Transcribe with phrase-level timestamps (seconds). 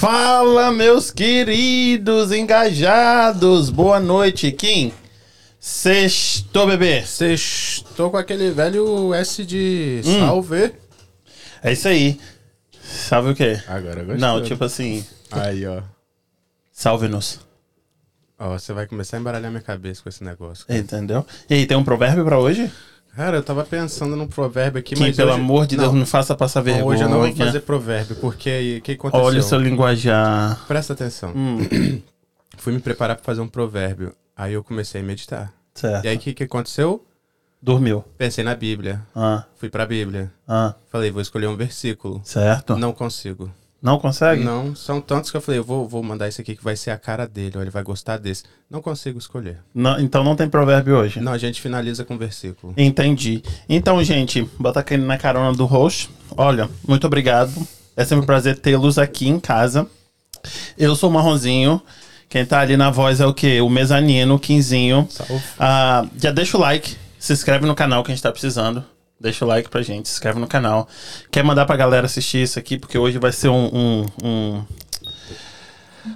[0.00, 3.68] Fala, meus queridos engajados.
[3.68, 4.94] Boa noite, Kim.
[5.58, 7.00] Sextou, bebê.
[7.02, 10.20] Estou com aquele velho S de Hum.
[10.20, 10.72] salve.
[11.62, 12.18] É isso aí.
[12.82, 13.60] Salve o quê?
[13.68, 14.16] Agora gostei.
[14.16, 15.82] Não, tipo assim, Aí, ó.
[16.72, 17.40] salve-nos.
[18.38, 20.64] Ó, você vai começar a embaralhar minha cabeça com esse negócio.
[20.66, 21.26] Entendeu?
[21.50, 22.72] E aí, tem um provérbio pra hoje?
[23.14, 25.40] Cara, eu tava pensando num provérbio aqui, Kim, mas pelo hoje...
[25.40, 26.84] amor de Deus, não, não faça passar vergonha.
[26.86, 29.24] Hoje eu não vou fazer provérbio, porque aí, o que aconteceu?
[29.24, 30.64] Olha o seu linguajar.
[30.66, 31.32] Presta atenção.
[31.34, 31.58] Hum,
[32.56, 34.14] Fui me preparar pra fazer um provérbio.
[34.36, 35.52] Aí eu comecei a meditar.
[35.74, 36.04] certo.
[36.04, 37.04] E aí, o que, que aconteceu?
[37.62, 38.02] Dormiu.
[38.16, 39.02] Pensei na Bíblia.
[39.14, 40.32] Ah, Fui pra Bíblia.
[40.48, 42.20] ah, Falei, vou escolher um versículo.
[42.24, 42.76] certo.
[42.76, 42.94] Não,
[43.82, 44.44] Não consegue?
[44.44, 46.90] Não, são tantos que eu falei, eu vou, vou mandar esse aqui que vai ser
[46.90, 48.44] a cara dele, ou ele vai gostar desse.
[48.70, 49.58] Não consigo escolher.
[49.74, 51.18] Não, então não tem provérbio hoje.
[51.20, 52.74] Não, a gente finaliza com versículo.
[52.76, 53.42] Entendi.
[53.68, 56.10] Então, gente, bota aquele na carona do host.
[56.36, 57.52] Olha, muito obrigado.
[57.96, 59.86] É sempre um prazer tê-los aqui em casa.
[60.76, 61.80] Eu sou o Marronzinho.
[62.28, 63.60] Quem tá ali na voz é o quê?
[63.60, 65.08] O mezanino, o Quinzinho.
[65.10, 65.42] Salve.
[65.58, 68.84] Ah, já deixa o like, se inscreve no canal que a gente tá precisando.
[69.20, 70.88] Deixa o like pra gente, se inscreve no canal.
[71.30, 74.64] Quer mandar pra galera assistir isso aqui, porque hoje vai ser um, um, um,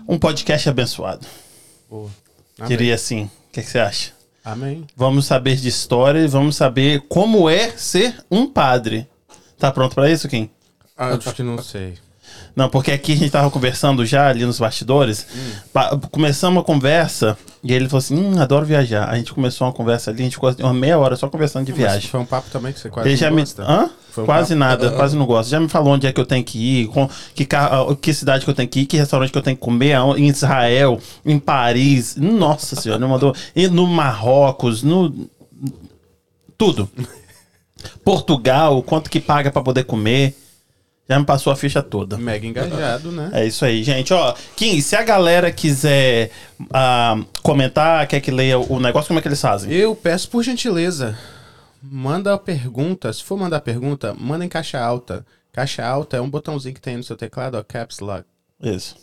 [0.08, 1.26] um podcast abençoado.
[1.90, 2.10] Boa.
[2.58, 2.68] Amém.
[2.68, 3.24] Diria assim.
[3.24, 4.12] O que, que você acha?
[4.42, 4.86] Amém.
[4.96, 9.06] Vamos saber de história e vamos saber como é ser um padre.
[9.58, 10.50] Tá pronto pra isso, Kim?
[10.96, 11.98] Ah, acho que não sei.
[12.56, 15.26] Não, porque aqui a gente tava conversando já ali nos bastidores.
[15.72, 19.08] Pa- Começamos a conversa e ele falou assim: hum, adoro viajar.
[19.10, 21.72] A gente começou uma conversa ali, a gente ficou uma meia hora só conversando de
[21.72, 22.08] viagem.
[22.08, 23.42] Foi um papo também que você quase Ele já não me.
[23.42, 23.62] gosta.
[23.64, 23.90] Hã?
[24.12, 25.50] Foi um quase papo- nada, quase não gosto.
[25.50, 27.44] Já me falou onde é que eu tenho que ir, com, que,
[28.00, 30.28] que cidade que eu tenho que ir, que restaurante que eu tenho que comer, em
[30.28, 32.14] Israel, em Paris.
[32.16, 33.34] Nossa senhora, ele mandou.
[33.56, 35.28] E no Marrocos, no.
[36.56, 36.88] Tudo.
[38.04, 40.36] Portugal, quanto que paga pra poder comer.
[41.08, 42.16] Já me passou a ficha toda.
[42.16, 43.30] Mega engajado, né?
[43.32, 44.12] É isso aí, gente.
[44.14, 46.30] Ó, Kim, se a galera quiser
[46.72, 49.70] ah, comentar, quer que leia o negócio, como é que eles fazem?
[49.72, 51.18] Eu peço por gentileza,
[51.82, 53.12] manda a pergunta.
[53.12, 55.26] Se for mandar pergunta, manda em caixa alta.
[55.52, 58.24] Caixa alta é um botãozinho que tem no seu teclado, ó, caps lock.
[58.62, 58.96] Isso.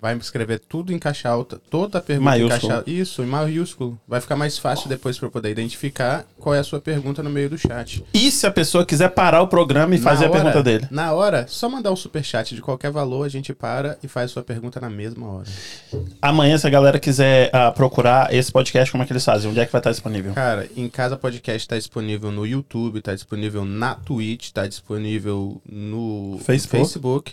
[0.00, 2.72] Vai escrever tudo em caixa alta, toda a pergunta em Maiúsculo.
[2.72, 4.00] caixa Isso, em maiúsculo.
[4.08, 7.28] Vai ficar mais fácil depois para eu poder identificar qual é a sua pergunta no
[7.28, 8.02] meio do chat.
[8.14, 10.88] E se a pessoa quiser parar o programa e fazer Na a hora- pergunta dele?
[10.90, 14.42] Na hora, só mandar um superchat de qualquer valor, a gente para e faz sua
[14.42, 15.48] pergunta na mesma hora.
[16.22, 19.50] Amanhã, se a galera quiser ah, procurar esse podcast, como é que eles fazem?
[19.50, 20.32] Onde é que vai estar disponível?
[20.32, 26.38] Cara, em casa podcast tá disponível no YouTube, tá disponível na Twitch, tá disponível no
[26.44, 26.76] Facebook.
[26.78, 27.32] Facebook,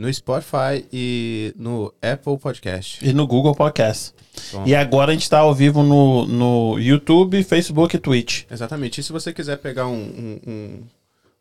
[0.00, 3.06] no Spotify e no Apple Podcast.
[3.06, 4.14] E no Google Podcast.
[4.50, 4.62] Bom.
[4.66, 8.44] E agora a gente tá ao vivo no, no YouTube, Facebook e Twitch.
[8.50, 9.00] Exatamente.
[9.00, 10.82] E se você quiser pegar um- um- um-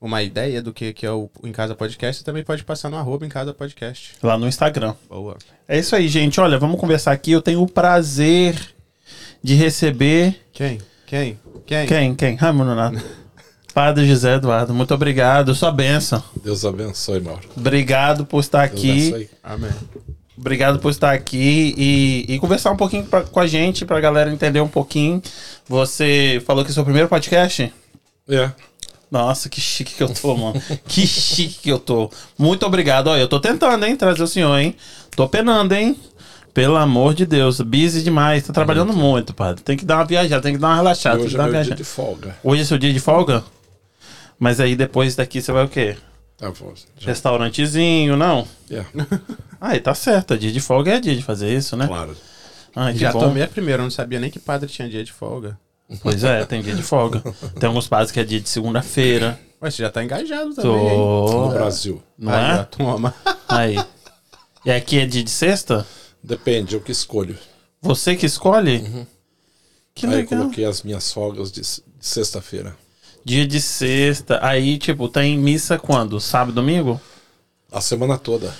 [0.02, 2.98] uma ideia do que, que é o Em Casa Podcast, você também pode passar no
[2.98, 4.16] arroba Em Casa Podcast.
[4.22, 4.94] Lá no Instagram.
[5.08, 5.38] Boa.
[5.66, 6.40] É isso aí, gente.
[6.42, 7.32] Olha, vamos conversar aqui.
[7.32, 8.56] Eu tenho o prazer
[9.42, 10.38] de receber.
[10.52, 10.80] Quem?
[11.08, 11.40] Quem?
[11.66, 11.88] Quem?
[11.88, 12.16] Quem?
[12.16, 12.36] Quem?
[12.36, 13.02] Raimundo Nonato.
[13.74, 15.54] Padre José Eduardo, muito obrigado.
[15.56, 16.22] Sua benção.
[16.44, 17.42] Deus abençoe, Mauro.
[17.56, 18.92] Obrigado por estar Deus aqui.
[19.10, 19.30] abençoe.
[19.44, 19.72] Amém.
[20.38, 24.32] Obrigado por estar aqui e, e conversar um pouquinho pra- com a gente, pra galera
[24.32, 25.22] entender um pouquinho.
[25.68, 27.72] Você falou que é o seu primeiro podcast?
[28.28, 28.50] É.
[29.12, 30.62] Nossa, que chique que eu tô, mano.
[30.88, 32.10] que chique que eu tô.
[32.38, 33.08] Muito obrigado.
[33.08, 34.76] Olha, eu tô tentando, hein, trazer o senhor, hein.
[35.16, 36.00] Tô penando, hein.
[36.54, 38.46] Pelo amor de Deus, busy demais.
[38.46, 39.62] Tá trabalhando muito, padre.
[39.62, 41.18] Tem que dar uma viajada, tem que dar uma relaxada.
[41.18, 41.76] Tem hoje é meu dia viajada.
[41.76, 42.36] de folga.
[42.44, 43.44] Hoje é seu dia de folga?
[44.40, 45.98] Mas aí depois daqui você vai o quê?
[46.38, 46.74] Tá bom.
[46.98, 48.48] Já, Restaurantezinho, não?
[48.72, 48.86] é,
[49.60, 50.38] Aí tá certo.
[50.38, 51.86] Dia de folga é dia de fazer isso, né?
[51.86, 52.16] claro.
[52.76, 53.20] Ai, que Já bom.
[53.20, 55.60] tomei a primeira, eu não sabia nem que padre tinha dia de folga.
[56.02, 57.20] Pois é, tem dia de folga.
[57.60, 59.38] Tem alguns padres que é dia de segunda-feira.
[59.60, 60.96] Mas você já tá engajado também, hein?
[60.96, 61.46] Tô.
[61.48, 62.02] No Brasil.
[62.18, 62.64] Não Aí, é?
[62.64, 63.14] toma.
[63.50, 63.76] Aí.
[64.64, 65.86] E aqui é dia de sexta?
[66.24, 67.38] Depende, eu que escolho.
[67.82, 69.08] Você que escolhe?
[69.96, 70.40] Que Aí eu legal.
[70.40, 71.62] coloquei as minhas folgas de
[72.00, 72.78] sexta-feira.
[73.30, 74.40] Dia de sexta.
[74.42, 76.20] Aí, tipo, tem missa quando?
[76.20, 77.00] Sábado, domingo?
[77.72, 78.52] A semana toda.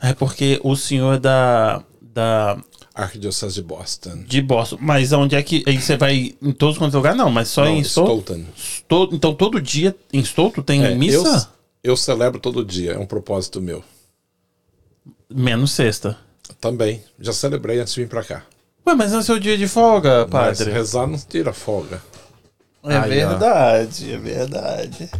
[0.00, 1.82] É porque o senhor da.
[2.00, 2.56] da
[2.94, 4.22] Arquidiocese de Boston.
[4.24, 4.78] de Boston.
[4.80, 5.64] Mas onde é que.
[5.66, 7.18] Aí você vai em todos quantos lugares?
[7.18, 8.44] Não, mas só Não, em Stoughton.
[8.56, 9.16] Stoughton.
[9.16, 11.50] Então todo dia em Stoughton tem É, missa?
[11.82, 13.82] Eu, eu celebro todo dia, é um propósito meu.
[15.28, 16.16] Menos sexta.
[16.60, 17.02] Também.
[17.18, 18.44] Já celebrei antes de vir pra cá.
[18.86, 20.72] Ué, mas não é seu dia de folga, Mas padre?
[20.72, 22.00] rezar não tira folga.
[22.86, 23.28] É Aí, ó.
[23.28, 25.10] verdade, é verdade.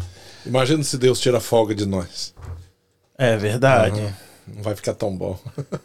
[0.45, 2.33] Imagina se Deus tira folga de nós.
[3.19, 4.01] É verdade.
[4.47, 5.39] Não vai ficar tão bom.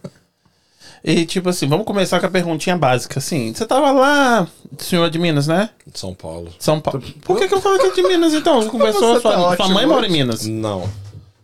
[1.04, 3.18] E tipo assim, vamos começar com a perguntinha básica.
[3.18, 4.48] Assim, você tava lá,
[4.78, 5.72] senhor de Minas, né?
[5.96, 6.54] São Paulo.
[6.60, 7.02] São Paulo.
[7.24, 8.62] Por que, que eu falo que é de Minas então?
[8.62, 10.12] Você conversou, Você sua, tá sua mãe mora em.
[10.12, 10.46] Minas.
[10.46, 10.88] Não,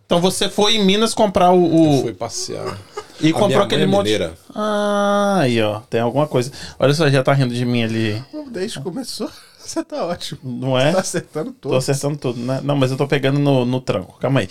[0.06, 1.98] Então você foi em Minas comprar o.
[1.98, 2.78] o- fui passear.
[3.20, 4.04] E A comprou aquele é monte.
[4.04, 4.34] mineira.
[4.54, 5.80] Ah, aí, ó.
[5.90, 6.52] Tem alguma coisa.
[6.78, 8.22] Olha só, já tá rindo de mim ali.
[8.52, 9.28] Desde que começou,
[9.70, 10.40] você tá ótimo.
[10.44, 10.92] Não é?
[10.92, 11.76] Tá acertando Tô tudo.
[11.76, 12.60] acertando tudo, né?
[12.62, 14.18] Não, mas eu tô pegando no, no tranco.
[14.18, 14.48] Calma aí.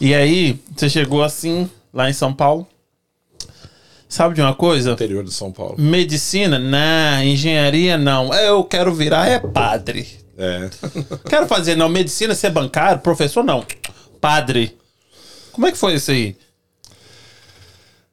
[0.00, 2.66] E aí, você chegou assim, lá em São Paulo.
[4.08, 4.90] Sabe de uma coisa?
[4.92, 5.76] Interior de São Paulo.
[5.78, 6.58] Medicina?
[6.58, 7.22] Não.
[7.22, 7.96] Engenharia?
[7.96, 8.32] Não.
[8.34, 10.08] Eu quero virar é padre.
[10.36, 10.70] É.
[11.28, 11.88] Quero fazer, não.
[11.88, 13.64] Medicina, ser bancário, professor, não.
[14.20, 14.76] Padre.
[15.52, 16.34] Como é que foi isso aí?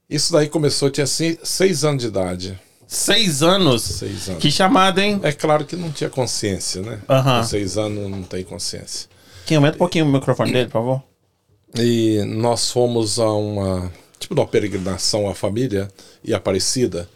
[0.09, 2.59] Isso daí começou, eu tinha se- seis anos de idade.
[2.87, 3.81] Seis anos?
[3.83, 4.41] Seis anos.
[4.41, 5.19] Que chamada, hein?
[5.21, 6.99] É claro que não tinha consciência, né?
[7.41, 9.09] Com seis anos não tem consciência.
[9.45, 11.03] Quem aumenta um pouquinho o microfone dele, por favor?
[11.77, 15.89] E nós fomos a uma tipo de uma peregrinação à família
[16.23, 17.07] e Aparecida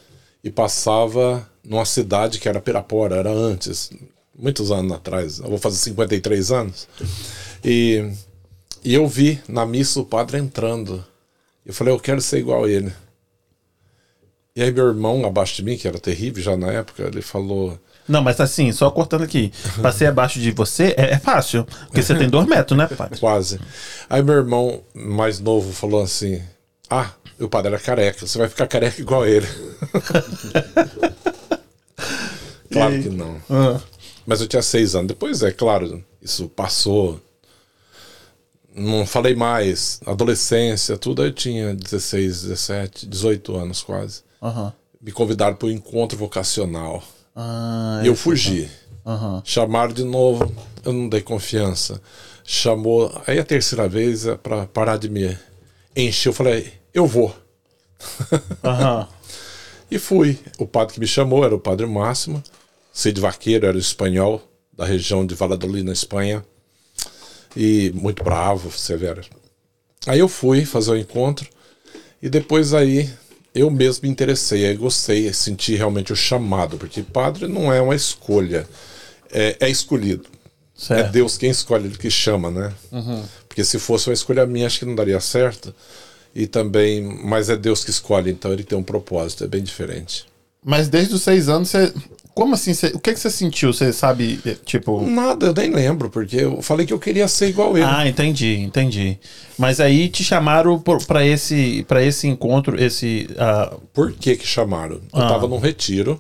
[0.44, 3.92] e passava numa cidade que era Pirapora, era antes,
[4.38, 5.40] muitos anos atrás.
[5.40, 6.88] Eu vou fazer 53 anos.
[7.64, 8.12] E,
[8.84, 11.04] e eu vi na missa o padre entrando.
[11.66, 12.92] Eu falei, eu quero ser igual a ele.
[14.54, 17.80] E aí meu irmão abaixo de mim, que era terrível já na época, ele falou:
[18.08, 19.52] Não, mas assim, só cortando aqui.
[19.82, 21.66] Passei abaixo de você é, é fácil.
[21.86, 22.90] Porque você tem dois metros, né?
[23.20, 23.62] Quase.
[24.10, 26.42] Aí meu irmão mais novo falou assim:
[26.90, 29.48] Ah, o padre era careca, você vai ficar careca igual ele.
[32.70, 33.42] claro que não.
[33.50, 33.80] Ah.
[34.26, 35.08] Mas eu tinha seis anos.
[35.08, 37.22] Depois, é claro, isso passou.
[38.76, 40.02] Não falei mais.
[40.06, 41.24] Adolescência, tudo.
[41.24, 44.24] Eu tinha 16, 17, 18 anos quase.
[44.42, 44.74] Aham.
[45.02, 47.04] Me convidaram para o encontro vocacional.
[47.36, 48.70] Ah, E eu fugi.
[49.06, 49.42] Aham.
[49.44, 50.52] Chamaram de novo,
[50.84, 52.02] eu não dei confiança.
[52.44, 55.38] Chamou, aí a terceira vez é para parar de me
[55.96, 56.30] encher.
[56.30, 57.36] Eu falei, eu vou.
[58.64, 59.08] Aham.
[59.90, 60.40] E fui.
[60.58, 62.42] O padre que me chamou era o padre Máximo.
[62.94, 64.42] Cid Vaqueiro era espanhol
[64.74, 66.44] da região de Valladolid, na Espanha.
[67.56, 69.22] E muito bravo, severo.
[70.08, 71.48] Aí eu fui fazer o encontro.
[72.22, 73.10] E depois aí
[73.54, 74.66] eu mesmo me interessei.
[74.66, 76.78] Aí gostei, senti realmente o chamado.
[76.78, 78.68] Porque padre não é uma escolha.
[79.32, 80.30] É, é escolhido.
[80.30, 81.12] É Certo.
[81.12, 82.74] Deus quem escolhe, ele que chama, né?
[83.48, 85.76] Porque se fosse uma escolha minha, acho que não daria certo.
[86.34, 90.26] E também, mas é Deus que escolhe, então ele tem um propósito, é bem diferente.
[90.64, 91.94] Mas desde os seis anos, você.
[92.34, 92.74] Como assim?
[92.74, 92.88] Você...
[92.88, 93.74] O que, que você sentiu?
[93.74, 95.02] Você sabe, eh, tipo.
[95.06, 97.86] Nada, eu nem lembro, porque eu falei que eu queria ser igual ele.
[97.86, 99.20] Ah, entendi, entendi.
[99.58, 103.28] Mas aí te chamaram por- pra esse, pra esse encontro, esse.
[103.38, 104.96] ah, Por que que chamaram?
[105.14, 105.28] Eu Ah.
[105.28, 106.20] tava num retiro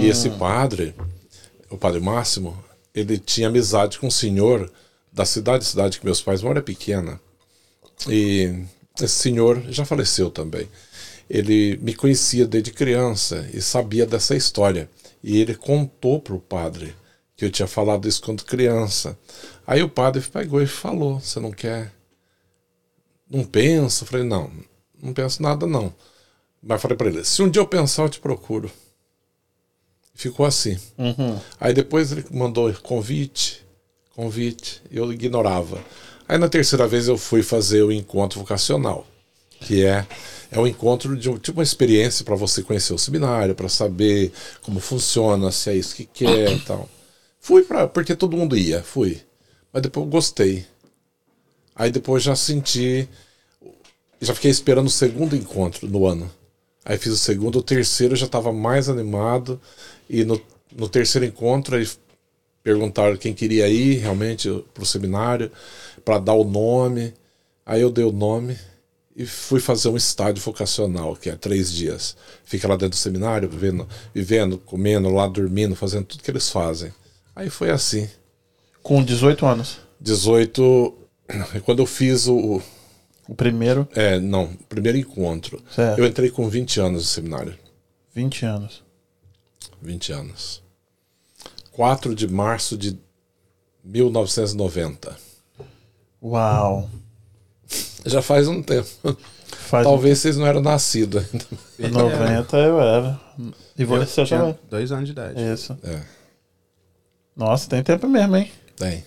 [0.00, 0.92] e esse padre,
[1.70, 2.56] o padre Máximo,
[2.94, 4.70] ele tinha amizade com um senhor
[5.12, 7.20] da cidade, cidade que meus pais moram é pequena.
[8.08, 8.52] E
[9.00, 10.68] esse senhor já faleceu também.
[11.30, 14.88] Ele me conhecia desde criança e sabia dessa história.
[15.26, 16.94] E ele contou pro padre
[17.34, 19.18] que eu tinha falado isso quando criança.
[19.66, 21.90] Aí o padre pegou e falou: Você não quer?
[23.28, 24.04] Não pensa?
[24.04, 24.50] Eu falei: Não,
[25.02, 25.94] não penso nada não.
[26.62, 28.70] Mas falei pra ele: Se um dia eu pensar, eu te procuro.
[30.14, 30.78] Ficou assim.
[30.98, 31.40] uhum.
[31.58, 33.64] Aí depois ele mandou convite,
[34.14, 35.82] convite, eu ignorava.
[36.28, 39.06] Aí na terceira vez eu fui fazer o encontro vocacional,
[39.64, 40.06] que é
[40.50, 44.32] é um encontro de um- tipo uma experiência para você conhecer o seminário, para saber
[44.62, 46.88] como funciona, se é isso que quer e tal.
[47.40, 49.20] Fui para porque todo mundo ia, fui.
[49.72, 50.66] Mas depois gostei.
[51.74, 53.08] Aí depois já senti
[54.20, 56.30] já fiquei esperando o segundo encontro no ano.
[56.84, 59.60] Aí fiz o segundo, o terceiro já estava mais animado.
[60.08, 60.40] E no,
[60.74, 61.88] no terceiro encontro, aí
[62.62, 65.50] perguntaram quem queria ir realmente para o seminário,
[66.04, 67.14] para dar o nome.
[67.66, 68.58] Aí eu dei o nome
[69.16, 72.16] e fui fazer um estádio vocacional, que é três dias.
[72.44, 76.92] Fica lá dentro do seminário, vivendo, vivendo comendo lá, dormindo, fazendo tudo que eles fazem.
[77.34, 78.08] Aí foi assim.
[78.82, 79.78] Com 18 anos.
[80.00, 80.94] 18.
[81.64, 82.60] Quando eu fiz o.
[83.26, 85.62] O primeiro, É, não, o primeiro encontro.
[85.74, 85.98] Certo.
[85.98, 87.56] Eu entrei com 20 anos no seminário.
[88.14, 88.84] 20 anos.
[89.80, 90.62] 20 anos.
[91.72, 92.98] 4 de março de
[93.82, 95.16] 1990.
[96.22, 96.90] Uau.
[98.04, 98.88] Já faz um tempo.
[99.46, 101.24] Faz Talvez vocês não eram nascidos
[101.78, 101.96] ainda.
[101.96, 103.20] um- 90 eu era.
[103.78, 105.40] E você já Tinha dois anos de idade.
[105.40, 105.76] Isso.
[105.82, 106.00] É,
[107.36, 108.50] Nossa, tem tempo mesmo, hein?
[108.76, 109.04] tem.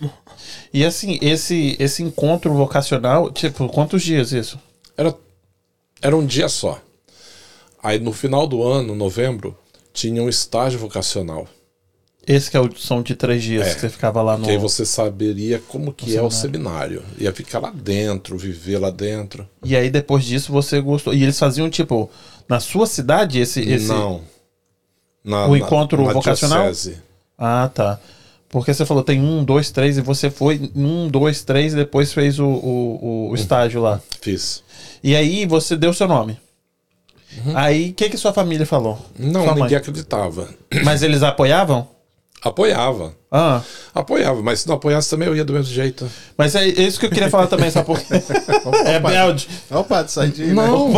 [0.73, 4.59] E assim, esse, esse encontro vocacional, tipo, quantos dias isso?
[4.95, 5.13] Era,
[6.01, 6.81] era um dia só.
[7.81, 9.57] Aí no final do ano, novembro,
[9.93, 11.47] tinha um estágio vocacional.
[12.27, 13.74] Esse que é o, são de três dias É.
[13.74, 14.43] que você ficava lá no.
[14.46, 17.00] Que aí você saberia como que é o seminário.
[17.00, 17.24] seminário.
[17.24, 19.48] Ia ficar lá dentro, viver lá dentro.
[19.63, 21.13] E aí depois disso você gostou.
[21.13, 22.10] E eles faziam, tipo,
[22.50, 23.62] na sua cidade esse.
[23.62, 23.88] esse...
[23.88, 24.22] Não.
[25.24, 26.63] Na, O encontro na vocacional?
[26.63, 26.98] diocese.
[27.38, 28.00] Ah, tá.
[28.50, 32.13] Porque você falou tem um, dois, três, e você foi um, dois, três, e depois
[32.13, 34.01] fez o, o, o estágio lá.
[34.22, 34.63] Fiz.
[35.03, 36.39] E aí você deu seu nome.
[37.53, 38.98] Aí, o que que sua família falou?
[39.19, 40.50] Não, ninguém acreditava.
[40.84, 41.88] Mas eles apoiavam?
[42.47, 43.13] Apoiava.
[43.31, 43.61] Ah,
[43.93, 46.09] Apoiava, mas se não apoiasse também eu ia do mesmo jeito.
[46.37, 48.13] mas é isso que eu queria falar também, sabe por quê?
[48.85, 49.49] é Belde.
[49.69, 50.53] Olha o padre Sardinha.
[50.53, 50.93] Não,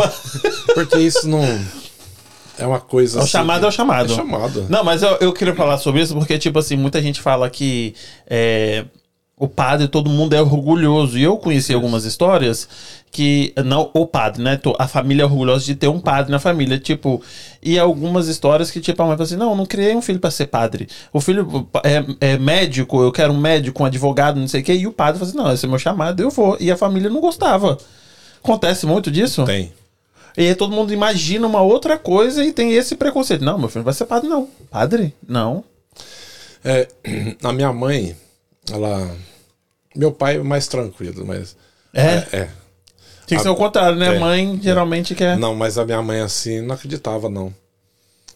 [0.74, 1.42] porque isso não.
[2.58, 3.22] É uma coisa.
[3.22, 4.12] O chamado é o chamado.
[4.12, 4.66] É chamado.
[4.68, 7.94] Não, mas eu, eu queria falar sobre isso porque, tipo assim, muita gente fala que
[8.28, 8.84] é,
[9.36, 11.18] o padre, todo mundo é orgulhoso.
[11.18, 12.68] E eu conheci algumas histórias
[13.10, 13.52] que.
[13.64, 14.60] Não o padre, né?
[14.78, 16.78] A família é orgulhosa de ter um padre na família.
[16.78, 17.22] Tipo,
[17.62, 20.20] e algumas histórias que, tipo, a mãe fala assim: não, eu não criei um filho
[20.20, 20.88] pra ser padre.
[21.12, 24.74] O filho é, é médico, eu quero um médico, um advogado, não sei o quê.
[24.74, 26.56] E o padre fala assim: não, esse é meu chamado, eu vou.
[26.60, 27.76] E a família não gostava.
[28.42, 29.44] Acontece muito disso?
[29.44, 29.72] Tem.
[30.36, 33.44] E aí todo mundo imagina uma outra coisa e tem esse preconceito.
[33.44, 34.48] Não, meu filho não vai ser padre, não.
[34.70, 35.14] Padre?
[35.26, 35.64] Não.
[36.64, 36.88] É,
[37.42, 38.16] a minha mãe,
[38.70, 39.14] ela.
[39.94, 41.56] Meu pai é mais tranquilo, mas.
[41.92, 42.14] É?
[42.32, 42.48] É.
[43.30, 44.16] Tinha que ser o contrário, né?
[44.16, 44.18] é.
[44.18, 45.38] Mãe geralmente quer.
[45.38, 47.54] Não, mas a minha mãe assim não acreditava, não.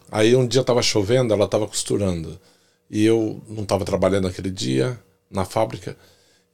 [0.08, 2.38] Aí um dia tava chovendo, ela tava costurando.
[2.88, 4.96] E eu não tava trabalhando aquele dia
[5.28, 5.96] na fábrica.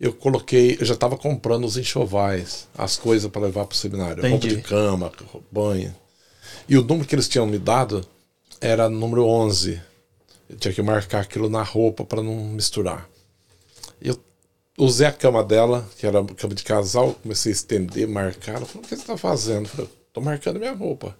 [0.01, 4.29] Eu coloquei, eu já tava comprando os enxovais, as coisas para levar pro seminário, roupa
[4.29, 4.57] Entendi.
[4.57, 5.13] de cama,
[5.53, 5.95] banho.
[6.67, 8.03] E o número que eles tinham me dado
[8.59, 9.79] era número 11.
[10.49, 13.07] Eu tinha que marcar aquilo na roupa para não misturar.
[14.01, 14.19] Eu
[14.85, 18.57] usei a cama dela, que era cama de casal, comecei a estender, marcar.
[18.57, 19.65] Ela falou: O que você tá fazendo?
[19.67, 21.17] Eu falei: Tô marcando minha roupa.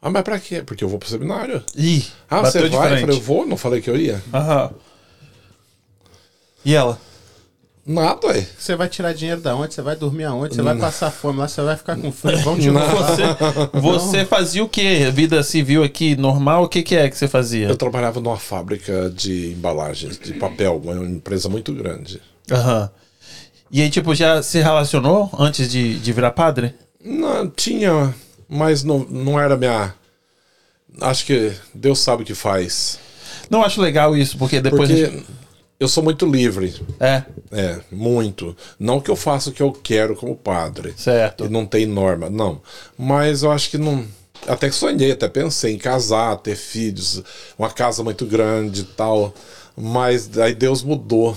[0.00, 0.62] Ah, mas pra quê?
[0.62, 1.62] Porque eu vou pro seminário.
[1.76, 2.86] Ih, Ah, você de vai?
[2.86, 3.00] Eu frente.
[3.02, 4.22] falei: Eu vou, não falei que eu ia?
[4.34, 4.70] Aham.
[6.64, 6.98] E ela?
[7.84, 8.46] Nada, ué.
[8.56, 9.74] Você vai tirar dinheiro da onde?
[9.74, 10.54] Você vai dormir aonde?
[10.54, 11.48] Você vai passar fome lá?
[11.48, 12.38] Você vai ficar com frio?
[12.38, 13.16] Vão te roubar.
[13.72, 15.10] Você, você fazia o quê?
[15.12, 16.62] Vida civil aqui, normal?
[16.62, 17.66] O que, que é que você fazia?
[17.66, 22.20] Eu trabalhava numa fábrica de embalagens, de papel, uma empresa muito grande.
[22.52, 22.90] Aham.
[23.70, 26.74] E aí, tipo, já se relacionou antes de, de virar padre?
[27.02, 28.14] Não, tinha,
[28.48, 29.94] mas não, não era minha.
[31.00, 32.98] Acho que Deus sabe o que faz.
[33.48, 34.88] Não acho legal isso, porque depois.
[34.90, 35.26] Porque gente-
[35.80, 36.74] eu sou muito livre.
[37.00, 38.56] É, É, muito.
[38.78, 40.92] Não que eu faça o que eu quero como padre.
[40.96, 41.46] certo.
[41.46, 42.60] E não tem norma, não.
[42.96, 44.04] Mas eu acho que não.
[44.46, 47.22] Até que sonhei, até pensei em casar, ter filhos,
[47.58, 49.32] uma casa muito grande e tal.
[49.76, 51.36] Mas aí Deus mudou.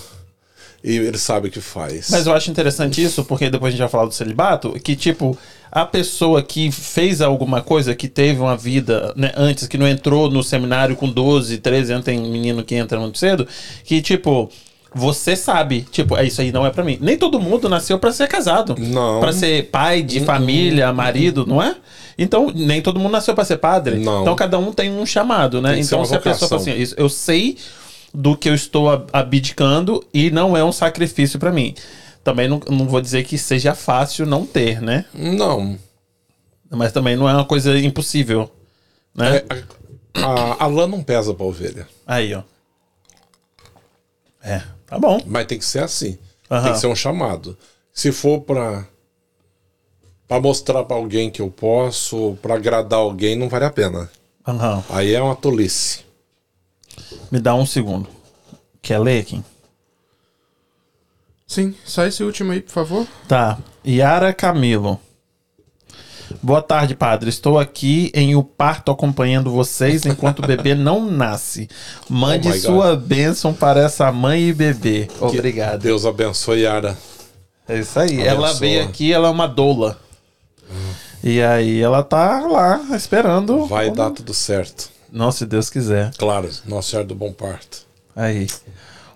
[0.85, 2.09] E ele sabe o que faz.
[2.11, 5.35] Mas eu acho interessante isso, porque depois a gente vai falar do celibato, que, tipo,
[5.71, 10.29] a pessoa que fez alguma coisa, que teve uma vida né, antes, que não entrou
[10.29, 13.47] no seminário com 12, 13 anos, tem menino que entra muito cedo,
[13.83, 14.47] que, tipo,
[14.93, 16.99] você sabe, tipo, é isso aí não é pra mim.
[17.01, 18.75] Nem todo mundo nasceu pra ser casado.
[18.77, 19.19] Não.
[19.19, 21.75] Pra ser pai de família, marido, não é?
[22.15, 23.95] Então, nem todo mundo nasceu pra ser padre.
[23.95, 24.21] Não.
[24.21, 25.73] Então, cada um tem um chamado, né?
[25.73, 27.57] Tem Então, se a pessoa fala assim, isso, eu sei
[28.15, 31.75] do que eu estou ab- abdicando e não é um sacrifício pra mim.
[32.23, 35.05] Também não, não vou dizer que seja fácil não ter, né?
[35.13, 35.77] Não.
[36.71, 38.49] Mas também não é uma coisa impossível,
[39.13, 39.37] né?
[39.37, 39.63] É,
[40.15, 41.87] a, a, lã não pesa pra ovelha.
[42.07, 42.41] Aí, ó.
[44.43, 45.19] É, tá bom.
[45.25, 46.17] Mas tem que ser assim.
[46.49, 46.63] Aham.
[46.63, 47.57] Tem que ser um chamado.
[47.93, 48.87] Se for pra,
[50.27, 54.09] pra mostrar pra alguém que eu posso, pra agradar alguém, não vale a pena.
[54.47, 54.83] Aham.
[54.89, 56.04] Aí é uma tolice.
[57.31, 58.07] Me dá um segundo.
[58.81, 59.43] Quer ler, Kim?
[61.47, 63.07] Sim, só esse último aí, por favor.
[63.27, 63.57] Tá.
[63.85, 64.99] Yara Camilo.
[66.41, 67.29] Boa tarde, padre.
[67.29, 71.69] Estou aqui em o parto acompanhando vocês enquanto o bebê não nasce.
[72.09, 72.65] Mande Oh my God.
[72.65, 75.07] sua bênção para essa mãe e bebê.
[75.19, 75.81] Obrigado.
[75.81, 76.97] Deus abençoe, Yara.
[77.67, 78.07] É isso aí.
[78.13, 78.27] Abençoa.
[78.27, 79.99] Ela veio aqui, ela é uma doula.
[81.23, 83.65] E aí ela tá lá esperando.
[83.67, 84.89] Vai quando- dar tudo certo.
[85.15, 86.11] Nossa, se Deus quiser.
[86.17, 87.79] Claro, Nossa Senhora do Bom Parto.
[88.15, 88.47] Aí.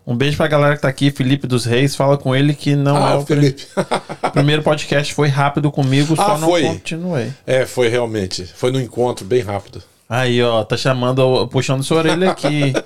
[0.08, 1.96] Um beijo pra galera que tá aqui, Felipe dos Reis.
[1.96, 3.68] Fala com ele que não é Ah, o pri- Felipe.
[4.34, 5.14] primeiro podcast.
[5.14, 6.64] Foi rápido comigo, só Ah, não foi.
[6.64, 7.32] continuei.
[7.46, 8.46] é, foi realmente.
[8.46, 9.84] Foi no encontro bem rápido.
[10.10, 12.74] Aí, ó, tá chamando, puxando sua orelha aqui.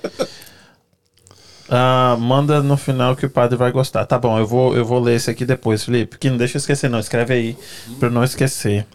[1.70, 4.06] Ah, manda no final que o padre vai gostar.
[4.06, 6.18] Tá bom, eu vou, eu vou ler esse aqui depois, Felipe.
[6.18, 7.00] Que não deixa eu esquecer, não.
[7.00, 7.58] Escreve aí,
[8.00, 8.86] pra eu não esquecer.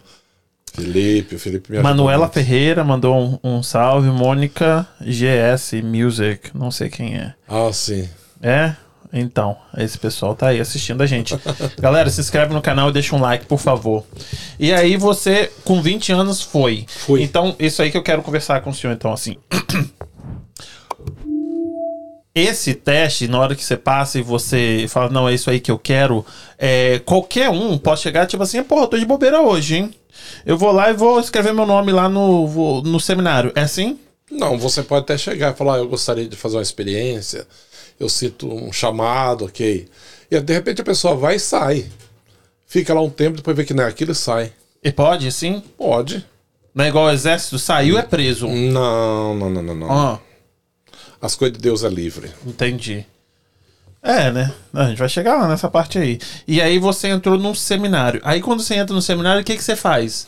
[0.73, 2.33] Felipe, o Felipe me Manuela muito.
[2.33, 4.09] Ferreira mandou um, um salve.
[4.09, 7.33] Mônica GS Music, não sei quem é.
[7.47, 8.07] Ah, sim.
[8.41, 8.75] É?
[9.11, 11.35] Então, esse pessoal tá aí assistindo a gente.
[11.79, 14.05] Galera, se inscreve no canal e deixa um like, por favor.
[14.59, 16.85] E aí você, com 20 anos, foi.
[16.87, 17.23] Fui.
[17.23, 19.35] Então, isso aí que eu quero conversar com o senhor, então, assim.
[22.35, 25.71] Esse teste, na hora que você passa e você fala, não, é isso aí que
[25.71, 26.23] eu quero,
[26.57, 29.93] é, qualquer um pode chegar, tipo assim, porra, tô de bobeira hoje, hein?
[30.45, 33.51] Eu vou lá e vou escrever meu nome lá no, vou- no seminário.
[33.55, 33.99] É assim?
[34.31, 37.47] Não, você pode até chegar e falar, "Ah, eu gostaria de fazer uma experiência,
[37.99, 39.87] eu cito um chamado, ok.
[40.29, 41.85] E de repente a pessoa vai e sai.
[42.67, 44.53] Fica lá um tempo, depois vê que não é aquilo e sai.
[44.83, 45.63] E pode, sim?
[45.77, 46.23] Pode.
[46.75, 48.47] Não é igual ao exército, saiu é preso.
[48.47, 49.87] Não, não, não, não, não.
[49.89, 50.17] Ó,
[51.21, 52.29] As coisas de Deus é livre.
[52.45, 53.05] entendi.
[54.01, 54.53] É, né?
[54.73, 56.19] A gente vai chegar lá nessa parte aí.
[56.47, 58.21] E aí você entrou num seminário.
[58.23, 60.25] Aí quando você entra no seminário, o que, que você faz?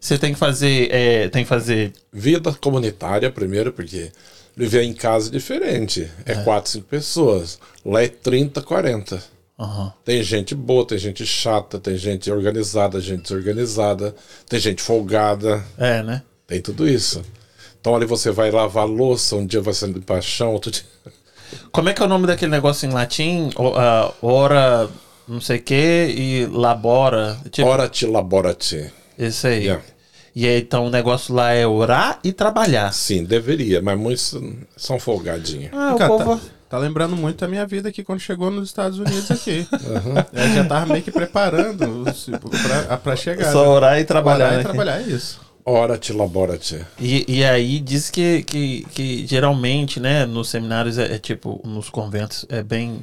[0.00, 0.88] Você tem que fazer.
[0.90, 1.92] é, tem que fazer.
[2.12, 4.10] Vida comunitária, primeiro, porque
[4.56, 6.10] viver em casa é diferente.
[6.24, 7.58] É quatro, cinco pessoas.
[7.84, 9.22] Lá é 30, 40.
[9.58, 9.92] Aham.
[10.02, 14.14] Tem gente boa, tem gente chata, tem gente organizada, gente desorganizada,
[14.48, 16.22] tem gente folgada, É, né?
[16.46, 17.22] tem tudo isso.
[17.78, 20.82] Então ali você vai lavar louça, um dia você limpar chão, outro dia.
[21.72, 23.50] Como é que é o nome daquele negócio em latim?
[23.56, 24.88] O- ah, ora,
[25.28, 25.74] não sei o que,
[26.16, 27.36] e labora.
[27.50, 28.90] Tipo, Ora te labora te.
[29.18, 29.64] Isso aí.
[29.64, 29.82] Yeah.
[30.34, 32.92] E aí, então o negócio lá é orar e trabalhar.
[32.92, 34.34] Sim, deveria, mas muitos
[34.76, 35.70] são folgadinhos.
[35.72, 36.36] Ah, o Cara, povo.
[36.36, 39.66] tá, tá lembrando muito da minha vida aqui quando chegou nos Estados Unidos aqui.
[40.32, 43.50] Eu já tava meio que preparando tipo, pra, pra chegar.
[43.52, 43.68] Só né?
[43.68, 44.46] orar e trabalhar.
[44.46, 44.60] Orar né?
[44.60, 45.40] e trabalhar, é isso.
[45.72, 46.84] Ora te labora te.
[46.98, 51.88] E, e aí diz que, que, que geralmente, né, nos seminários é, é tipo, nos
[51.88, 53.00] conventos é bem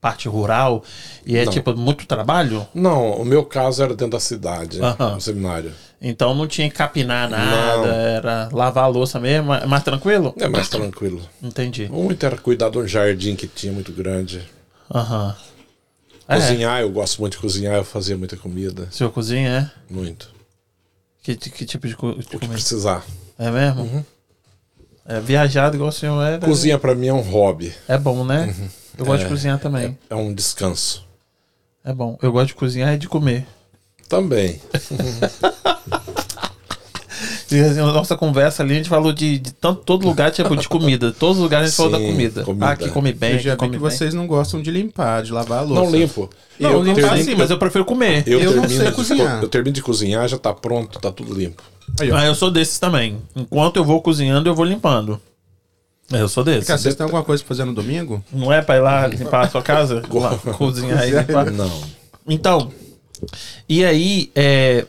[0.00, 0.84] parte rural
[1.24, 1.52] e é Não.
[1.52, 2.64] tipo muito trabalho.
[2.72, 5.72] Não, o meu caso era dentro da cidade, no seminário.
[6.00, 7.94] Então não tinha que capinar nada, Não.
[7.94, 10.32] era lavar a louça mesmo, é mais tranquilo?
[10.38, 11.20] É mais tranquilo.
[11.42, 11.88] Entendi.
[11.90, 14.42] Muito era cuidar de um jardim que tinha muito grande.
[14.94, 15.34] Aham.
[16.28, 18.86] É, Cozinhar, eu gosto muito de cozinhar, eu fazia muita comida.
[18.92, 19.92] seu cozinha é?
[19.92, 20.35] Muito.
[21.34, 23.04] Que, que tipo de, co- de O que precisar.
[23.36, 24.06] É mesmo?
[25.04, 26.38] É viajado igual o senhor é.
[26.38, 28.54] Cozinha pra mim é um hobby, É bom, né?
[28.96, 29.28] Eu gosto de É.
[29.28, 29.98] cozinhar também.
[30.08, 31.04] é um descanso.
[31.84, 32.16] É bom.
[32.22, 33.44] Eu gosto de cozinhar e de comer.
[34.08, 34.60] Também.
[37.50, 40.56] E, assim, a nossa conversa ali, a gente falou de, de tanto, todo lugar, tipo,
[40.56, 41.12] de comida.
[41.12, 42.42] Todos os lugares a gente falou da Sim, comida.
[42.42, 42.66] comida.
[42.66, 43.90] Ah, aqui come bem, Eu já vi come que bem.
[43.90, 45.82] vocês não gostam de limpar, de lavar a louça.
[45.84, 46.28] Não limpo.
[46.58, 48.24] Não, eu limpar termino- sim, mas eu prefiro comer.
[48.26, 49.38] Eu, Eu não termino sei de cozinhar.
[49.38, 51.62] co- Eu termino de cozinhar, já tá pronto, tá tudo limpo.
[52.00, 52.10] Aí.
[52.12, 53.16] Ah, eu sou desses também.
[53.36, 55.20] Enquanto eu vou cozinhando, eu vou limpando.
[56.12, 56.66] É, Eu sou desses.
[56.66, 58.24] Cara, vocês têm alguma coisa pra fazer no domingo?
[58.32, 60.02] Não é pra ir lá limpar a sua casa?
[60.10, 61.50] Lá, cozinhar e limpar.
[61.50, 61.70] Não.
[62.28, 62.70] Então,
[63.68, 64.84] e aí, é,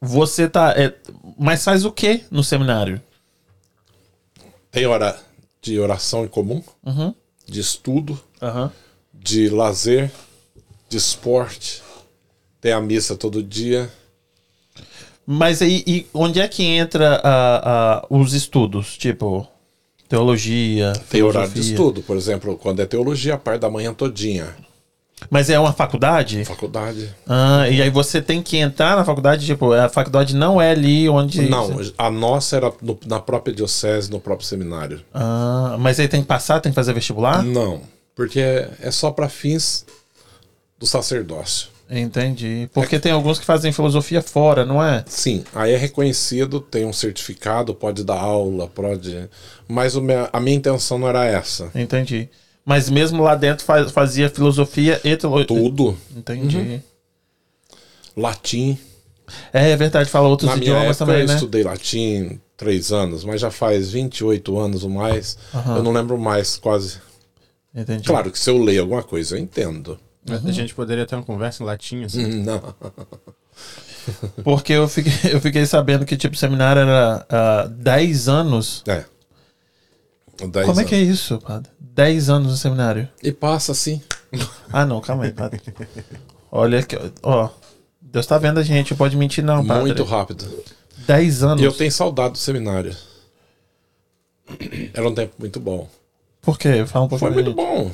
[0.00, 0.72] você tá.
[0.76, 0.94] é,
[1.38, 3.00] mas faz o que no seminário?
[4.70, 5.18] Tem hora
[5.62, 7.14] de oração em comum, Uhum.
[7.46, 8.70] de estudo, Aham.
[9.12, 10.10] de lazer,
[10.88, 11.82] de esporte.
[12.60, 13.90] Tem a missa todo dia.
[15.26, 18.96] Mas aí, e onde é que entra a, a- os estudos?
[18.96, 19.46] Tipo,
[20.08, 21.74] teologia, Tem horário de filosofia?
[21.74, 24.56] estudo, por exemplo, quando é teologia, a parte da manhã todinha.
[25.30, 26.44] Mas é uma faculdade?
[26.44, 27.12] Faculdade.
[27.26, 31.08] Ah, e aí você tem que entrar na faculdade, tipo, a faculdade não é ali
[31.08, 31.42] onde.
[31.48, 35.00] Não, a nossa era no- na própria diocese, no próprio seminário.
[35.12, 37.42] Ah, mas aí tem que passar, tem que fazer vestibular?
[37.42, 37.80] Não,
[38.14, 39.84] porque é, é só para fins
[40.78, 41.68] do sacerdócio.
[41.90, 42.68] Entendi.
[42.74, 45.02] Porque tem alguns que fazem filosofia fora, não é?
[45.08, 49.28] Sim, aí é reconhecido, tem um certificado, pode dar aula, pode.
[49.66, 49.94] Mas
[50.32, 51.70] a minha intenção não era essa.
[51.74, 52.28] Entendi.
[52.68, 55.46] Mas mesmo lá dentro faz- fazia filosofia e teologia.
[55.46, 56.82] Tudo, Entendi.
[58.14, 58.78] latim.
[59.54, 61.34] É, é verdade, fala outros Na minha idiomas época também, eu né?
[61.34, 65.38] estudei latim três anos, mas já faz 28 anos ou mais.
[65.54, 65.76] Aham.
[65.78, 66.98] Eu não lembro mais, quase.
[67.74, 68.04] Entendi.
[68.04, 69.98] Claro que se eu leio alguma coisa, eu entendo.
[70.28, 72.22] A gente poderia ter uma conversa em latim, assim.
[72.22, 72.74] Hum, Não.
[74.44, 78.82] Porque eu fiquei, eu fiquei sabendo que, tipo, o seminário era 10 anos.
[78.86, 79.04] É.
[80.46, 81.14] Dez Como é que é anos.
[81.14, 81.70] isso, padre?
[81.80, 83.08] 10 anos no seminário.
[83.22, 84.00] E passa assim.
[84.72, 85.60] Ah, não, calma aí, padre.
[86.52, 87.48] Olha aqui, ó.
[88.00, 89.82] Deus tá vendo a gente, pode mentir não, padre.
[89.82, 90.46] Muito rápido.
[91.06, 91.60] 10 anos.
[91.62, 92.94] E eu tenho saudade do seminário.
[94.94, 95.88] Era um tempo muito bom.
[96.40, 96.86] Por quê?
[96.86, 97.56] Fala um pouco Foi muito gente.
[97.56, 97.90] bom.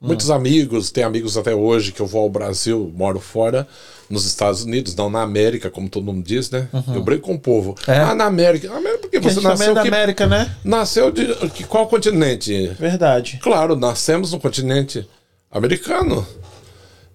[0.00, 3.66] Muitos amigos, tem amigos até hoje que eu vou ao Brasil, moro fora,
[4.10, 6.68] nos Estados Unidos, não na América, como todo mundo diz, né?
[6.94, 7.74] Eu brinco com o povo.
[7.86, 7.98] É?
[7.98, 8.70] Ah, na América.
[8.70, 10.54] América porque você é nasceu da que, América, né?
[10.62, 12.68] Nasceu de que, qual continente?
[12.78, 13.38] Verdade.
[13.42, 15.08] Claro, nascemos no continente
[15.50, 16.26] americano.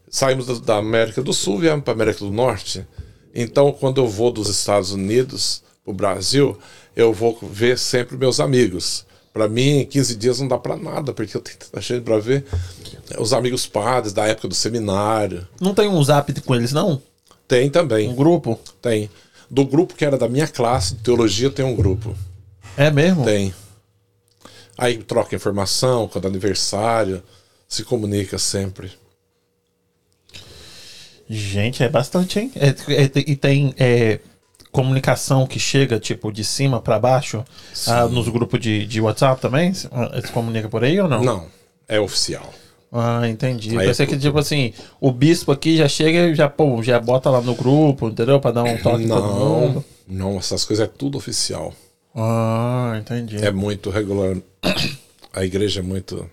[0.10, 2.86] Saímos da, América do Sul viemos para a América do Norte.
[3.36, 6.58] Então, quando eu vou dos Estados Unidos para o Brasil,
[6.96, 9.06] eu vou ver sempre meus amigos.
[9.34, 12.46] Para mim, 15 dias não dá para nada, porque eu tenho tanta gente para ver.
[13.18, 15.48] Os amigos padres da época do seminário.
[15.62, 17.02] Não tem um zap com eles, não?
[17.48, 18.60] Tem Um também, grupo?
[18.82, 19.10] tem.
[19.50, 22.16] Do grupo que era da minha classe, de teologia, tem um grupo.
[22.78, 23.24] É mesmo?
[23.26, 23.54] Tem.
[24.78, 27.22] Aí troca informação, quando é aniversário,
[27.68, 28.92] se comunica sempre.
[31.30, 32.52] Gente, é bastante, hein?
[32.56, 34.20] É- é- e tem é,
[34.72, 37.44] comunicação que chega, tipo, de cima pra baixo
[37.88, 39.74] ah, nos grupos de, de WhatsApp também?
[39.74, 41.24] Se ah, se comunica por aí ou não?
[41.24, 41.46] Não,
[41.88, 42.54] é oficial.
[42.92, 43.78] Ah, entendi.
[43.78, 47.00] Aí Pensei é que, tipo assim, o bispo aqui já chega e já, pô, já
[47.00, 48.40] bota lá no grupo, entendeu?
[48.40, 49.86] Pra dar um toque em todo Não, mundo.
[50.08, 51.74] Não, essas coisas é tudo oficial.
[52.16, 53.38] Ah, entendi.
[53.38, 54.36] É muito regular.
[55.32, 56.28] A igreja é muito.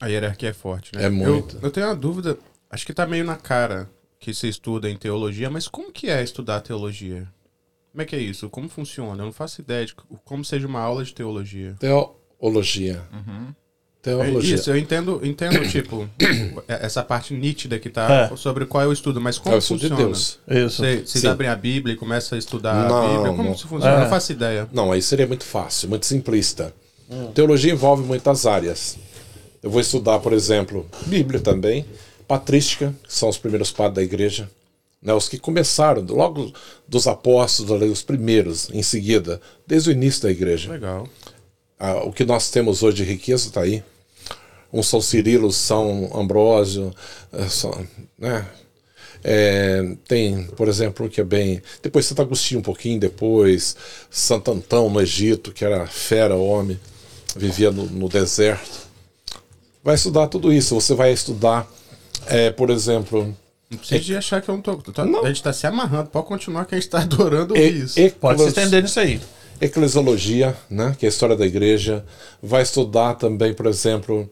[0.00, 1.04] A hierarquia é forte, né?
[1.04, 1.56] É muito.
[1.56, 2.36] Eu, eu tenho uma dúvida,
[2.68, 6.22] acho que tá meio na cara que se estuda em teologia, mas como que é
[6.22, 7.28] estudar teologia?
[7.92, 8.48] Como é que é isso?
[8.48, 9.22] Como funciona?
[9.22, 11.74] Eu não faço ideia de como seja uma aula de teologia.
[11.80, 13.02] Teologia.
[14.02, 14.54] Teologia.
[14.54, 16.08] É Isso, eu entendo, entendo tipo,
[16.66, 18.36] essa parte nítida que tá É.
[18.36, 20.04] sobre qual é o estudo, mas É como o estudo de funciona?
[20.06, 20.38] Deus.
[20.48, 20.76] Isso.
[20.78, 21.26] Você- Vocês Sim.
[21.28, 23.30] abrem a Bíblia e começam a estudar Não, a Bíblia?
[23.32, 23.52] Como não.
[23.52, 23.94] isso funciona?
[23.94, 23.98] É.
[23.98, 24.68] Eu não faço ideia.
[24.72, 26.72] Não, aí seria muito fácil, muito simplista.
[27.34, 28.96] Teologia envolve muitas áreas.
[29.62, 31.84] Eu vou estudar, por exemplo, Bíblia também,
[32.26, 34.48] patrística, que são os primeiros padres da igreja,
[35.02, 36.52] né, os que começaram, logo
[36.86, 40.70] dos apóstolos, os primeiros, em seguida, desde o início da igreja.
[40.70, 41.08] Legal.
[41.78, 43.82] Ah, o que nós temos hoje de riqueza está aí.
[44.72, 46.94] Um São Cirilo, São Ambrósio,
[47.32, 47.86] eh, São-
[48.18, 48.46] né?
[49.22, 51.60] É, tem, por exemplo, que é bem.
[51.82, 53.76] Depois Santo Agostinho, um pouquinho depois.
[54.10, 56.78] Santo Antão, no Egito, que era fera homem,
[57.36, 58.88] vivia no, no deserto.
[59.82, 60.74] Vai estudar tudo isso.
[60.74, 61.70] Você vai estudar,
[62.28, 63.34] eh, por exemplo,
[63.70, 64.76] Não precisa de achar que eu não tô.
[64.78, 65.24] tô- Não.
[65.24, 66.10] A gente tá se amarrando.
[66.10, 67.94] Pode continuar que a gente tá adorando e- isso.
[68.20, 69.20] Pode se eclos- estender nisso aí.
[69.60, 72.04] eclesiologia, né, que é a história da igreja,
[72.42, 74.28] vai estudar também, por exemplo,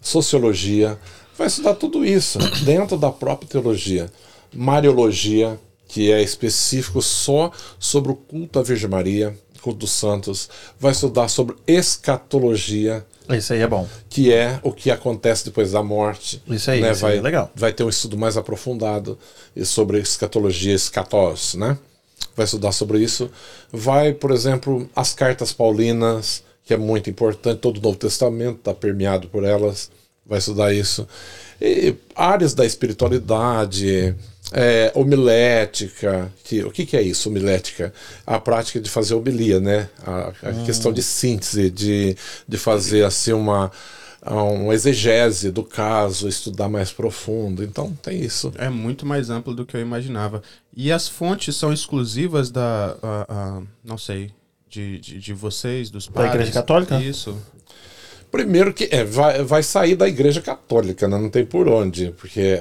[0.00, 0.98] sociologia,
[1.38, 4.10] vai estudar tudo isso dentro da própria teologia.
[4.52, 10.48] Mariologia, que é específico só sobre o culto à Virgem Maria, culto dos santos,
[10.78, 13.04] vai estudar sobre escatologia,
[13.36, 13.88] Isso aí é bom.
[14.08, 16.42] que é o que acontece depois da morte.
[16.48, 16.92] Isso aí, né?
[16.92, 17.50] isso aí vai, é legal.
[17.54, 19.18] Vai ter um estudo mais aprofundado
[19.64, 21.76] sobre escatologia, escatós, né?
[22.36, 23.30] Vai estudar sobre isso.
[23.72, 28.74] Vai, por exemplo, as cartas paulinas, que é muito importante, todo o Novo Testamento está
[28.74, 29.90] permeado por elas.
[30.24, 31.06] Vai estudar isso.
[31.60, 34.14] E áreas da espiritualidade,
[34.52, 36.32] é, homilética.
[36.44, 37.92] Que, o que, que é isso, homilética?
[38.26, 39.88] A prática de fazer homilia, né?
[40.04, 42.16] A, a questão de síntese, de,
[42.48, 43.70] de fazer assim uma,
[44.24, 47.62] uma exegese do caso, estudar mais profundo.
[47.62, 48.52] Então tem isso.
[48.58, 50.42] É muito mais amplo do que eu imaginava.
[50.76, 52.96] E as fontes são exclusivas da.
[53.02, 54.32] a- a- não sei.
[54.68, 56.32] De, de, de vocês, dos padres?
[56.34, 57.00] Igreja Católica?
[57.00, 57.36] Isso.
[58.30, 61.18] Primeiro que é, vai, vai sair da igreja católica, né?
[61.18, 62.60] não tem por onde, porque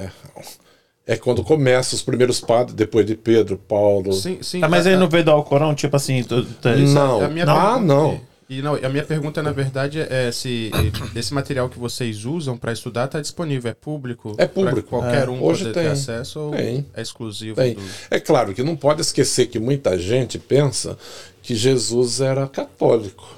[1.10, 4.13] é, é quando começa os primeiros padres, depois de Pedro, Paulo.
[4.13, 4.60] Sim, sim.
[4.60, 6.24] Tá, mas aí a- no veio do Alcorão, tipo assim.
[6.24, 7.24] tu- tu- Não.
[7.24, 8.30] a minha Ah, pergunta- não.
[8.52, 10.72] E não, a minha pergunta, na verdade, é se
[11.15, 14.34] esse material que vocês usam para estudar está disponível, é público?
[14.39, 14.89] É público.
[14.89, 15.30] qualquer É.
[15.30, 15.84] um Hoje poder tem.
[15.84, 16.84] ter acesso ou Tem.
[16.95, 17.76] é exclusivo Tem.
[17.76, 17.82] do...
[18.10, 20.98] É claro que não pode esquecer que muita gente pensa
[21.43, 23.38] que Jesus era católico.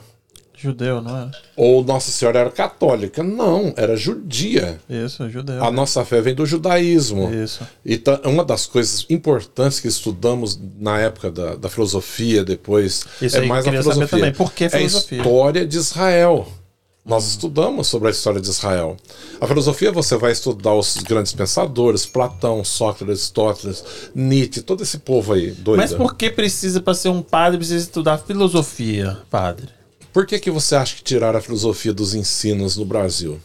[0.62, 1.32] Judeu, não é?
[1.56, 3.24] Ou Nossa Senhora era católica.
[3.24, 4.80] Não, era judia.
[4.90, 5.64] Isso, judeu.
[5.64, 7.34] A nossa fé vem do judaísmo.
[7.34, 7.66] Isso.
[7.86, 13.46] Então, uma das coisas importantes que estudamos na época da, da filosofia, depois, Isso é
[13.46, 14.08] mais a filosofia.
[14.08, 14.32] também.
[14.34, 15.18] Por que É a filosofia?
[15.18, 16.48] história de Israel.
[17.04, 18.96] Nós estudamos sobre a história de Israel.
[19.40, 25.34] A filosofia você vai estudar os grandes pensadores, Platão, Sócrates, Aristóteles, Nietzsche, todo esse povo
[25.34, 25.80] aí, doido.
[25.80, 29.70] Mas por que precisa, para ser um padre, precisa estudar filosofia, padre?
[30.14, 33.40] Por que, que você acha que tiraram a filosofia dos ensinos no Brasil?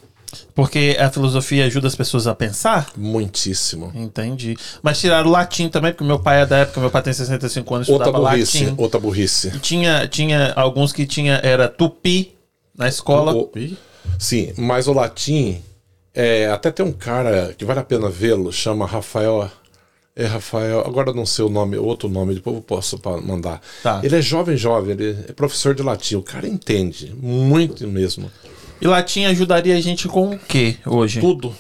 [0.55, 2.91] Porque a filosofia ajuda as pessoas a pensar?
[2.97, 3.93] Muitíssimo.
[3.95, 4.57] Entendi.
[4.83, 7.75] Mas tiraram o latim também, porque meu pai é da época, meu pai tem 65
[7.75, 8.75] anos, Outra estudava burrice, latim.
[8.83, 9.51] outra burrice.
[9.61, 12.35] Tinha, tinha alguns que tinha, era tupi
[12.77, 13.35] na escola.
[13.35, 13.51] O-
[14.19, 15.63] Sim, mas o latim,
[16.15, 19.51] é, até tem um cara que vale a pena vê-lo, chama Rafael.
[20.19, 23.61] É Rafael, agora não sei o nome, outro nome, depois eu posso mandar.
[23.83, 24.01] Tá.
[24.03, 26.15] Ele é jovem, jovem, ele é professor de latim.
[26.17, 28.31] O cara entende, muito mesmo.
[28.81, 31.21] E latim ajudaria a gente com o quê hoje?
[31.21, 31.55] Tudo.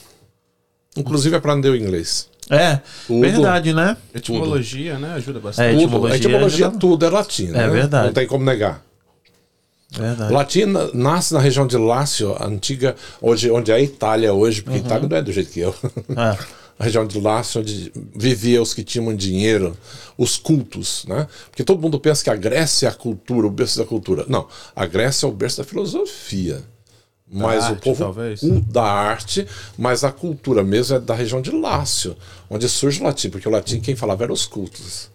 [0.96, 2.30] Inclusive aprender o inglês.
[2.48, 3.20] É, Tudo.
[3.20, 3.94] verdade, né?
[4.14, 5.12] Etimologia, né?
[5.14, 5.70] Ajuda É, bastante.
[5.72, 5.82] Tudo.
[5.82, 7.46] etimologia a etimologia, ajuda- tudo é latim.
[7.48, 7.68] né?
[7.68, 8.06] verdade.
[8.06, 8.82] Não tem como negar.
[9.90, 10.32] Verdade.
[10.32, 14.78] Latim na- nasce na região de Lácio, antiga, hoje, onde é a Itália hoje, porque
[14.78, 14.84] Uhum.
[14.86, 15.74] Itália não é do jeito que eu.
[16.16, 16.36] Ah,
[16.78, 19.76] a região de Lácio, onde vivia os que tinham dinheiro,
[20.18, 21.26] os cultos, né?
[21.50, 24.24] Porque todo mundo pensa que a Grécia é a cultura, o berço da cultura.
[24.28, 26.62] Não, a Grécia é o berço da filosofia.
[27.28, 28.42] Mas o arte, povo talvez?
[28.42, 32.16] o- da arte, mas a cultura mesmo é da região de Lácio,
[32.48, 35.10] onde surge o latim, porque o latim quem falava eram os cultos.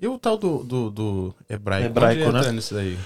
[0.00, 1.86] E o tal do, do, do hebraico?
[1.86, 2.52] Hebraico, Onde né?
[2.52, 2.96] nisso daí?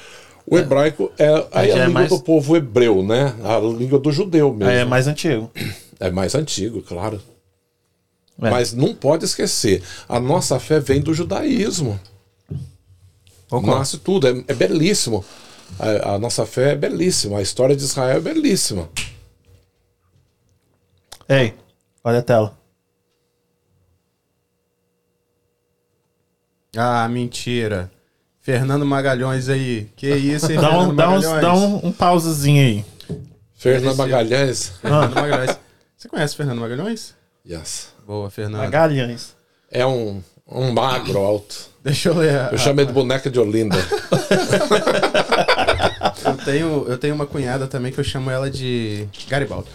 [0.47, 3.35] O hebraico é, a, Aí já é língua mais- do povo hebreu, né?
[3.43, 4.71] A língua do judeu mesmo.
[4.71, 5.51] aí é mais antigo.
[5.99, 7.21] É mais antigo, claro.
[8.43, 8.51] É.
[8.51, 11.99] Mas não pode esquecer, a nossa fé vem do judaísmo.
[13.49, 13.79] Concordo.
[13.79, 15.25] Nasce tudo, é, é belíssimo.
[15.79, 18.89] A, a nossa fé é belíssima, a história de Israel é belíssima.
[21.29, 21.55] Ei,
[22.05, 22.59] olha a tela.
[26.77, 27.91] Ah, mentira.
[28.41, 29.91] Fernando Magalhães aí.
[29.97, 31.43] Que isso, hein, Dá Fernando um, dá uns- Magalhães?
[31.43, 32.85] dá um, um pausazinho aí.
[33.55, 34.69] Fernando Magalhães.
[34.81, 35.59] Fernando Magalhães.
[35.97, 37.15] Você conhece Fernando Magalhães?
[37.49, 37.96] Yes.
[38.07, 38.61] Boa, Fernando.
[38.63, 39.35] Magalhães.
[39.71, 41.69] É um, um magro alto.
[41.83, 42.35] Deixa eu ler.
[42.39, 43.77] a- Eu chamei de boneca de Olinda.
[46.25, 49.69] Eu tenho, eu tenho uma cunhada também que eu chamo ela de Garibaldi.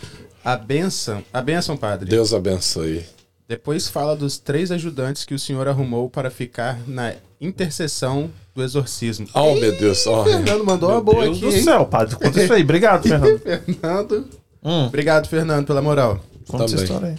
[0.43, 2.09] A benção, a benção, padre.
[2.09, 3.05] Deus abençoe.
[3.47, 9.27] Depois fala dos três ajudantes que o senhor arrumou para ficar na intercessão do exorcismo.
[9.33, 10.05] Oh, meu Deus.
[10.07, 11.63] Oh, Fernando mandou uma boa Deus aqui, do hein?
[11.63, 12.15] céu, padre.
[12.15, 12.63] Conta isso aí.
[12.63, 13.39] Obrigado, Fernando.
[13.39, 14.27] Fernando.
[14.63, 16.19] Hum, Obrigado, Fernando, pela moral.
[16.47, 16.83] conta essa Também.
[16.91, 17.17] história aí.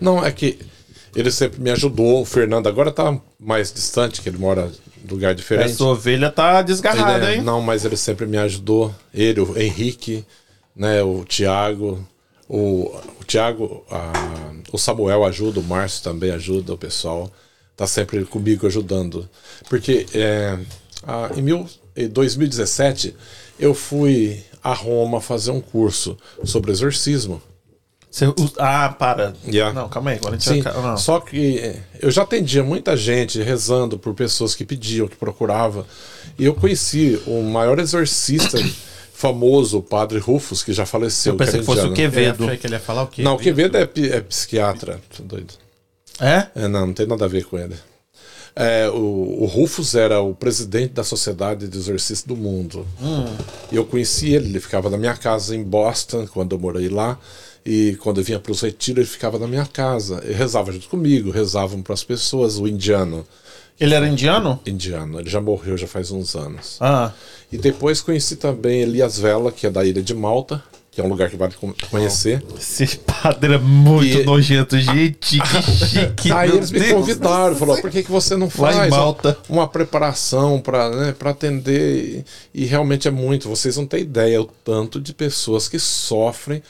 [0.00, 0.58] Não, é que
[1.14, 2.22] ele sempre me ajudou.
[2.22, 4.70] O Fernando agora tá mais distante, que ele mora
[5.04, 5.70] em lugar diferente.
[5.72, 7.42] Essa ovelha tá desgarrada, Ele é- hein?
[7.42, 8.94] Não, mas ele sempre me ajudou.
[9.12, 10.24] Ele, o Henrique,
[10.76, 12.06] né, o Tiago,
[12.48, 13.84] o, o Tiago,
[14.72, 17.30] o Samuel ajuda, o Márcio também ajuda, o pessoal
[17.76, 19.28] tá sempre comigo ajudando.
[19.68, 20.58] Porque é,
[21.04, 23.14] a- em mil- em 2017
[23.58, 27.40] eu fui a Roma fazer um curso sobre exorcismo.
[28.26, 29.34] Você- ah, para.
[29.46, 29.72] Yeah.
[29.72, 30.16] Não, calma aí.
[30.16, 30.72] Agora a gente Sim, vai...
[30.74, 30.96] Não.
[30.96, 35.84] só que eh, eu já atendia muita gente rezando por pessoas que pediam, que procuravam.
[36.38, 38.58] E eu conheci o maior exorcista
[39.12, 41.34] famoso, o padre Rufus, que já faleceu.
[41.34, 41.92] Eu pensei que fosse o.
[41.92, 42.44] Quevedo.
[42.44, 43.22] Eu achei que ele ia falar o quê?
[43.22, 45.00] Não, o Quevedo é, é psiquiatra.
[45.16, 45.54] Tô doido.
[46.20, 46.46] É?
[46.54, 47.74] É, não, não tem nada a ver com ele.
[48.60, 52.84] É, o, o Rufus era o presidente da Sociedade de Exorcistas do Mundo.
[53.70, 57.16] E eu conheci ele, ele ficava na minha casa em Boston, quando eu morei lá.
[57.70, 60.22] E quando eu vinha para os retiros, ele ficava na minha casa.
[60.24, 63.26] Ele rezava junto comigo, rezavam para as pessoas, o indiano.
[63.78, 64.58] Ele era indiano?
[64.66, 66.78] Indiano, ele já morreu já faz uns anos.
[66.80, 67.12] Ah.
[67.52, 71.08] E depois conheci também Elias Vela, que é da ilha de Malta, que é um
[71.08, 72.42] lugar que vale con- conhecer.
[72.56, 75.38] Esse padre é muito E- nojento, gente.
[75.38, 76.32] Que chique.
[76.32, 76.92] Aí eles me Deus.
[76.92, 79.36] convidaram, falaram, por que, que você não faz Malta.
[79.48, 82.24] uma, uma preparação para né, pra atender?
[82.54, 86.62] E, e realmente é muito, vocês não têm ideia o tanto de pessoas que sofrem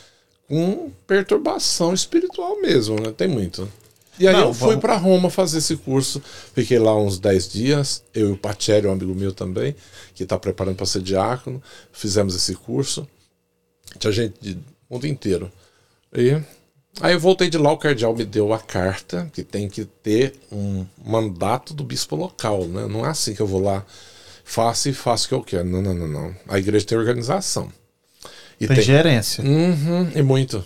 [0.48, 3.12] com perturbação espiritual mesmo, né?
[3.16, 3.70] Tem muito.
[4.18, 6.20] E aí Não, eu fui vamos- para Roma fazer esse curso,
[6.54, 9.76] fiquei lá uns 10 dias, eu e o Pacheri, um amigo meu também,
[10.14, 13.06] que está preparando para ser diácono, fizemos esse curso.
[13.98, 15.52] Tinha gente do mundo inteiro.
[16.12, 16.32] E
[17.00, 20.34] aí eu voltei de lá, o cardeal me deu a carta que tem que ter
[20.50, 22.88] um mandato do bispo local, né?
[22.88, 23.86] Não é assim que eu vou lá,
[24.44, 25.64] faço e faço o que eu quero.
[25.68, 26.36] Não, não, não, não.
[26.48, 27.70] A igreja tem organização.
[28.60, 29.44] E Tem gerência.
[29.44, 30.64] Uhum, e muito.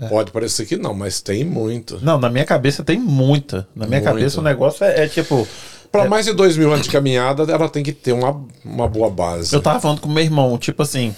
[0.00, 0.08] É.
[0.08, 1.98] Pode parecer que não, mas tem muito.
[2.02, 3.66] Não, na minha cabeça tem muita.
[3.74, 5.46] Na minha cabeça o negócio é, é tipo.
[5.90, 9.08] Para mais de dois mil anos de caminhada, ela tem que ter uma, uma boa
[9.08, 9.54] base.
[9.54, 11.14] Eu tava falando com meu irmão, tipo assim.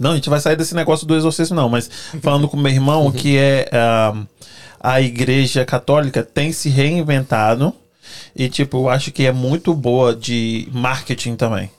[0.00, 1.88] Não, a gente vai sair desse negócio do exorcismo, não, mas
[2.20, 3.68] falando com meu irmão que é.
[3.72, 4.14] ah,
[4.80, 7.72] a igreja católica tem se reinventado.
[8.34, 11.70] E, tipo, eu acho que é muito boa de marketing também.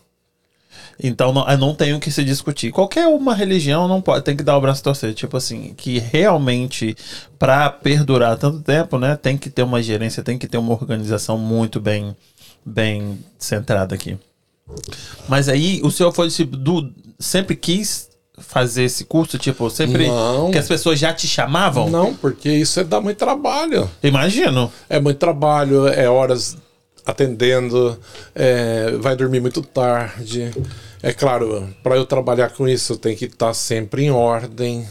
[1.02, 2.72] Então não, eu não tenho que se discutir.
[2.72, 5.14] Qualquer uma religião não pode, tem que dar o braço a torcer.
[5.14, 6.96] Tipo assim, que realmente,
[7.38, 11.38] para perdurar tanto tempo, né, tem que ter uma gerência, tem que ter uma organização
[11.38, 12.16] muito bem,
[12.66, 14.18] bem centrada aqui.
[15.28, 20.50] Mas aí o senhor foi do, sempre quis fazer esse curso, tipo, sempre Não.
[20.50, 21.90] que as pessoas já te chamavam?
[21.90, 23.90] Não, porque isso é dá muito trabalho.
[24.02, 24.72] Imagino.
[24.90, 26.58] É muito trabalho, é horas
[27.06, 27.98] atendendo,
[28.34, 30.52] é, vai dormir muito tarde.
[31.02, 34.88] É claro, para eu trabalhar com isso, eu tenho que estar sempre em ordem.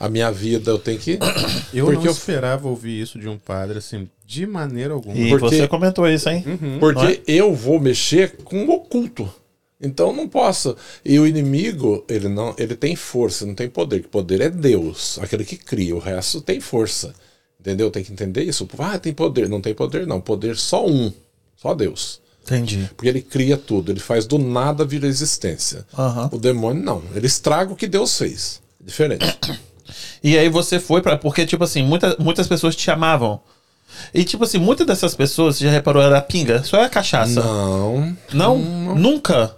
[0.00, 1.16] A minha vida, eu tenho que.
[1.72, 5.16] Eu Porque não eu- esperava ouvir isso de um padre, assim, de maneira alguma.
[5.16, 6.44] E Porque- você comentou isso, hein?
[6.80, 7.18] Porque Não é?
[7.28, 9.32] eu vou mexer com o oculto.
[9.80, 10.76] Então não posso.
[11.04, 14.00] E o inimigo, ele não, ele tem força, não tem poder.
[14.02, 15.94] Que poder é Deus, aquele que cria.
[15.94, 17.14] O resto tem força.
[17.60, 17.88] Entendeu?
[17.88, 18.68] Tem que entender isso.
[18.78, 19.48] Ah, tem poder.
[19.48, 20.20] Não tem poder, não.
[20.20, 21.12] Poder só um.
[21.62, 22.20] Só Deus.
[22.44, 22.90] Entendi.
[22.96, 23.92] Porque ele cria tudo.
[23.92, 25.86] Ele faz do nada vir a existência.
[25.96, 26.28] Aham.
[26.32, 27.02] O demônio não.
[27.14, 28.60] Ele estraga o que Deus fez.
[28.84, 29.24] Diferente.
[30.24, 31.16] E aí você foi pra.
[31.16, 33.40] Porque, tipo assim, muita, muitas pessoas te chamavam.
[34.12, 37.40] E, tipo assim, muitas dessas pessoas, você já reparou, era pinga, só é cachaça.
[37.42, 38.16] não.
[38.32, 38.58] Não?
[38.96, 39.54] Nunca?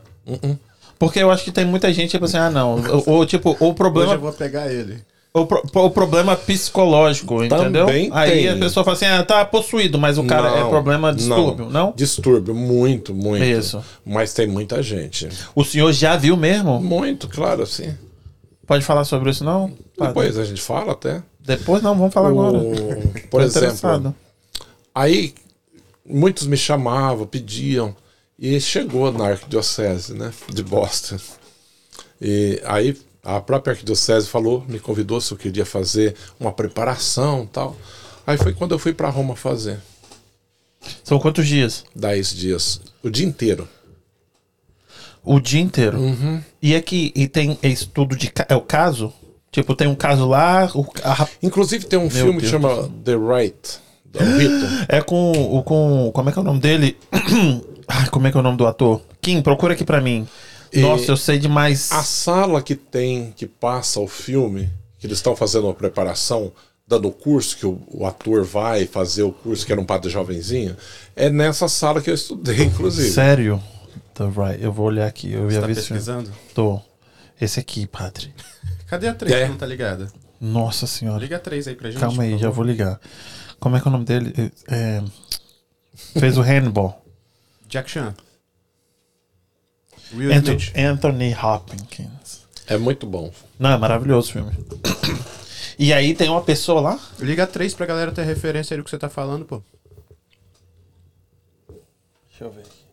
[0.99, 2.83] Porque eu acho que tem muita gente, tipo assim, ah, não.
[2.91, 4.13] Ou, ou, tipo, ou o Hoje problema.
[4.15, 4.99] eu vou pegar ele.
[5.37, 7.87] O, pro- o problema psicológico, entendeu?
[7.87, 8.49] Também Aí tem.
[8.51, 11.93] a pessoa fala assim, ah, tá possuído, mas o cara é Não, problema distúrbio, não?
[11.97, 13.45] Distúrbio, muito, muito.
[13.45, 13.85] Isso.
[14.07, 15.29] Mas tem muita gente.
[15.53, 16.81] O senhor já viu mesmo?
[16.81, 17.93] Muito, claro, sim.
[18.65, 19.73] Pode falar sobre isso, não?
[19.99, 21.21] Depois a gente fala até.
[21.41, 22.57] Depois não, vamos falar agora.
[22.57, 24.15] O- Tô por exemplo, interessado.
[24.95, 25.35] aí
[26.07, 27.97] muitos me chamavam, pediam,
[28.39, 31.17] e chegou na arquidiocese, né, de Boston.
[32.21, 37.77] E aí a própria arquidiocese falou, me convidou se eu queria fazer uma preparação, tal.
[38.27, 39.81] Aí foi quando eu fui para Roma fazer,
[41.03, 41.85] São quantos dias?
[41.95, 43.69] dez dias, o dia inteiro.
[45.23, 45.99] O dia inteiro.
[45.99, 46.43] Uhum.
[46.61, 48.31] E aqui, e tem estudo de.
[48.47, 49.11] É o caso?
[49.51, 50.71] Tipo, tem um caso lá.
[50.75, 53.81] O, a Inclusive tem um filme que Deus chama The Right,
[54.89, 55.63] é com o.
[55.63, 56.97] Com, como é que é o nome dele?
[57.89, 59.01] Ai, como é que é o nome do ator?
[59.21, 60.27] Kim, procura aqui pra mim.
[60.81, 61.91] Nossa, eu sei demais.
[61.93, 66.53] A sala que tem, que passa o filme, que eles estão fazendo uma preparação,
[66.87, 70.11] dando o curso, que o, o ator vai fazer o curso, que era um padre
[70.11, 70.77] jovenzinho,
[71.17, 73.11] é nessa sala que eu estudei, inclusive.
[73.11, 73.63] Sério?
[74.15, 74.63] The right.
[74.63, 75.33] Eu vou olhar aqui.
[75.33, 75.81] Eu ia Tá ver se.
[75.83, 76.31] pesquisando?
[76.55, 76.81] Tô.
[77.41, 78.33] Esse aqui, padre.
[78.87, 79.43] Cadê a 3 É.
[79.45, 80.13] que não tá ligada?
[80.41, 81.21] Nossa senhora.
[81.21, 82.01] Liga a 3 aí pra gente.
[82.01, 83.01] Calma aí, já vou ligar.
[83.59, 84.53] Como é que é o nome dele?
[84.69, 85.03] É,
[86.19, 87.03] fez o handball.
[87.69, 88.15] Jack Chan.
[90.13, 90.77] Will Anthony, Smith.
[90.77, 92.47] Anthony Hopkins.
[92.67, 93.33] É muito bom.
[93.59, 94.53] Não, é maravilhoso o filme.
[95.79, 97.01] E aí tem uma pessoa lá.
[97.19, 99.63] Liga a 3 pra galera ter referência aí do que você tá falando, pô.
[102.29, 102.85] Deixa eu ver aqui.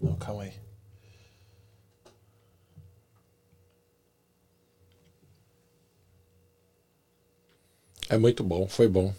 [0.00, 0.52] Não, calma aí.
[8.08, 9.14] É muito bom, foi bom.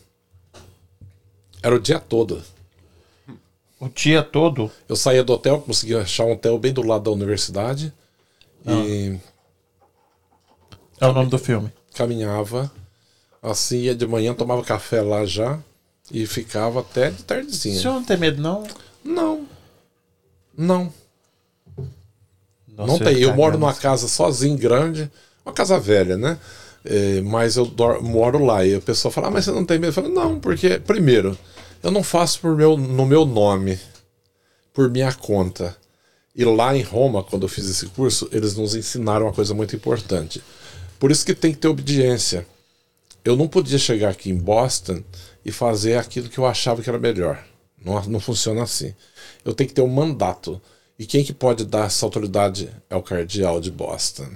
[1.62, 2.44] Era o dia todo.
[3.86, 4.72] O dia todo.
[4.90, 7.94] Eu saía do hotel, consegui achar um hotel bem do lado da universidade
[8.66, 9.18] e
[11.00, 11.72] É o nome do filme.
[11.94, 12.72] caminhava
[13.42, 15.60] assim, ia de manhã, tomava café lá já
[16.12, 17.80] e ficava até de O tardezinha.
[17.80, 18.64] senhor não tem medo, não?
[19.04, 19.46] Não.
[20.58, 20.92] Não.
[22.68, 23.20] Nossa, não tem.
[23.20, 25.12] Eu moro numa casa sozinho, grande,
[25.46, 26.40] uma casa velha, né?
[26.84, 27.72] É, mas eu
[28.02, 28.66] moro lá.
[28.66, 29.90] E a pessoa fala, ah, mas você não tem medo?
[29.90, 31.38] Eu falo, não, porque, primeiro,
[31.86, 33.80] eu não faço por meu, no meu nome,
[34.74, 35.78] por minha conta.
[36.36, 39.76] E lá em Roma, quando eu fiz esse curso, eles nos ensinaram uma coisa muito
[39.76, 40.42] importante.
[41.00, 42.44] Por isso que tem que ter obediência.
[43.24, 45.04] Eu não podia chegar aqui em Boston
[45.46, 47.46] e fazer aquilo que eu achava que era melhor.
[47.78, 48.96] Não, não funciona assim.
[49.46, 50.60] Eu tenho que ter um mandato.
[50.98, 54.32] E quem que pode dar essa autoridade é o cardeal de Boston.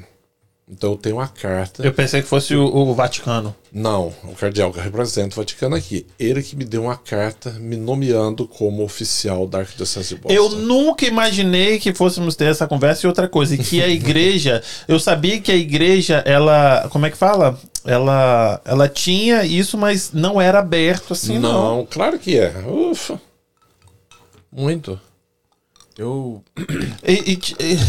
[0.71, 1.83] Então eu tenho uma carta.
[1.83, 3.55] Eu pensei que fosse o, o Vaticano.
[3.73, 6.05] Não, o cardeal que representa o Vaticano aqui.
[6.19, 10.33] Ele que me deu uma carta me nomeando como oficial da Arquidiocese de Boston.
[10.35, 14.61] Eu nunca imaginei que fôssemos ter essa conversa e outra coisa, e que a igreja,
[14.87, 17.59] eu sabia que a igreja, ela, como é que fala?
[17.83, 21.77] Ela, ela tinha isso, mas não era aberto assim, não.
[21.77, 22.53] não, claro que é.
[22.67, 23.19] Ufa.
[24.51, 24.99] Muito.
[25.97, 26.43] Eu.
[27.03, 27.79] E, e- e-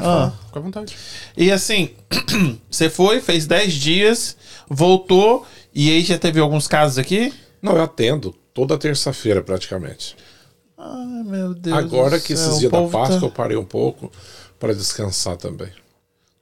[0.00, 0.10] Pode Ah.
[0.10, 0.96] falar, fica à vontade.
[1.36, 1.90] e assim,
[2.70, 4.36] você foi, fez 10 dias,
[4.68, 7.32] voltou, e aí já teve alguns casos aqui?
[7.62, 10.16] Não, eu atendo toda terça-feira praticamente.
[10.78, 11.76] Ai, meu Deus.
[11.76, 14.10] Agora que esses dias da povo Páscoa tá- eu parei um pouco
[14.60, 15.70] para descansar também.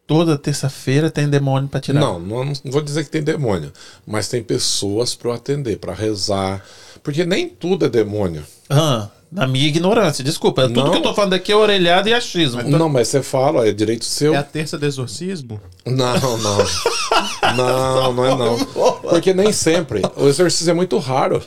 [0.06, 1.98] Toda terça-feira tem demônio pra tirar.
[2.00, 3.72] Não, não, não vou dizer que tem demônio,
[4.06, 6.62] mas tem pessoas para eu atender, para rezar,
[7.02, 8.44] porque nem tudo é demônio.
[8.68, 10.62] Ah, na minha ignorância, desculpa.
[10.68, 10.90] Tudo Não.
[10.92, 12.62] que eu tô falando aqui é orelhado e achismo.
[12.62, 14.34] Não, mas você fala, é direito seu.
[14.34, 15.60] É a terça do exorcismo?
[15.84, 16.58] Não, não.
[17.56, 18.58] não, não é não.
[19.02, 20.02] Porque nem sempre.
[20.16, 21.42] O exercício é muito raro.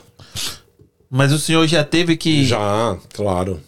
[1.10, 2.44] Mas o senhor já teve que.
[2.46, 3.62] Já, claro.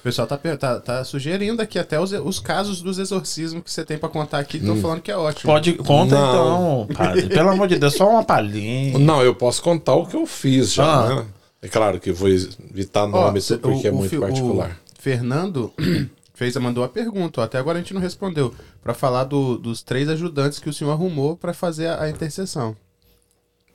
[0.00, 3.82] O pessoal tá, tá, tá sugerindo aqui até os, os casos dos exorcismos que você
[3.86, 4.58] tem pra contar aqui.
[4.58, 5.50] Estão falando que é ótimo.
[5.50, 5.72] Pode.
[5.72, 6.86] Conta Não.
[6.90, 7.26] então, padre.
[7.28, 8.98] Pelo amor de Deus, só uma palhinha.
[8.98, 11.08] Não, eu posso contar o que eu fiz já, Ah.
[11.16, 11.24] né?
[11.64, 14.18] É claro que eu vou evitar Ó, nome cê- porque é o- o muito fi-
[14.20, 14.78] particular.
[14.98, 15.72] O Fernando
[16.34, 18.54] fez, mandou a pergunta, ó, até agora a gente não respondeu.
[18.82, 22.76] Pra falar do- dos três ajudantes que o senhor arrumou pra fazer a, a intercessão.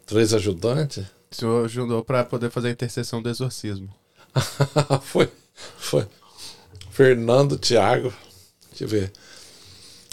[0.06, 1.04] Três ajudantes?
[1.32, 3.89] O senhor ajudou pra poder fazer a intercessão do exorcismo.
[5.02, 5.28] foi,
[5.78, 6.06] foi.
[6.91, 8.13] Fernando, Thiago.
[8.69, 9.12] Deixa eu ver.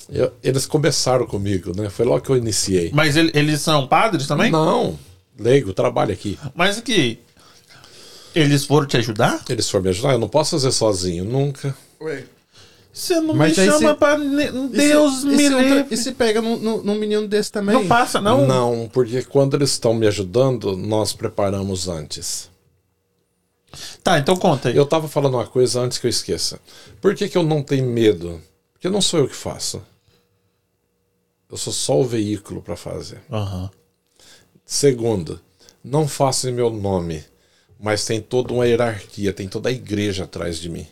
[0.09, 1.91] Eu- eles começaram comigo, né?
[1.91, 2.91] Foi logo que eu iniciei.
[2.95, 4.51] Mas ele- eles são padres também?
[4.51, 4.99] Não,
[5.39, 6.39] leigo, trabalho aqui.
[6.55, 7.19] Mas aqui.
[8.39, 9.43] Eles foram te ajudar?
[9.49, 11.75] Eles foram me ajudar, eu não posso fazer sozinho, nunca.
[12.93, 14.17] Você não Mas me chama cê- pra.
[14.17, 15.95] Deus e me se, e outra- livre.
[15.95, 17.75] E se pega num, num- menino desse também?
[17.75, 18.47] Não passa, não?
[18.47, 22.51] Não, porque quando eles estão me ajudando, nós preparamos antes.
[24.03, 24.77] Tá, então conta aí.
[24.77, 26.59] Eu tava falando uma coisa antes que eu esqueça.
[27.01, 28.41] Por que, que eu não tenho medo?
[28.73, 29.83] Porque não sou eu que faço.
[31.51, 33.21] Eu sou só o veículo para fazer.
[33.31, 33.71] Aham.
[34.65, 35.41] Segundo,
[35.85, 37.23] não faço em meu nome,
[37.79, 40.87] mas tem toda uma hierarquia, tem toda a igreja atrás de mim.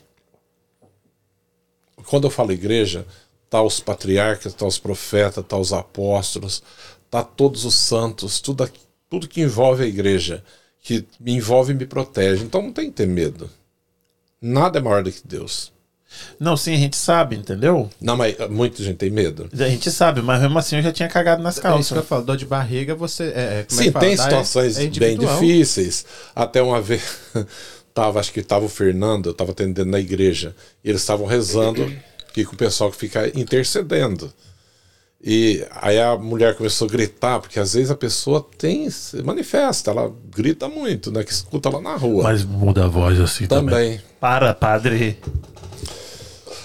[2.07, 3.07] Quando eu falo igreja,
[3.49, 6.63] tá os patriarcas, tá os profetas, tá os apóstolos,
[7.11, 8.71] tá todos os santos, tudo,
[9.09, 10.45] tudo que envolve a igreja,
[10.81, 12.45] que me envolve e me protege.
[12.45, 13.51] Então não tem que ter medo.
[14.41, 15.74] Nada é maior do que Deus.
[16.39, 17.89] Não, sim, a gente sabe, entendeu?
[18.01, 19.49] Não, mas muita gente tem medo.
[19.53, 21.73] A gente sabe, mas mesmo assim eu já tinha cagado nas É isso que eu
[21.73, 22.07] calças.
[22.09, 23.25] falo, dor de barriga, você.
[23.25, 24.05] É, é, é Sim, que fala?
[24.05, 26.05] tem é- situações é bem difíceis.
[26.35, 27.03] Até uma vez
[27.95, 31.91] tava, acho que tava o Fernando, eu tava atendendo na igreja, e eles estavam rezando,
[32.33, 34.33] que com o pessoal que fica intercedendo.
[35.27, 39.91] E aí a mulher começou a gritar, porque às vezes a pessoa tem, se manifesta,
[39.91, 41.25] ela grita muito, né?
[41.25, 42.25] Que escuta lá na rua.
[42.25, 43.71] Mas muda a voz assim também.
[43.75, 44.01] também.
[44.21, 45.19] Para, padre.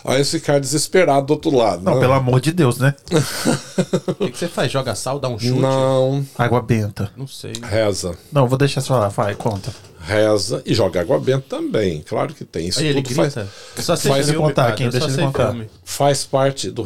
[0.05, 1.83] Aí eles ficaram desesperados do outro lado.
[1.83, 1.99] Não, né?
[1.99, 2.95] pelo amor de Deus, né?
[4.07, 4.71] O que, que você faz?
[4.71, 5.59] Joga sal, dá um chute?
[5.59, 7.11] Não, Água benta.
[7.17, 7.53] Não sei.
[7.61, 8.17] reza.
[8.31, 9.09] Não, vou deixar você falar.
[9.09, 9.71] Vai, conta.
[10.01, 12.01] Reza e joga água benta também.
[12.01, 12.67] Claro que tem.
[12.69, 13.47] Isso Aí ele tudo grita.
[13.75, 15.51] faz, só faz filme, ele contar, padre, só deixa ele contar.
[15.51, 15.69] filme.
[15.83, 16.85] faz parte do.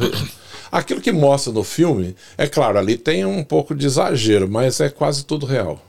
[0.72, 4.90] Aquilo que mostra no filme, é claro, ali tem um pouco de exagero, mas é
[4.90, 5.80] quase tudo real.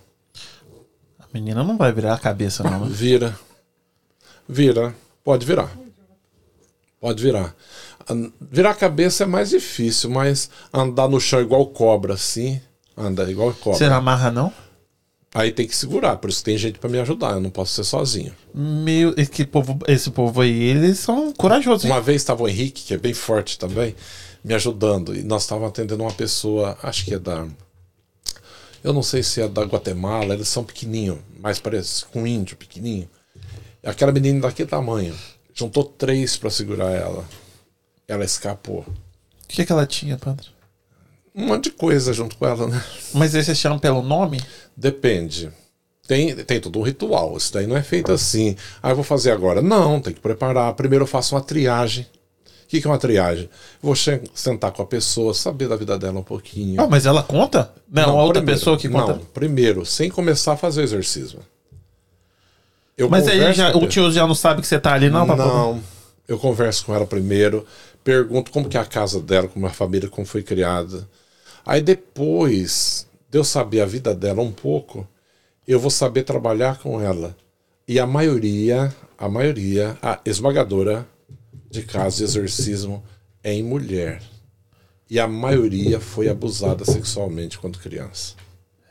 [1.18, 2.80] A menina não vai virar a cabeça, não.
[2.80, 2.86] né?
[2.90, 3.34] Vira.
[4.46, 4.94] Vira.
[5.24, 5.72] Pode virar.
[7.04, 7.54] Pode virar.
[8.50, 12.58] Virar a cabeça é mais difícil, mas andar no chão igual cobra, assim.
[12.96, 13.78] Anda igual cobra.
[13.78, 14.50] Você não amarra, não?
[15.34, 17.84] Aí tem que segurar, por isso tem gente pra me ajudar, eu não posso ser
[17.84, 18.32] sozinho.
[18.54, 21.84] Meu, esse povo, esse povo aí, eles são corajosos.
[21.84, 21.90] hein?
[21.90, 23.94] Uma vez estava o Henrique, que é bem forte também,
[24.42, 25.14] me ajudando.
[25.14, 27.46] E nós estávamos atendendo uma pessoa, acho que é da.
[28.82, 32.56] Eu não sei se é da Guatemala, eles são pequenininhos, mais parece com um índio
[32.56, 33.10] pequenininho.
[33.84, 35.14] Aquela menina daquele tamanho.
[35.54, 37.24] Juntou três para segurar ela.
[38.08, 38.80] Ela escapou.
[38.80, 40.48] O que, que ela tinha, padre?
[41.34, 42.84] Um monte de coisa junto com ela, né?
[43.12, 44.40] Mas aí você chama pelo nome?
[44.76, 45.50] Depende.
[46.06, 47.36] Tem, tem todo um ritual.
[47.36, 48.56] Isso daí não é feito assim.
[48.82, 49.62] Ah, eu vou fazer agora.
[49.62, 50.74] Não, tem que preparar.
[50.74, 52.06] Primeiro eu faço uma triagem.
[52.64, 53.48] O que, que é uma triagem?
[53.80, 56.80] Vou sentar com a pessoa, saber da vida dela um pouquinho.
[56.80, 57.72] Ah, mas ela conta?
[57.88, 58.58] Não, a outra primeiro.
[58.58, 59.12] pessoa que conta.
[59.14, 61.38] Não, primeiro, sem começar a fazer o exercício.
[62.96, 65.46] Eu Mas aí já, o tio já não sabe que você tá ali, não, papai?
[65.46, 65.82] Não,
[66.28, 67.66] eu converso com ela primeiro,
[68.04, 71.08] pergunto como que é a casa dela, como é a família, como foi criada.
[71.66, 75.06] Aí depois de eu saber a vida dela um pouco,
[75.66, 77.36] eu vou saber trabalhar com ela.
[77.86, 81.06] E a maioria, a maioria, a esmagadora
[81.70, 83.02] de casos de exorcismo
[83.42, 84.22] é em mulher.
[85.10, 88.34] E a maioria foi abusada sexualmente quando criança.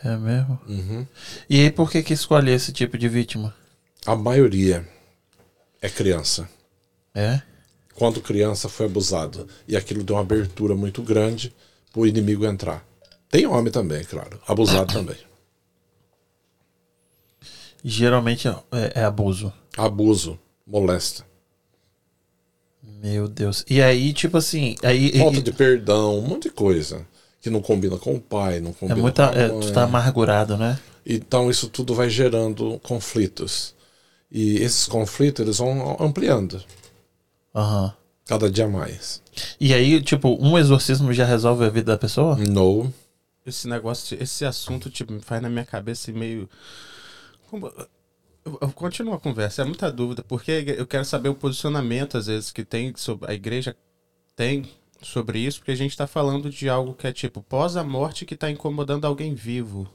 [0.04, 0.60] É mesmo?
[0.68, 1.08] Uhum.
[1.50, 3.54] E aí por que que escolhe esse tipo de vítima?
[4.06, 4.88] A maioria
[5.82, 6.50] é criança.
[7.16, 7.42] É?
[7.96, 9.48] quando criança foi abusado.
[9.68, 11.54] E aquilo deu uma abertura muito grande
[11.92, 12.86] para o inimigo entrar.
[13.30, 14.40] Tem homem também, claro.
[14.48, 15.18] Abusado também.
[17.84, 18.56] Geralmente é,
[18.96, 19.52] é abuso.
[19.78, 21.26] Abuso, molesta.
[22.82, 23.66] Meu Deus.
[23.70, 27.06] E aí, tipo assim, aí Falta e- de perdão, um monte de coisa.
[27.42, 29.60] Que não combina com o pai, não é combina muita, com a é, mãe.
[29.60, 30.80] tu tá amargurado, né?
[31.06, 33.76] Então isso tudo vai gerando conflitos.
[34.34, 36.64] E esses conflitos eles vão ampliando
[37.54, 37.94] Aham.
[38.26, 39.22] cada dia mais.
[39.60, 42.36] E aí, tipo, um exorcismo já resolve a vida da pessoa?
[42.36, 42.92] No.
[43.46, 46.50] Esse negócio, esse assunto tipo, faz na minha cabeça meio.
[47.50, 47.72] Como-
[48.46, 52.26] Eu, eu continuo a conversa, é muita dúvida, porque eu quero saber o posicionamento, às
[52.28, 53.30] vezes, que tem sobre.
[53.32, 53.76] A igreja
[54.36, 54.70] tem
[55.02, 58.26] sobre isso, porque a gente tá falando de algo que é tipo pós a morte
[58.26, 59.88] que tá incomodando alguém vivo.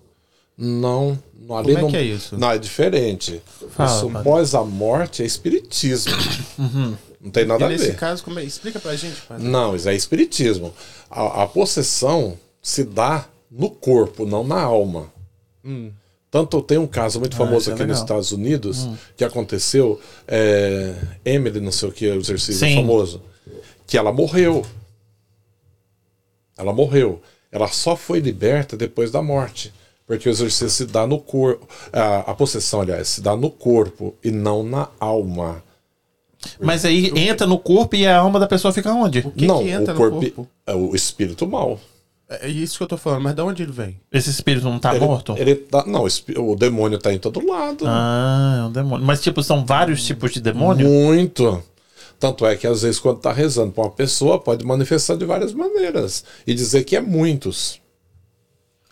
[0.60, 2.36] Não, não ali Como é não, que é isso?
[2.36, 3.40] Não, é diferente.
[3.70, 6.12] Fala, isso pós a morte é espiritismo.
[7.20, 7.96] Não tem nada e a nesse ver.
[7.96, 8.44] caso, como é?
[8.44, 9.44] Explica pra gente, padre.
[9.44, 10.72] Não, isso é espiritismo.
[11.10, 15.12] A, a possessão se dá no corpo, não na alma.
[15.64, 15.90] Hum.
[16.30, 17.98] Tanto tem um caso muito Ah, famoso é aqui nos.
[17.98, 20.94] Estados Unidos que aconteceu, é,
[21.24, 22.76] Emily, não sei o que, o exercício Sim.
[22.76, 23.20] famoso,
[23.86, 24.64] que ela morreu.
[26.56, 27.20] Ela morreu.
[27.50, 29.72] Ela só foi liberta depois da morte.
[30.08, 31.68] Porque o exercício se dá no corpo.
[31.92, 35.62] A, a possessão, aliás, se dá no corpo e não na alma.
[36.58, 39.18] Mas aí entra no corpo e a alma da pessoa fica onde?
[39.18, 40.16] O que, não, que entra o corpo.
[40.16, 40.50] no corpo?
[40.66, 41.78] É o espírito mal.
[42.30, 44.00] É isso que eu tô falando, mas de onde ele vem?
[44.10, 45.34] Esse espírito não tá ele, morto?
[45.36, 46.06] Ele tá, não,
[46.36, 47.84] o demônio tá em todo lado.
[47.86, 49.04] Ah, é um demônio.
[49.04, 50.88] Mas, tipo, são vários tipos de demônio?
[50.88, 51.62] Muito.
[52.18, 55.52] Tanto é que às vezes quando tá rezando pra uma pessoa, pode manifestar de várias
[55.52, 56.24] maneiras.
[56.46, 57.80] E dizer que é muitos.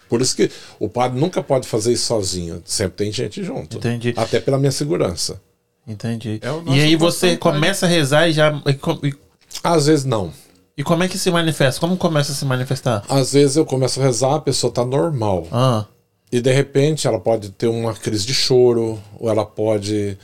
[0.08, 2.62] Por isso que o padre nunca pode fazer isso sozinho.
[2.64, 3.78] Sempre tem gente junto.
[3.78, 4.14] Entendi.
[4.16, 5.40] Até pela minha segurança.
[5.86, 6.40] Entendi.
[6.42, 8.52] É e aí você começa a rezar e já.
[8.66, 9.14] E, e-
[9.62, 10.32] Às vezes não.
[10.76, 11.80] e como é que se manifesta?
[11.80, 13.04] Como começa a se manifestar?
[13.08, 15.46] Às vezes eu começo a rezar, a pessoa tá normal.
[15.52, 15.84] Ah,
[16.32, 20.18] E de repente ela pode ter uma crise de choro, ou ela pode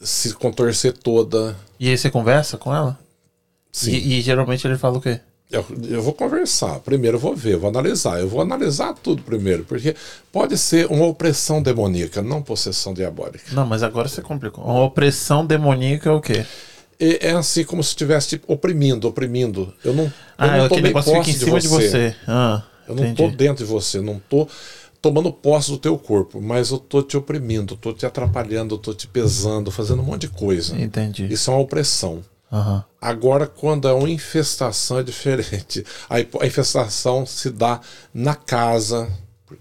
[0.00, 1.54] se contorcer toda.
[1.78, 2.98] e aí você conversa com ela?
[3.72, 3.92] Sim.
[3.92, 5.20] E, e geralmente ele fala o quê?
[5.54, 6.80] Eu, eu vou conversar.
[6.80, 8.18] Primeiro eu vou ver, eu vou analisar.
[8.18, 9.94] Eu vou analisar tudo primeiro, porque
[10.32, 13.44] pode ser uma opressão demoníaca, não possessão diabólica.
[13.52, 14.64] Não, mas agora você complicou.
[14.64, 16.44] Uma opressão demoníaca é o quê?
[16.98, 19.72] E é assim como se estivesse tipo, oprimindo, oprimindo.
[19.84, 22.14] Eu não, eu Ah, não é aquele tomei posse fica em cima de você.
[22.26, 24.48] Ah, Eu não tô dentro de você, não tô
[25.02, 29.06] tomando posse do teu corpo, mas eu tô te oprimindo, tô te atrapalhando, tô te
[29.06, 30.80] pesando, fazendo um monte de coisa.
[30.80, 31.26] Entendi.
[31.30, 32.22] Isso é uma opressão.
[32.52, 32.84] Aham.
[33.00, 35.84] Agora, quando é uma infestação, é diferente.
[36.08, 37.80] A infestação se dá
[38.12, 39.10] na casa.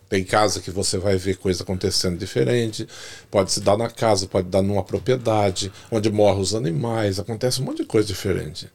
[0.10, 2.88] Tem casa que você vai ver coisa acontecendo diferente.
[3.30, 7.20] Pode se dar na casa, pode dar numa propriedade, onde morrem os animais.
[7.20, 8.70] Acontece um monte de coisa diferente.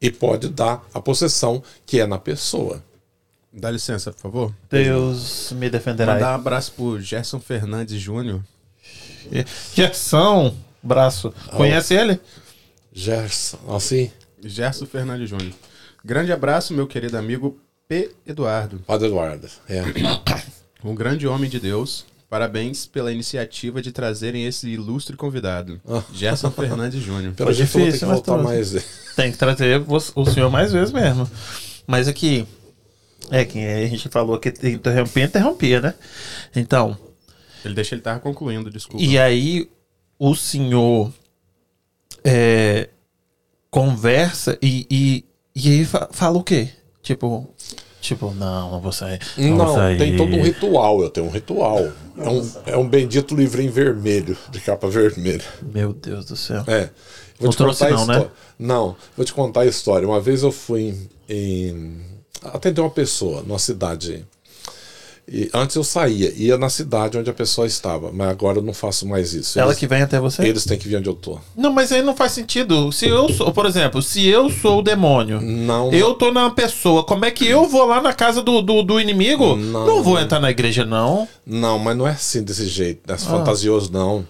[0.00, 2.82] E pode dar a possessão, que é na pessoa.
[3.52, 4.54] Dá licença, por favor.
[4.70, 6.14] Deus me defenderá.
[6.14, 8.40] Mandar um abraço pro Gerson Fernandes Júnior.
[9.74, 11.32] Gerson, braço.
[11.54, 12.18] Conhece ele?
[12.92, 14.10] Gerson, assim,
[14.44, 15.52] Gerson Fernandes Júnior.
[16.04, 18.10] Grande abraço, meu querido amigo P.
[18.26, 18.78] Eduardo.
[18.86, 19.48] Padre Eduardo.
[19.68, 19.82] É.
[20.84, 22.04] Um grande homem de Deus.
[22.28, 25.80] Parabéns pela iniciativa de trazerem esse ilustre convidado.
[25.88, 26.02] Ah.
[26.12, 27.34] Gerson Fernandes Júnior.
[27.34, 28.72] Pelo jeito, vou ter que difícil, mas voltar tô- mais.
[29.14, 31.30] Tem que trazer o senhor mais vezes mesmo.
[31.86, 32.44] Mas aqui.
[33.30, 35.94] É que a gente falou que interrompia, interrompia, né?
[36.56, 36.98] Então,
[37.64, 39.00] Ele deixa ele tava concluindo, desculpa.
[39.04, 39.70] e aí
[40.18, 41.12] o senhor
[42.24, 42.88] é,
[43.70, 46.68] conversa e, e, e aí fa- fala o quê?
[47.02, 47.48] Tipo,
[48.00, 49.18] tipo, não, não vou sair.
[49.36, 49.98] Não, vou Não, sair.
[49.98, 51.02] tem todo um ritual.
[51.02, 51.78] Eu tenho um ritual.
[52.18, 55.44] É um, é um bendito livrinho vermelho, de capa vermelha.
[55.62, 56.62] Meu Deus do céu.
[56.66, 56.90] É.
[57.40, 58.28] Não trouxe a não, né?
[58.58, 60.06] Não, vou te contar a história.
[60.06, 62.00] Uma vez eu fui em, em-
[62.44, 64.24] atender uma pessoa numa cidade.
[65.26, 68.74] E antes eu saía, ia na cidade onde a pessoa estava, mas agora eu não
[68.74, 69.58] faço mais isso.
[69.58, 70.42] Ela Eles, que vem até você?
[70.42, 71.38] eles têm que vir onde eu tô.
[71.56, 72.90] Não, mas aí não faz sentido.
[72.90, 75.92] Se eu sou, por exemplo, se eu sou o demônio, Não.
[75.92, 79.00] eu tô na pessoa, como é que eu vou lá na casa do, do, do
[79.00, 79.54] inimigo?
[79.56, 79.86] Não.
[79.86, 81.26] Não, vou entrar na igreja, não.
[81.46, 84.26] Não, mas não é assim desse jeito, não é fantasioso não.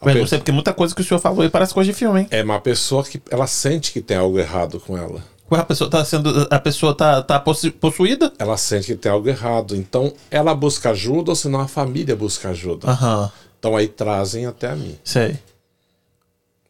[0.00, 1.98] Mas pe- não sei porque muita coisa que o senhor falou aí parece coisa de
[1.98, 2.26] filme, hein?
[2.30, 5.24] É uma pessoa que ela sente que tem algo errado com ela.
[5.50, 6.46] A pessoa tá sendo.
[6.50, 8.32] A pessoa tá, tá possu- possuída?
[8.38, 9.74] Ela sente que tem algo errado.
[9.74, 12.88] Então ela busca ajuda, ou senão a família busca ajuda.
[12.90, 13.30] Aham.
[13.58, 14.96] Então aí trazem até a mim.
[15.02, 15.38] Sei.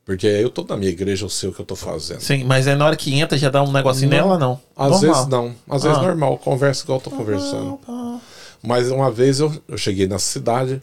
[0.05, 2.21] Porque eu tô na minha igreja, eu sei o que eu tô fazendo.
[2.21, 4.17] Sim, mas aí na hora que entra já dá um negocinho Não.
[4.17, 4.61] nela, não.
[4.75, 5.01] Às Normal.
[5.15, 5.55] vezes não.
[5.69, 6.03] Às vezes Ah.
[6.03, 7.79] normal, conversa igual eu tô conversando.
[7.87, 8.19] Ah,
[8.63, 10.81] Mas uma vez eu, eu cheguei na cidade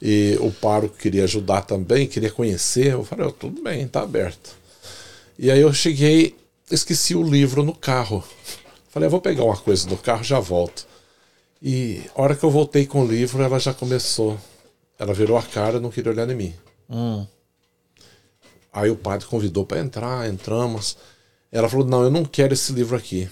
[0.00, 2.92] e o pároco queria ajudar também, queria conhecer.
[2.94, 4.50] Eu falei, "Ó, tudo bem, tá aberto.
[5.38, 6.34] E aí eu cheguei,
[6.74, 8.22] esqueci o livro no carro.
[8.88, 10.86] Falei, eu vou pegar uma coisa no carro, já volto.
[11.60, 14.38] E a hora que eu voltei com o livro, ela já começou.
[14.98, 16.54] Ela virou a cara, não queria olhar em mim.
[16.90, 17.26] Hum.
[18.72, 20.96] Aí o padre convidou para entrar, entramos.
[21.50, 23.28] Ela falou: Não, eu não quero esse livro aqui.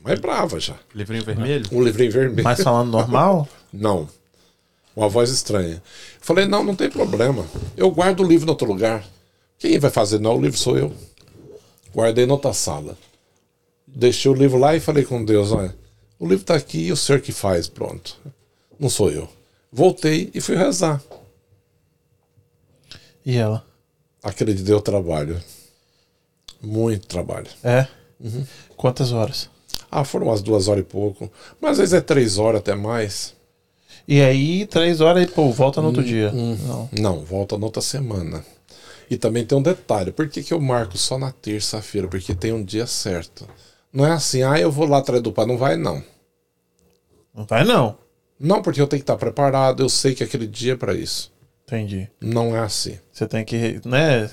[0.00, 0.76] Mas brava já.
[0.94, 1.66] Livrinho vermelho?
[1.72, 2.44] Um livrinho vermelho.
[2.44, 3.48] Mas falando normal?
[3.72, 4.08] Não.
[4.94, 5.82] Uma voz estranha.
[6.20, 7.44] Falei: Não, não tem problema.
[7.76, 9.04] Eu guardo o livro em outro lugar.
[9.58, 10.20] Quem vai fazer?
[10.20, 10.92] Não, o livro sou eu.
[11.94, 12.96] Guardei em outra sala.
[13.86, 15.74] Deixei o livro lá e falei com Deus: Olha,
[16.18, 18.18] o livro tá aqui e o senhor que faz, pronto.
[18.78, 19.28] Não sou eu.
[19.72, 21.02] Voltei e fui rezar.
[23.24, 23.64] E ela?
[24.22, 25.40] Aquele dia deu trabalho.
[26.60, 27.46] Muito trabalho.
[27.62, 27.86] É?
[28.20, 28.44] Uhum.
[28.76, 29.48] Quantas horas?
[29.90, 31.30] Ah, foram umas duas horas e pouco.
[31.60, 33.34] Mas às vezes é três horas até mais.
[34.08, 36.32] E aí, três horas e, pô, volta no outro Hum, dia.
[36.32, 36.88] Não.
[36.92, 38.44] Não, volta na outra semana.
[39.10, 40.12] E também tem um detalhe.
[40.12, 42.08] Por que, que eu marco só na terça-feira?
[42.08, 43.48] Porque tem um dia certo.
[43.92, 45.46] Não é assim, ah, eu vou lá atrás do pai.
[45.46, 46.02] Não vai, não.
[47.34, 47.96] Não vai, não.
[48.38, 49.82] Não, porque eu tenho que estar preparado.
[49.82, 51.32] Eu sei que aquele dia é para isso.
[51.66, 52.10] Entendi.
[52.20, 52.98] Não é assim.
[53.10, 54.28] Você tem que, né,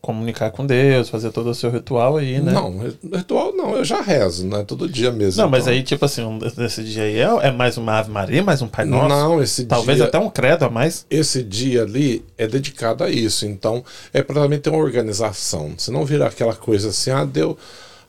[0.00, 2.52] comunicar com Deus, fazer todo o seu ritual aí, né?
[2.52, 2.78] Não,
[3.14, 3.76] ritual não.
[3.76, 4.64] Eu já rezo, né?
[4.64, 5.42] Todo dia mesmo.
[5.42, 5.72] Não, mas então.
[5.72, 8.84] aí, tipo assim, desse dia aí é, é mais uma Ave Maria, mais um Pai
[8.84, 9.08] Nosso?
[9.08, 10.06] Não, esse Talvez dia...
[10.06, 11.06] até um credo a mais.
[11.10, 13.46] esse dia ali é dedicado a isso.
[13.46, 15.72] Então, é para também ter uma organização.
[15.78, 17.56] Se não virar aquela coisa assim, ah, deu.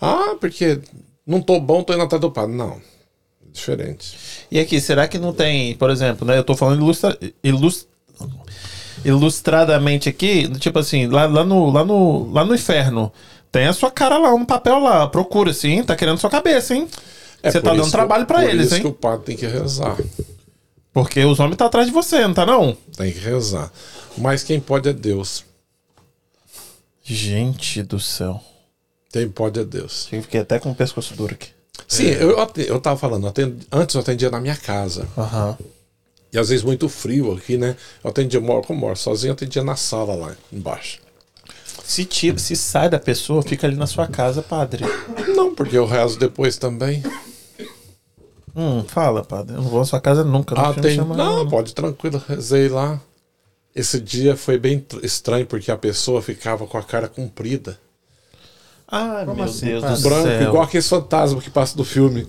[0.01, 0.80] Ah, porque
[1.26, 2.56] não tô bom, tô indo atrás do padre.
[2.56, 2.74] Não.
[2.74, 4.18] É diferente.
[4.51, 6.38] E aqui, será que não tem, por exemplo, né?
[6.38, 7.88] Eu tô falando ilustra, ilus-
[9.06, 13.12] ilustradamente aqui, tipo assim, lá, lá, no, lá, no, lá no inferno.
[13.54, 15.08] Tem a sua cara lá, um papel lá.
[15.08, 16.88] Procura, assim, tá querendo sua cabeça, hein?
[17.43, 18.82] É Você tá dando trabalho pra por eles, isso hein?
[18.82, 19.95] que o padre tem que rezar.
[20.91, 22.76] Porque os homens tá atrás de você, não tá não?
[22.97, 23.72] Tem que rezar.
[24.18, 25.45] Mas quem pode é Deus.
[27.04, 28.41] Gente do céu.
[29.12, 30.08] Quem pode é Deus.
[30.08, 31.49] Fiquei até com o pescoço duro aqui.
[31.88, 35.08] Sim, eu, ate- eu tava falando, eu atendi- antes eu atendia na minha casa.
[35.18, 35.58] Aham.
[36.32, 37.76] E às vezes muito frio aqui, né?
[38.04, 41.03] Eu atendia, eu moro, como eu moro sozinho, eu atendia na sala lá embaixo.
[41.86, 44.86] Se, tira, se sai da pessoa, fica ali na sua casa, padre.
[45.36, 47.04] Não, porque eu rezo depois também.
[48.56, 49.56] Hum, fala, padre.
[49.56, 50.56] Eu não vou na sua casa nunca.
[50.56, 50.96] Não, Ah, tem.
[50.96, 53.00] chama, Não, pode tranquilo, rezei lá.
[53.76, 57.78] Esse dia foi bem tr- estranho porque a pessoa ficava com a cara comprida.
[58.88, 60.42] Ai, meu assim, Deus do Branco, céu.
[60.44, 62.28] igual aquele fantasma que passa do filme.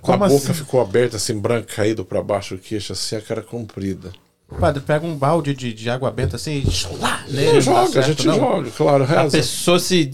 [0.00, 0.54] Como a boca assim?
[0.54, 4.12] ficou aberta, assim, branca, caído pra baixo o queixo, assim, a cara comprida.
[4.60, 7.80] Padre, pega um balde de, de água benta assim e lá, nele, não dá joga,
[7.82, 8.34] a certo, gente não?
[8.38, 9.36] joga, claro, A reza.
[9.38, 10.10] pessoa se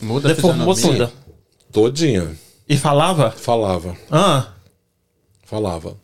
[0.00, 1.10] Muda a deformou toda.
[1.72, 2.28] Todinha.
[2.68, 3.30] E falava?
[3.30, 4.48] Falava, Ah,
[5.44, 5.96] falava.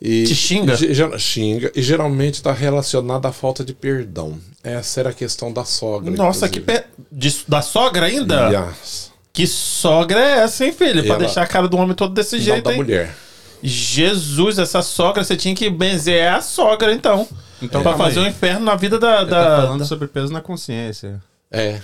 [0.00, 0.74] E, Te xinga?
[0.74, 1.72] e xinga.
[1.74, 4.38] E geralmente está relacionado à falta de perdão.
[4.62, 6.10] Essa era a questão da sogra.
[6.10, 6.84] nossa, que inclusive.
[6.84, 7.04] pe...
[7.12, 8.50] de- da sogra ainda?
[8.50, 9.12] Yes.
[9.32, 11.02] Que sogra é essa, hein, filho?
[11.02, 12.76] Pra Ela- deixar a cara do homem todo desse Não jeito, da hein?
[12.76, 13.14] mulher.
[13.68, 17.26] Jesus, essa sogra, você tinha que benzer a sogra, então.
[17.62, 18.26] Então, pra calma fazer aí.
[18.26, 19.22] um inferno na vida da.
[19.22, 21.22] Ele da- tá falando da- sobre peso na consciência.
[21.50, 21.80] É.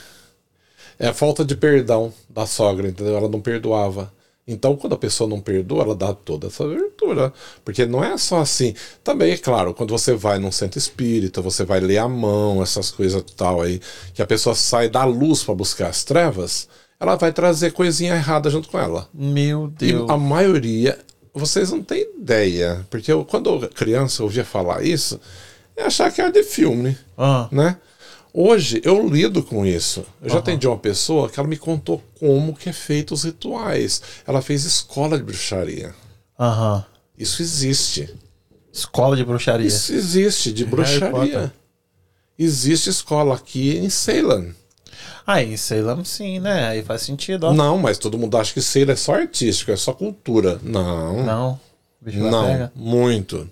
[0.99, 3.17] É a falta de perdão da sogra, entendeu?
[3.17, 4.13] Ela não perdoava.
[4.47, 7.33] Então, quando a pessoa não perdoa, ela dá toda essa virtude.
[7.65, 8.75] Porque não é só assim.
[9.03, 12.91] Também, é claro, quando você vai num centro espírita, você vai ler a mão, essas
[12.91, 13.81] coisas tal aí,
[14.13, 16.69] que a pessoa sai da luz para buscar as trevas,
[16.99, 19.09] ela vai trazer coisinha errada junto com ela.
[19.15, 20.11] Meu E Deus.
[20.11, 20.99] a maioria,
[21.35, 22.87] vocês não têm ideia.
[22.91, 25.21] Porque eu, quando eu, criança ouvia falar isso,
[25.77, 27.77] eu achava que era de filme Ah, né?
[28.33, 30.05] Hoje eu lido com isso.
[30.23, 34.01] Eu já atendi uma pessoa que ela me contou como que é feito os rituais.
[34.27, 35.93] Ela fez escola de bruxaria.
[36.39, 36.85] Aham.
[37.19, 38.15] Isso existe.
[38.73, 39.67] Escola de bruxaria.
[39.67, 41.53] Isso existe de bruxaria.
[42.39, 44.53] Existe escola aqui em Ceylon.
[45.27, 46.69] Aí, sei lá, sim, né?
[46.69, 47.53] Aí faz sentido, ó.
[47.53, 50.59] Não, mas todo mundo acha que Ceylon é só artístico, é só cultura.
[50.63, 51.25] Não.
[51.25, 51.61] Não.
[52.03, 52.73] Não, pega.
[52.75, 53.49] muito.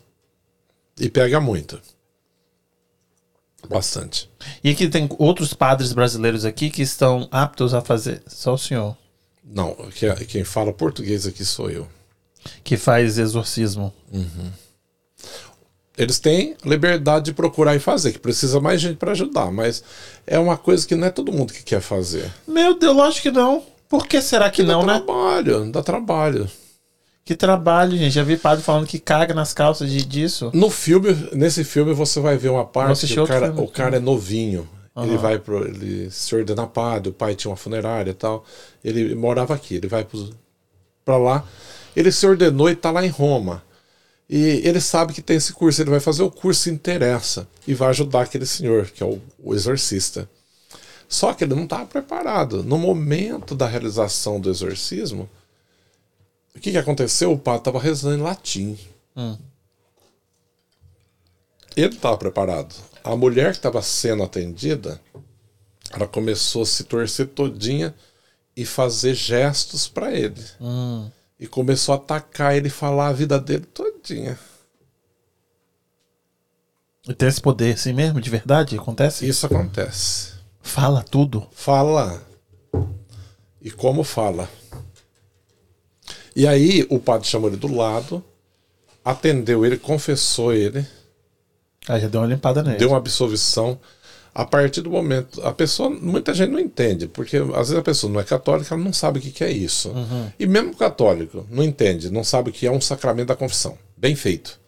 [0.99, 1.81] E pega muito.
[3.69, 4.31] Bastante.
[4.63, 8.23] E aqui tem outros padres brasileiros aqui que estão aptos a fazer.
[8.27, 8.97] Só o senhor.
[9.45, 11.87] Não, que- quem fala português aqui sou eu.
[12.63, 13.93] Que faz exorcismo.
[15.99, 19.83] Eles têm liberdade de procurar e fazer, que precisa mais gente para ajudar, mas
[20.25, 22.33] é uma coisa que não é todo mundo que quer fazer.
[22.47, 23.65] Meu Deus, lógico que não.
[23.89, 25.01] Por que será que não, dá né?
[25.01, 26.49] trabalho, dá trabalho.
[27.25, 28.13] Que trabalho, gente.
[28.13, 30.51] Já vi padre falando que caga nas calças de, disso.
[30.55, 34.01] No filme, nesse filme você vai ver uma parte que o cara, o cara é
[34.01, 34.69] novinho.
[34.97, 38.45] Ele vai pro, ele se ordena padre, o pai tinha uma funerária e tal.
[38.83, 40.07] Ele morava aqui, ele vai
[41.05, 41.45] pra lá.
[41.95, 43.63] Ele se ordenou e tá lá em Roma.
[44.29, 47.89] E ele sabe que tem esse curso, ele vai fazer o curso interessa e vai
[47.89, 50.29] ajudar aquele senhor, que é o, o exorcista.
[51.09, 52.63] Só que ele não estava preparado.
[52.63, 55.29] No momento da realização do exorcismo,
[56.55, 57.33] o que, que aconteceu?
[57.33, 58.79] O padre estava rezando em latim.
[61.77, 62.75] Ele estava preparado.
[63.03, 65.01] A mulher que estava sendo atendida,
[65.93, 67.95] ela começou a se torcer todinha
[68.55, 70.45] e fazer gestos para ele.
[71.39, 74.39] E começou a atacar ele e falar a vida dele todinha.
[77.09, 78.77] E tem esse poder assim mesmo, de verdade?
[78.77, 79.27] Acontece?
[79.27, 80.33] Isso acontece.
[80.61, 81.47] Fala tudo.
[81.53, 82.23] Fala.
[83.63, 84.49] E como fala.
[86.35, 88.23] E aí o padre chamou ele do lado,
[89.05, 90.87] atendeu ele, confessou ele,
[91.89, 92.77] Aí já deu uma limpada nele.
[92.77, 93.81] deu uma absolvição.
[94.41, 98.13] A partir do momento, a pessoa, muita gente não entende, porque às vezes a pessoa
[98.13, 99.93] não é católica, ela não sabe o que que é isso.
[100.39, 103.77] E mesmo o católico não entende, não sabe o que é um sacramento da confissão.
[103.97, 104.61] Bem feito.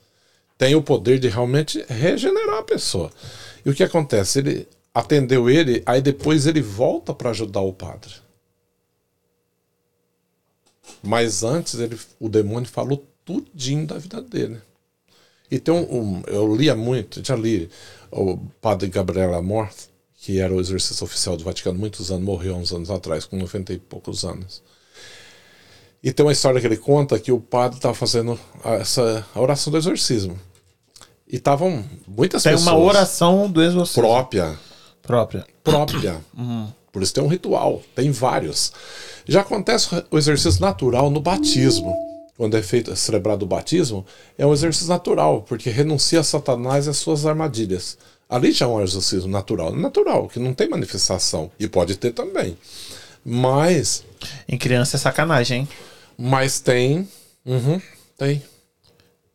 [0.59, 3.13] Tem o poder de realmente regenerar a pessoa.
[3.65, 4.41] E o que acontece?
[4.41, 8.15] Ele atendeu ele, aí depois ele volta para ajudar o padre.
[11.01, 14.59] Mas antes ele, o demônio falou tudinho da vida dele.
[15.49, 15.83] E tem um,
[16.19, 17.69] um- eu lia muito, já li
[18.11, 19.69] o padre Gabriel Amor,
[20.17, 23.73] que era o exorcista oficial do Vaticano muitos anos, morreu uns anos atrás, com 90
[23.73, 24.63] e poucos anos.
[26.03, 29.41] E tem uma história que ele conta que o padre estava fazendo a- essa a
[29.41, 30.39] oração do exorcismo.
[31.29, 34.03] E estavam muitas Tem pessoas uma oração do exorcismo.
[34.03, 34.59] própria,
[35.03, 35.47] própria.
[35.63, 36.21] própria.
[36.93, 38.73] Por isso tem um ritual, tem vários.
[39.27, 41.95] Já acontece o exercício natural no batismo.
[42.41, 44.03] Quando é feito, é celebrado o batismo,
[44.39, 47.99] é um exercício natural, porque renuncia a Satanás e as suas armadilhas.
[48.27, 49.77] Ali já é um exercício natural.
[49.77, 51.51] Natural, que não tem manifestação.
[51.61, 52.57] E pode ter também.
[53.23, 54.05] Mas,
[54.49, 55.69] Em criança é sacanagem, hein?
[56.17, 57.07] mas tem.
[57.45, 57.79] Uhum,
[58.17, 58.43] tem.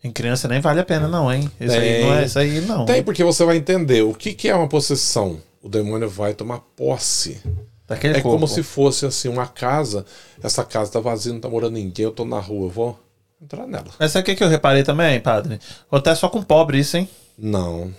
[0.04, 1.48] Em criança nem vale a pena, não, hein?
[1.62, 2.06] Isso aí Tem.
[2.06, 2.86] não é isso aí, não.
[2.88, 5.40] Tem, porque você vai entender o que, que é uma possessão.
[5.62, 7.40] O demônio vai tomar posse.
[7.88, 8.38] Daquele É corpo.
[8.38, 10.06] como se fosse assim uma casa.
[10.42, 12.06] Essa casa tá vazia, não tá morando ninguém.
[12.06, 13.00] Eu tô na rua, eu vou
[13.42, 13.86] entrar nela.
[14.00, 15.60] Mas sabe o que, que eu reparei também, padre?
[15.88, 17.08] Acontece só com pobre isso, hein?
[17.38, 17.94] Não.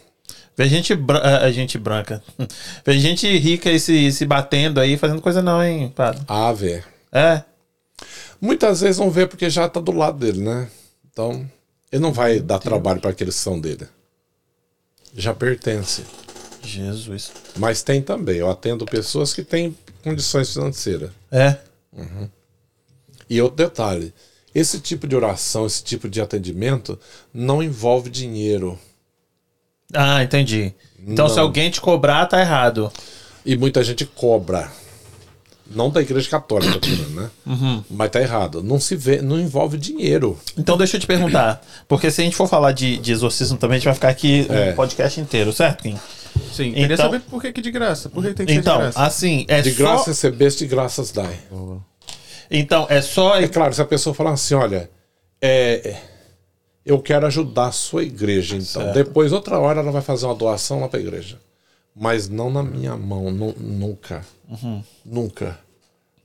[0.57, 2.23] Vê gente, bran- ah, a gente branca.
[2.85, 6.23] Vê gente rica aí se, se batendo aí, fazendo coisa não, hein, padre?
[6.27, 6.85] A ver.
[7.13, 7.43] É.
[8.41, 10.69] Muitas vezes não vê porque já tá do lado dele, né?
[11.13, 11.49] Então,
[11.93, 13.87] ele não vai dar trabalho para aqueles que são dele.
[15.15, 16.05] Já pertence.
[16.71, 17.33] Jesus.
[17.57, 18.37] Mas tem também.
[18.37, 21.11] Eu atendo pessoas que têm condições financeiras.
[21.31, 21.57] É.
[23.29, 24.13] E outro detalhe:
[24.55, 26.99] Esse tipo de oração, esse tipo de atendimento
[27.33, 28.79] não envolve dinheiro.
[29.93, 30.75] Ah, entendi.
[30.99, 31.35] Então, Não.
[31.35, 32.93] se alguém te cobrar, tá errado.
[33.45, 34.71] E muita gente cobra.
[35.71, 36.79] Não da igreja católica,
[37.11, 37.31] né?
[37.45, 37.83] Uhum.
[37.91, 38.63] Mas tá errado.
[38.63, 40.39] Não se vê, não envolve dinheiro.
[40.57, 41.61] Então, deixa eu te perguntar.
[41.89, 44.47] Porque se a gente for falar de, de exorcismo também, a gente vai ficar aqui
[44.49, 44.71] É.
[44.71, 45.99] um podcast inteiro, certo, Kim?
[46.53, 48.09] Sim, queria Então- saber por que, que de graça.
[48.09, 49.03] Por que tem que ser de Então, graça?
[49.03, 49.77] assim, é De só.
[49.79, 51.37] graça recebeste, de graças dai.
[52.51, 53.37] Então, é só.
[53.41, 54.89] É claro, se a pessoa falar assim, olha,
[55.43, 55.97] é,
[56.85, 58.83] eu quero ajudar a sua igreja, então.
[58.83, 58.95] Certo.
[58.95, 61.39] Depois, outra hora, ela vai fazer uma doação lá para a igreja.
[61.99, 64.23] Mas não na minha mão, nu- nunca.
[64.49, 64.83] Uhum.
[65.05, 65.59] Nunca.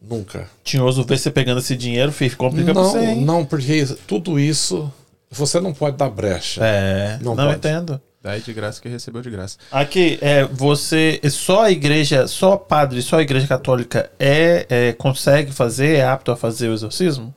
[0.01, 0.49] Nunca.
[0.63, 3.23] Tinhoso ver você pegando esse dinheiro, filho, complica pra Não, você, hein?
[3.23, 4.91] não, porque tudo isso
[5.29, 6.59] você não pode dar brecha.
[6.63, 8.01] É, não, Não entendo.
[8.23, 9.57] Daí de graça que recebeu de graça.
[9.71, 11.19] Aqui, é, você.
[11.31, 16.31] Só a igreja, só padre, só a igreja católica é, é, consegue fazer, é apto
[16.31, 17.33] a fazer o exorcismo?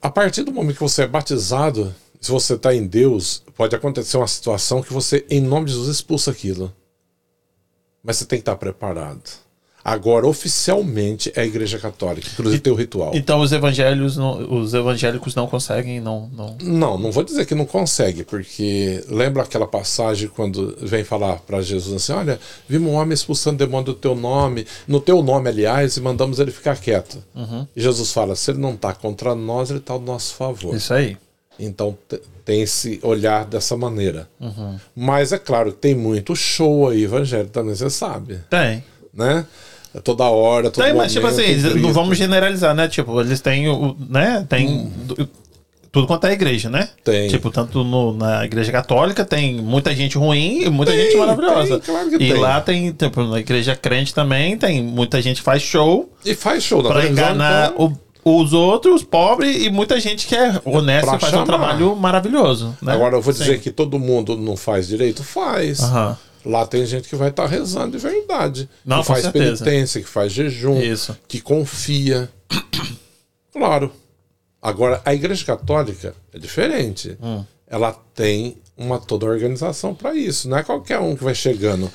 [0.00, 4.16] A partir do momento que você é batizado, se você está em Deus, pode acontecer
[4.16, 6.72] uma situação que você, em nome de Jesus, expulsa aquilo.
[8.08, 9.20] Mas você tem que estar preparado.
[9.84, 12.26] Agora, oficialmente, é a Igreja Católica.
[12.32, 13.12] Inclusive, tem o ritual.
[13.14, 16.28] Então os evangelhos, não- os evangélicos não conseguem, não.
[16.34, 16.56] não...
[16.60, 21.62] Não, não vou dizer que não consegue, porque lembra aquela passagem quando vem falar para
[21.62, 25.96] Jesus assim: olha, vimos um homem expulsando demônio do teu nome, no teu nome, aliás,
[25.96, 27.22] e mandamos ele ficar quieto.
[27.76, 30.74] E Jesus fala: se ele não está contra nós, ele está ao nosso favor.
[30.74, 31.16] Isso aí.
[31.58, 34.28] Então te- tem esse olhar dessa maneira.
[34.40, 34.76] Uhum.
[34.96, 38.82] Mas é claro que tem muito show aí, evangelho também, você sabe, Tem.
[39.12, 39.44] né?
[39.94, 42.86] É Toda hora, todo Tem, mas tipo momento, assim, não vamos generalizar, né?
[42.88, 43.96] Tipo, eles têm o.
[44.08, 44.44] né?
[44.48, 44.86] Tem.
[45.06, 45.28] do-
[45.90, 46.86] Tudo quanto é igreja, né?
[47.02, 47.28] Tem.
[47.28, 51.80] Tipo, tanto no- na igreja católica tem muita gente ruim e muita Tem, gente maravilhosa.
[51.80, 52.34] tem, claro que e tem.
[52.34, 56.62] lá tem, tipo, na igreja crente também, tem muita gente que faz show E faz
[56.62, 57.98] show na pra enganar então- o-
[58.36, 61.46] os outros, os pobres, e muita gente que é honesta e faz um chamar.
[61.46, 62.76] trabalho maravilhoso.
[62.82, 62.92] Né?
[62.92, 63.60] Agora eu vou dizer Sim.
[63.60, 65.22] que todo mundo não faz direito?
[65.22, 65.80] Faz.
[65.80, 66.16] Aham.
[66.44, 68.68] Lá tem gente que vai estar rezando de verdade.
[68.84, 69.64] Não, que faz certeza.
[69.64, 71.16] penitência, que faz jejum, Isso.
[71.26, 72.28] que confia.
[73.52, 73.90] Claro.
[74.62, 77.16] Agora, a Igreja Católica é diferente.
[77.20, 77.44] Hum.
[77.66, 80.48] Ela tem uma toda organização para isso.
[80.48, 81.90] Não é qualquer um que vai chegando.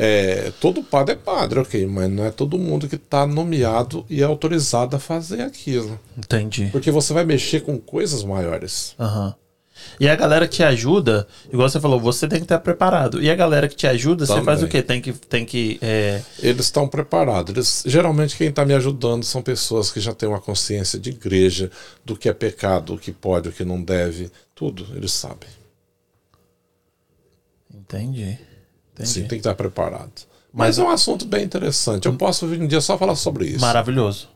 [0.00, 4.22] É, todo padre é padre, ok, mas não é todo mundo que está nomeado e
[4.22, 5.98] é autorizado a fazer aquilo.
[6.16, 6.68] Entendi.
[6.70, 8.94] Porque você vai mexer com coisas maiores.
[8.96, 9.34] Aham.
[9.98, 13.20] E a galera que te ajuda, igual você falou, você tem que estar preparado.
[13.20, 14.44] E a galera que te ajuda, você Também.
[14.44, 14.82] faz o quê?
[14.82, 15.12] Tem que.
[15.12, 16.22] Tem que é...
[16.38, 17.52] Eles estão preparados.
[17.52, 21.72] Eles, geralmente quem está me ajudando são pessoas que já têm uma consciência de igreja,
[22.04, 25.48] do que é pecado, o que pode, o que não deve, tudo, eles sabem.
[27.74, 28.38] Entendi.
[28.98, 29.10] Entendi.
[29.10, 30.10] Sim, tem que estar preparado.
[30.52, 32.06] Mas, é um assunto bem interessante.
[32.06, 33.60] Eu posso vir um dia só falar sobre isso.
[33.60, 34.28] Maravilhoso.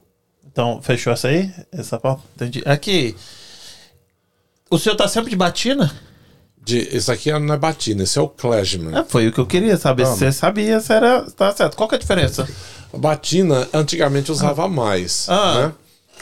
[0.47, 1.53] Então, fechou essa aí?
[1.73, 2.23] Essa pauta?
[2.37, 2.63] Entendi.
[2.67, 3.17] Aqui.
[4.71, 5.93] O senhor tá sempre de batina?
[6.63, 8.97] De, esse aqui não é batina, esse é o Kleshman.
[8.97, 10.07] É, foi o que eu queria saber.
[10.07, 11.23] Se você sabia se era.
[11.31, 11.77] Tá certo.
[11.77, 12.47] Qual que é a diferença?
[12.95, 15.27] Batina antigamente usava mais.
[15.29, 15.55] Ah.
[15.55, 15.73] Né?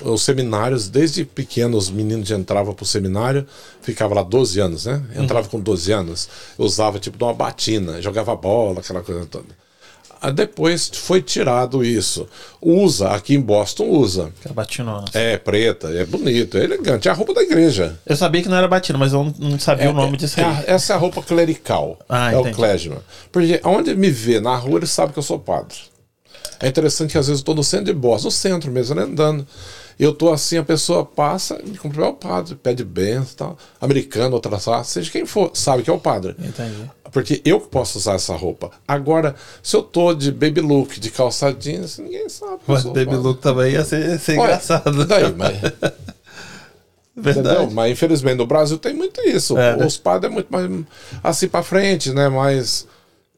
[0.03, 3.47] Os seminários, desde pequenos, os meninos já entravam pro seminário,
[3.83, 5.03] ficava lá 12 anos, né?
[5.17, 6.29] Entrava com 12 anos,
[6.59, 9.61] usava tipo de uma batina, jogava bola, aquela coisa toda.
[10.23, 12.29] Ah, Depois foi tirado isso.
[12.61, 14.31] Usa, aqui em Boston usa.
[14.43, 15.07] Que batinona.
[15.15, 17.09] É preta, é bonito, é elegante.
[17.09, 17.99] É a roupa da igreja.
[18.05, 20.51] Eu sabia que não era batina, mas eu não- sabia o nome disso é aí.
[20.51, 21.99] a- essa é a roupa clerical.
[22.07, 22.55] Ah, é o entendi.
[22.57, 22.99] clergyman.
[23.33, 25.77] Porque onde me vê na rua, ele sabe que eu sou padre.
[26.61, 29.05] É interessante que às vezes eu estou no centro de Boston, no centro mesmo, né,
[29.05, 29.47] andando.
[30.01, 33.59] Eu tô assim, a pessoa passa, me cumprimenta o padre, pede bênção e tal.
[33.79, 36.35] Americano, outra raça, seja quem for, sabe que é o padre.
[36.39, 36.91] Entendi.
[37.13, 38.71] Porque eu que posso usar essa roupa.
[38.89, 42.61] Agora, se eu tô de baby look, de calça jeans, ninguém sabe.
[42.67, 43.17] Mas Baby padre.
[43.21, 45.05] Look também ia ser, ia ser Ué, engraçado.
[45.05, 45.59] Daí, mas,
[47.15, 47.49] Verdade.
[47.49, 47.71] entendeu?
[47.71, 49.59] mas infelizmente no Brasil tem muito isso.
[49.59, 49.85] É, né?
[49.85, 50.71] Os padres é muito mais
[51.23, 52.29] assim pra frente, né?
[52.31, 52.87] Mais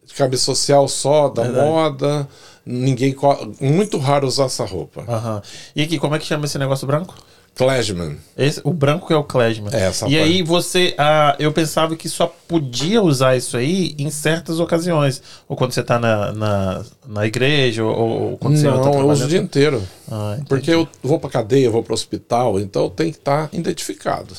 [0.04, 1.66] de cabeça social só, da Verdade.
[1.66, 2.28] moda.
[2.64, 3.14] Ninguém.
[3.60, 5.04] Muito raro usar essa roupa.
[5.08, 5.42] Aham.
[5.74, 7.14] E aqui, como é que chama esse negócio branco?
[7.54, 8.16] Clergyman.
[8.36, 9.70] Esse, o branco é o Klesman.
[9.72, 10.18] É, essa e parte.
[10.18, 10.94] aí você.
[10.96, 15.22] Ah, eu pensava que só podia usar isso aí em certas ocasiões.
[15.46, 19.10] Ou quando você tá na, na, na igreja, ou, ou quando você tá Não, eu
[19.10, 19.82] uso o dia inteiro.
[20.10, 20.38] Ah.
[20.48, 24.34] Porque eu vou pra cadeia, vou pro hospital, então tenho que estar identificado.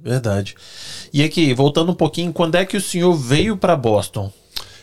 [0.00, 0.56] Verdade.
[1.12, 4.32] E aqui, voltando um pouquinho, quando é que o senhor veio para Boston?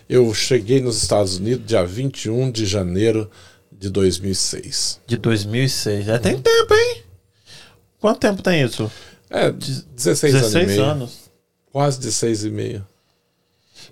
[0.09, 3.29] Eu cheguei nos Estados Unidos dia 21 de janeiro
[3.71, 4.99] de 2006.
[5.05, 6.07] De 2006.
[6.07, 7.03] É, tem tempo, hein?
[7.99, 8.91] Quanto tempo tem isso?
[9.29, 10.83] É, 16, anos e 16 meio.
[10.83, 11.29] anos.
[11.71, 12.87] Quase 16 e meio.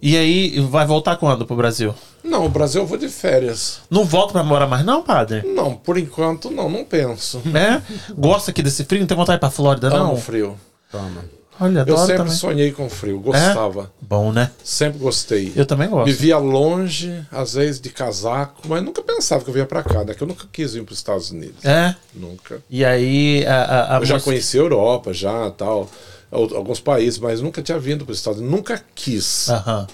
[0.01, 1.93] E aí, vai voltar quando pro Brasil?
[2.23, 3.81] Não, o Brasil eu vou de férias.
[3.89, 5.43] Não volta pra morar mais, não, padre?
[5.43, 7.41] Não, por enquanto não, não penso.
[7.53, 7.81] É?
[8.13, 9.01] Gosta aqui desse frio?
[9.01, 10.07] Não tem vontade de ir pra Flórida, não?
[10.07, 10.59] Amo frio.
[10.91, 11.36] Toma.
[11.59, 12.33] Olha, Eu sempre também.
[12.33, 13.91] sonhei com frio, gostava.
[14.01, 14.51] Bom, né?
[14.63, 15.51] Sempre gostei.
[15.55, 16.05] Eu também gosto.
[16.05, 20.13] Vivia longe, às vezes de casaco, mas nunca pensava que eu vinha pra cá, né?
[20.13, 21.63] Que eu nunca quis vir para os Estados Unidos.
[21.65, 21.95] É?
[22.13, 22.61] Nunca.
[22.69, 25.89] E aí, a, a, a Eu já conheci a Europa, já tal,
[26.31, 28.55] al- alguns países, mas nunca tinha vindo para os Estados Unidos.
[28.57, 29.49] Nunca quis.
[29.49, 29.87] Aham.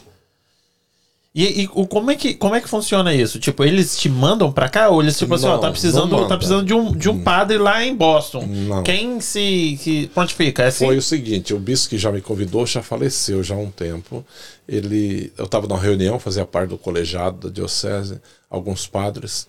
[1.36, 3.40] E, e o- como, é que, como é que funciona isso?
[3.40, 4.90] Tipo, eles te mandam pra cá?
[4.90, 7.84] Ou eles, tipo assim, ó, tá precisando, tá precisando de um, de um padre lá
[7.84, 8.46] em Boston.
[8.46, 8.84] Não.
[8.84, 10.64] Quem se que prontifica?
[10.64, 10.86] É assim?
[10.86, 14.24] Foi o seguinte, o bispo que já me convidou já faleceu já há um tempo.
[14.68, 19.48] Ele, eu estava numa reunião, fazia parte do colegiado da diocese, alguns padres.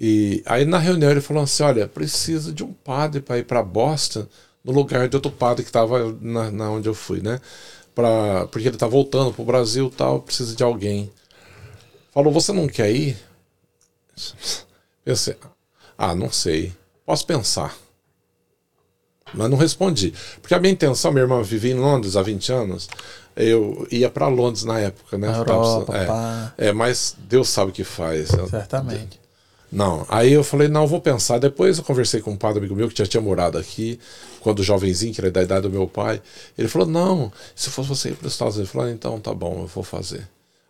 [0.00, 3.62] E aí na reunião ele falou assim, olha, precisa de um padre para ir para
[3.62, 4.26] Boston,
[4.64, 7.38] no lugar de outro padre que estava na, na onde eu fui, né?
[7.94, 11.10] Pra, porque ele tá voltando pro Brasil e tal, precisa de alguém.
[12.12, 13.16] Falou, você não quer ir?
[15.04, 15.36] Pensei,
[15.96, 16.72] ah, não sei.
[17.04, 17.76] Posso pensar.
[19.32, 20.12] Mas não respondi.
[20.40, 22.88] Porque a minha intenção, minha irmã vivia em Londres há 20 anos.
[23.36, 25.28] Eu ia para Londres na época, né?
[25.28, 25.92] Tava Europa,
[26.58, 28.30] é, é, mas Deus sabe o que faz.
[28.50, 29.20] Certamente.
[29.70, 31.38] Não, aí eu falei, não, eu vou pensar.
[31.38, 34.00] Depois eu conversei com um padre amigo meu que já tinha morado aqui,
[34.40, 36.22] quando jovenzinho, que era da idade do meu pai.
[36.56, 39.32] Ele falou, não, se fosse você ir para os Estados Unidos, eu falei, então tá
[39.34, 40.26] bom, eu vou fazer.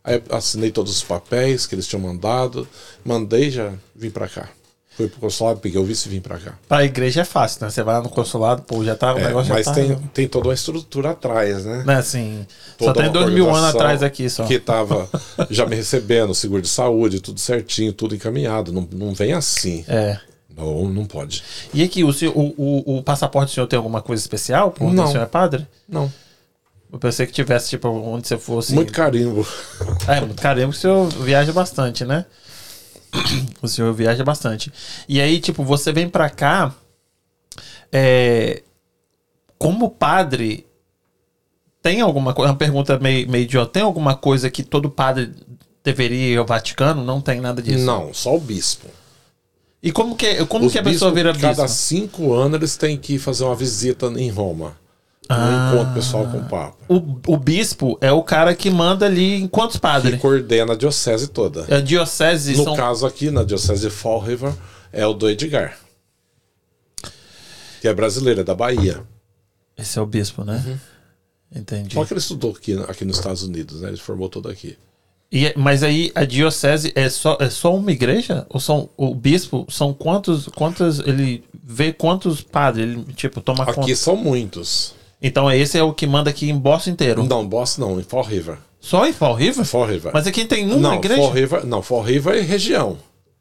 [0.09, 2.66] Aí assinei todos os papéis que eles tinham mandado,
[3.04, 4.48] mandei já vim para cá.
[4.96, 6.54] Fui pro consulado, peguei o visto e vim para cá.
[6.66, 7.70] Pra igreja é fácil, né?
[7.70, 9.14] Você vai lá no consulado, pô, já tá.
[9.14, 9.80] o É, negócio mas já tá.
[9.80, 11.84] tem, tem toda uma estrutura atrás, né?
[11.86, 12.44] Né, assim.
[12.76, 14.44] Só Toda tem uma dois mil anos atrás aqui só.
[14.44, 15.09] Que tava
[15.50, 18.72] já me recebendo, seguro de saúde, tudo certinho, tudo encaminhado.
[18.72, 19.84] Não, não vem assim.
[19.86, 20.18] É.
[20.56, 21.44] Não, não pode.
[21.72, 24.72] E aqui, o, o, o, passaporte do senhor tem alguma coisa especial?
[24.72, 25.04] Por onde Não.
[25.04, 25.64] o senhor é padre?
[25.88, 26.12] Não.
[26.91, 28.74] Eu pensei que tivesse, tipo, onde você fosse.
[28.74, 29.47] Muito carimbo.
[30.07, 32.24] É, muito carimbo o senhor viaja bastante, né?
[33.62, 34.72] O senhor viaja bastante.
[35.09, 36.74] E aí, tipo, você vem pra cá.
[37.93, 38.62] É,
[39.59, 40.66] como padre,
[41.82, 42.53] tem alguma coisa.
[42.53, 43.72] Uma pergunta meio, meio idiota.
[43.72, 45.34] Tem alguma coisa que todo padre
[45.82, 47.05] deveria ir ao Vaticano?
[47.05, 47.84] Não tem nada disso.
[47.84, 48.89] Não, só o bispo.
[49.82, 51.62] E como que, como Os que a pessoa bispos, vira bispo?
[51.62, 54.76] Cada cinco anos eles têm que fazer uma visita em Roma.
[55.31, 55.72] Um Ah.
[55.74, 56.74] encontro pessoal com o Papa.
[56.89, 56.97] O,
[57.35, 60.20] o bispo é o cara que manda ali quantos Que padres?
[60.20, 61.66] coordena a diocese toda.
[61.74, 62.74] A diocese No são.
[62.76, 64.55] caso aqui, na diocese de Fall River,
[64.93, 65.76] é o do Edgar.
[67.81, 69.03] Que é brasileiro, é da Bahia.
[69.76, 70.62] Esse é o bispo, né?
[70.66, 70.79] Uhum.
[71.61, 71.95] Entendi.
[71.95, 73.89] Só que ele estudou aqui, aqui nos Estados Unidos, né?
[73.89, 74.76] Ele formou todo aqui.
[75.31, 78.47] E, mas aí a diocese é só, é só uma igreja?
[78.49, 83.74] Ou são o bispo são quantos quantos ele vê quantos padres ele tipo toma Aqui
[83.74, 83.95] conta?
[83.95, 84.95] são muitos.
[85.20, 87.24] Então esse é o que manda aqui em Boston inteiro.
[87.24, 88.58] Não, Boston não, em Fall River.
[88.80, 89.64] Só em Fall River?
[89.64, 90.12] Fall River.
[90.14, 91.20] Mas aqui tem uma não, igreja.
[91.20, 92.96] Fall River, não, Fall River é região.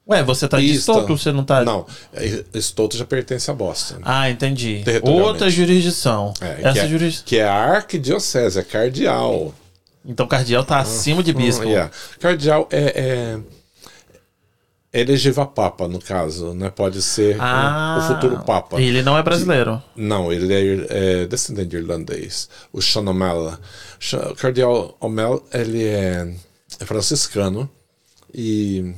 [0.10, 0.80] Ué, você tá de.
[0.80, 1.64] Stoughton, você não tá?
[1.66, 3.98] Não, é- Stoughton já pertence a Boston.
[4.04, 4.84] Ah, entendi.
[5.04, 6.34] Outra jurisdição.
[6.40, 7.26] É, Essa que, é, jurisdição.
[7.26, 9.54] que é a arquidiocese, é cardeal.
[10.06, 11.66] Então cardeal tá acima de bispo.
[11.66, 11.92] Hum, yeah.
[12.20, 13.40] Cardeal é, é,
[14.94, 16.70] é elegível a papa, no caso, né?
[16.70, 18.82] Pode ser o- Ah, o futuro papa.
[18.82, 19.82] Ele não é brasileiro.
[19.96, 22.50] Não, ele é, é descendente de irlandês.
[22.72, 23.58] O Sean O'Malley.
[24.00, 26.34] Sean- O cardeal O'Malley, ele é,
[26.80, 27.70] é franciscano
[28.34, 28.94] e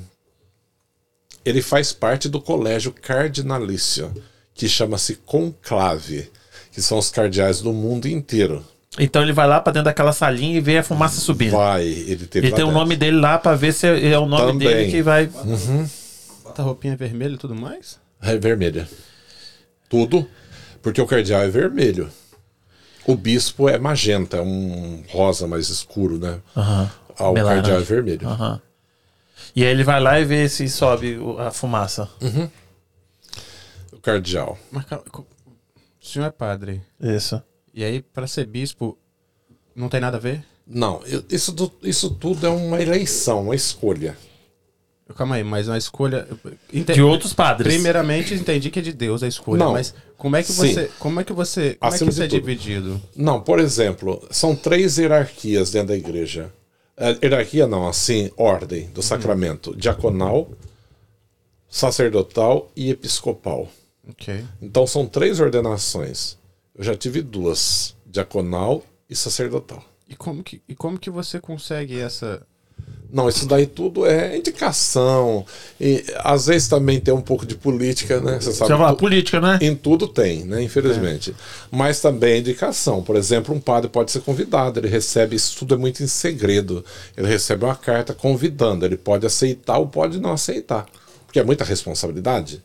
[1.46, 4.14] ele faz parte do colégio cardinalício,
[4.54, 6.30] que chama-se conclave,
[6.72, 8.64] que são os cardeais do mundo inteiro.
[8.98, 11.52] Então ele vai lá pra dentro daquela salinha e vê a fumaça subindo.
[11.52, 12.80] Vai, ele teve Ele tem o dentro.
[12.80, 14.68] nome dele lá pra ver se é é o nome Também.
[14.68, 15.28] dele que vai.
[16.44, 18.00] Bota a roupinha vermelha e tudo mais?
[18.22, 18.90] É vermelha.
[19.88, 20.28] Tudo,
[20.82, 22.10] porque o cardeal é vermelho.
[23.06, 26.40] O bispo é magenta, é um rosa mais escuro, né?
[26.58, 26.92] Aham.
[27.18, 27.86] Ah, o Meio cardeal é laranja.
[27.96, 28.28] vermelho.
[28.28, 28.62] Aham.
[29.56, 32.10] E aí ele vai lá e vê se sobe o- a fumaça.
[33.94, 34.58] O cardeal.
[34.72, 35.26] Mas calma, co-
[36.02, 36.82] o senhor é padre.
[37.00, 37.42] Isso.
[37.80, 38.97] E aí, pra ser bispo,
[39.73, 40.43] não tem nada a ver?
[40.67, 44.17] Não, eu- isso, isso tudo é uma eleição, uma escolha.
[45.15, 46.27] Calma aí, mas a escolha.
[46.73, 47.73] Ente- De outros padres.
[47.73, 49.71] Primeiramente, entendi que é de Deus a escolha, Não.
[49.71, 50.73] mas como é que Sim.
[50.73, 50.91] você.
[50.99, 51.75] Como é que você.
[51.75, 52.39] Como é que Acima isso é tudo.
[52.41, 53.01] dividido?
[53.15, 56.51] Não, por exemplo, são três hierarquias dentro da igreja.
[56.97, 60.51] É, hierarquia não, assim, ordem do sacramento: diaconal,
[61.69, 63.69] sacerdotal e episcopal.
[64.09, 64.43] Ok.
[64.61, 66.38] Então são três ordenações.
[66.80, 69.84] Eu já tive duas: diaconal e sacerdotal.
[70.07, 72.41] E como que, e como que você consegue essa.
[73.11, 75.45] Não, isso daí tudo é indicação.
[75.82, 78.39] E às vezes também tem um pouco de política, né?
[78.39, 78.71] Você sabe.
[78.71, 79.59] Você fala tu- política, né?
[79.61, 80.61] Em tudo tem, né?
[80.63, 81.36] Infelizmente.
[81.69, 83.03] Mas também é indicação.
[83.03, 86.86] Por exemplo, um padre pode ser convidado, ele recebe, isso tudo é muito em segredo.
[87.17, 90.86] Ele recebe uma carta convidando, ele pode aceitar ou pode não aceitar.
[91.25, 92.63] Porque é muita responsabilidade.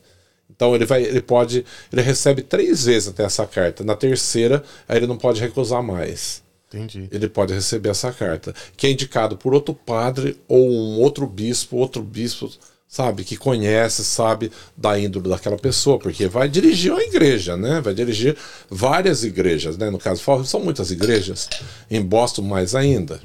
[0.55, 3.83] Então ele vai, ele pode, ele recebe três vezes até essa carta.
[3.83, 6.43] Na terceira, aí ele não pode recusar mais
[6.73, 7.07] Entendi.
[7.11, 11.77] ele pode receber essa carta, que é indicado por outro padre ou um outro bispo,
[11.77, 12.51] outro bispo,
[12.87, 17.81] sabe, que conhece, sabe da índole daquela pessoa, porque vai dirigir uma igreja, né?
[17.81, 18.35] Vai dirigir
[18.69, 19.89] várias igrejas, né?
[19.89, 21.49] No caso, são muitas igrejas,
[21.89, 23.19] em Boston mais ainda.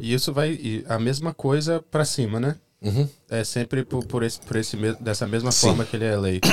[0.00, 0.84] E isso vai.
[0.88, 2.56] a mesma coisa pra cima, né?
[2.80, 3.08] Uhum.
[3.30, 5.66] É sempre por, por esse, por esse mes- dessa mesma Sim.
[5.66, 6.48] forma que ele é eleito.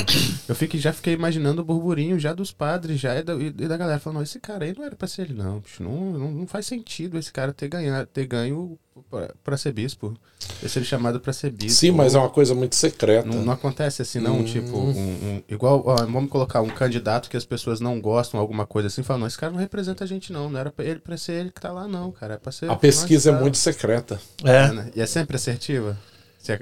[0.48, 3.78] Eu fiquei, já fiquei imaginando o burburinho já dos padres já e da, e da
[3.78, 5.60] galera falando, não, esse cara aí não era pra ser ele, não.
[5.60, 8.78] bicho, não, não, não faz sentido esse cara ter, ganhado, ter ganho
[9.10, 10.14] pra, pra ser bispo.
[10.60, 11.80] Ter sido chamado pra ser bispo.
[11.80, 13.26] Sim, mas é uma coisa muito secreta.
[13.26, 14.44] Não, não acontece assim, não.
[14.44, 18.66] Tipo, um, um- igual, ó, vamos colocar um candidato que as pessoas não gostam, alguma
[18.66, 20.50] coisa assim, falam, não, esse cara não representa a gente, não.
[20.50, 22.34] Não era pra ele pra ser ele que tá lá, não, cara.
[22.34, 22.70] É pra ser.
[22.70, 24.20] A pesquisa é muito secreta.
[24.44, 24.72] É.
[24.74, 24.92] né?
[24.94, 25.98] E é sempre assertiva?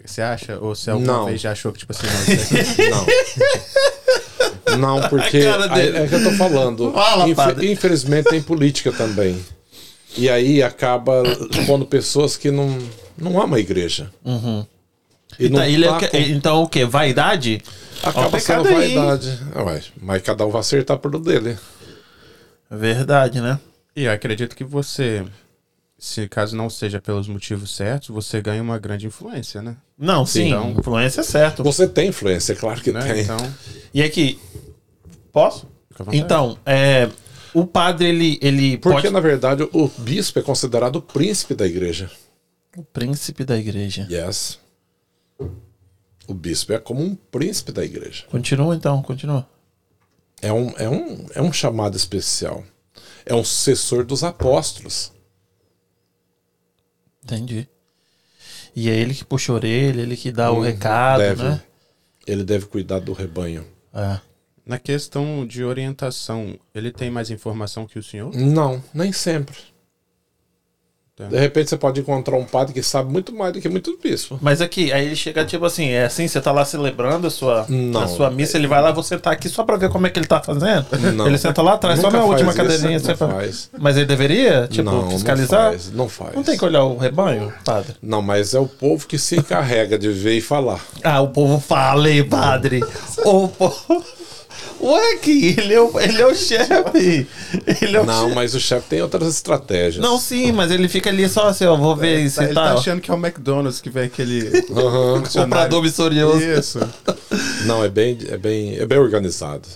[0.06, 0.58] Você acha?
[0.60, 1.26] Ou você alguma Não.
[1.26, 2.08] vez já achou que, tipo assim,
[2.90, 3.06] não,
[4.78, 5.00] Não.
[5.00, 5.98] Não, porque A cara dele.
[5.98, 6.92] é que eu tô falando.
[6.94, 7.72] Fala, padre.
[7.72, 9.44] infelizmente tem política também.
[10.18, 11.24] E aí acaba
[11.66, 12.78] pondo pessoas que não,
[13.18, 14.12] não amam a igreja.
[14.26, 14.68] E não
[15.40, 16.86] Então, ele é o tá que- com- então o quê?
[16.86, 17.62] Vaidade?
[18.04, 19.40] Ó, Acaba pecado sendo vaidade.
[19.56, 21.58] Ah, ué, mas cada um vai acertar pelo dele.
[22.70, 23.60] Verdade, né?
[23.96, 25.24] E eu acredito que você,
[26.06, 29.78] se caso não seja pelos motivos certos, você ganha uma grande influência, né?
[29.98, 31.64] Não, sim, Então- influência é certo.
[31.64, 33.02] Você tem influência, é claro que Né?
[33.14, 33.24] tem.
[33.24, 33.38] Então,
[33.94, 34.38] E aqui,
[35.32, 35.66] posso?
[35.96, 36.18] à vontade.
[36.18, 37.10] Então, é,
[37.54, 39.10] o padre, ele, ele Porque, pode...
[39.12, 42.12] na verdade, o bispo é considerado o príncipe da igreja.
[42.76, 44.06] O príncipe da igreja.
[44.12, 44.60] Yes.
[46.28, 48.26] O bispo é como um príncipe da igreja.
[48.30, 49.48] Continua então, continua.
[50.42, 52.62] É um, é um, é um chamado especial.
[53.26, 55.14] É um sucessor dos apóstolos.
[57.24, 57.68] Entendi.
[58.76, 61.28] E é ele que puxa a orelha, ele que dá o recado, Uhum.
[61.28, 61.44] deve.
[61.44, 61.62] né?
[62.26, 63.66] Ele deve cuidar do rebanho.
[63.94, 64.20] É.
[64.66, 68.34] na questão de orientação, ele tem mais informação que o senhor?
[68.34, 69.58] Não, nem sempre.
[71.16, 71.26] Tá.
[71.26, 74.40] De repente você pode encontrar um padre que sabe muito mais do que muitos bispos.
[74.42, 77.68] Mas aqui, aí ele chega tipo assim, é assim, você tá lá celebrando a sua,
[77.70, 78.02] Não.
[78.02, 80.18] a sua missa, ele vai lá, você tá aqui só pra ver como é que
[80.18, 80.88] ele tá fazendo?
[81.14, 81.28] Não.
[81.28, 83.00] Ele senta lá atrás, só na última isso, cadeirinha.
[83.00, 83.70] você fala- faz.
[83.80, 85.66] Mas ele deveria, tipo, não, fiscalizar?
[85.66, 86.36] Não faz, não faz.
[86.36, 87.94] Não tem que olhar o rebanho, padre?
[88.02, 90.84] Não, mas é o povo que se encarrega de ver e falar.
[91.04, 92.82] Ah, o povo fala, hein, padre?
[93.24, 94.04] o povo...
[94.84, 97.28] Ué, que ele é o, ele é o chefe.
[97.82, 98.36] Ele é o Não, chefe.
[98.36, 100.04] mas o chefe tem outras estratégias.
[100.04, 102.54] Não, sim, mas ele fica ali só assim, ó, vou ver Ele se tá, ele
[102.54, 104.66] tá, tá achando que é o McDonald's que vem aquele.
[104.72, 105.24] Aham.
[105.32, 106.42] comprador misterioso.
[106.44, 106.80] Isso.
[107.66, 109.68] Não, é bem, é bem, é bem organizado.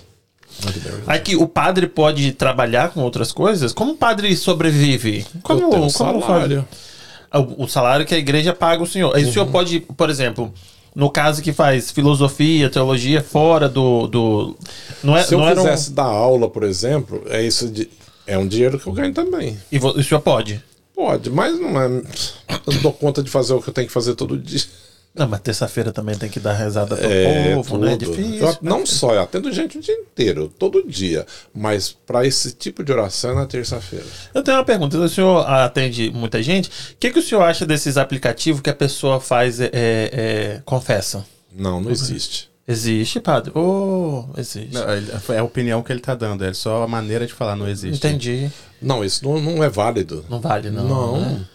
[1.05, 3.71] Aqui, o padre pode trabalhar com outras coisas?
[3.73, 5.25] Como o padre sobrevive?
[5.43, 6.65] Como, um como salário.
[7.31, 7.43] faz?
[7.45, 9.15] O, o salário que a igreja paga o senhor.
[9.15, 9.33] Aí o Uhum.
[9.33, 10.51] senhor pode, por exemplo,
[10.97, 14.07] no caso que faz filosofia, teologia, fora do.
[14.07, 14.57] do
[15.03, 17.87] não é, Se eu não era um- quisesse dar aula, por exemplo, é isso de,
[18.25, 19.55] é um dinheiro que eu ganho também.
[19.71, 20.59] E o senhor pode?
[20.95, 21.85] Pode, mas não é.
[21.85, 24.59] Eu não dou conta de fazer o que eu tenho que fazer todo dia.
[25.17, 27.93] Não, mas terça-feira também tem que dar rezada pro É, povo, né?
[27.93, 28.15] É tudo.
[28.15, 28.47] difícil.
[28.47, 31.25] Eu- não só, eu atendo gente o dia inteiro, todo dia.
[31.53, 34.05] Mas para esse tipo de oração é na terça-feira.
[34.33, 34.97] Eu tenho uma pergunta.
[34.97, 36.69] O senhor atende muita gente.
[36.69, 41.25] O que, que o senhor acha desses aplicativos que a pessoa faz, é, é, confessa?
[41.51, 42.49] Não, não existe.
[42.67, 43.51] Existe, padre?
[43.55, 44.73] Oh, existe.
[44.73, 44.83] Não,
[45.33, 48.05] é a opinião que ele tá dando, é só a maneira de falar, não existe.
[48.05, 48.51] Entendi.
[48.81, 50.25] Não, isso não, não é válido.
[50.29, 50.83] Não vale, não.
[50.85, 51.21] Não.
[51.21, 51.45] né?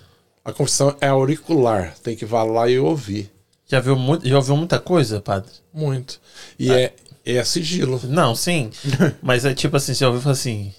[0.42, 1.94] A confissão é auricular.
[2.02, 3.30] Tem que vá lá e ouvir.
[3.68, 5.50] Já, viu muito, já ouviu muita coisa, padre?
[5.72, 6.20] Muito.
[6.58, 6.92] E é,
[7.24, 8.00] é sigilo.
[8.04, 8.70] Não, sim.
[9.22, 10.72] Mas é tipo assim, você ouviu e falou assim: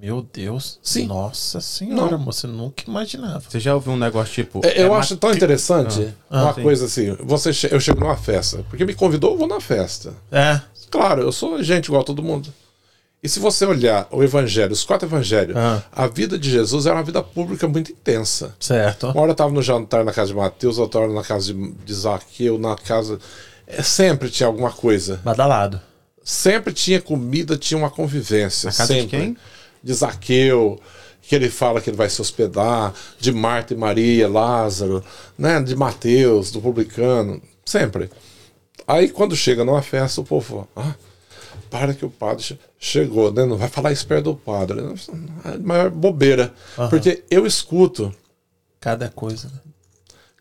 [0.00, 0.78] Meu Deus.
[0.82, 1.06] Sim.
[1.06, 2.30] Nossa senhora, Não.
[2.44, 3.40] eu nunca imaginava.
[3.48, 4.60] Você já ouviu um negócio tipo.
[4.64, 6.62] É, eu é acho tão interessante Ah, uma sim.
[6.62, 7.16] coisa assim.
[7.20, 8.64] Você che- eu chego numa festa.
[8.68, 10.12] Porque me convidou, eu vou na festa.
[10.30, 10.60] É.
[10.90, 12.52] Claro, eu sou gente igual a todo mundo.
[13.24, 15.82] E se você olhar o evangelho, os quatro evangelhos, Ah.
[15.90, 18.54] a vida de Jesus era uma vida pública muito intensa.
[18.60, 19.06] Certo.
[19.08, 21.72] Uma hora eu estava no jantar na casa de Mateus, outra hora na casa de,
[21.72, 23.18] de Zaqueu, na casa.
[23.66, 25.22] É, sempre tinha alguma coisa.
[25.24, 25.80] Badalado.
[26.22, 28.66] Sempre tinha comida, tinha uma convivência.
[28.66, 29.18] Na casa de sempre.
[29.18, 29.36] quem?
[29.82, 30.78] De Zaqueu,
[31.22, 35.02] que ele fala que ele vai se hospedar, de Marta e Maria, Lázaro,
[35.38, 35.62] né?
[35.62, 38.10] de Mateus, do publicano, sempre.
[38.86, 40.94] Aí quando chega numa festa, o povo fala, ah,
[41.74, 43.44] para que o padre che- chegou, né?
[43.44, 44.78] Não vai falar isso perto do padre.
[45.44, 46.54] É a maior bobeira.
[46.88, 48.14] Porque eu escuto
[48.78, 49.48] Cada coisa.
[49.48, 49.58] né?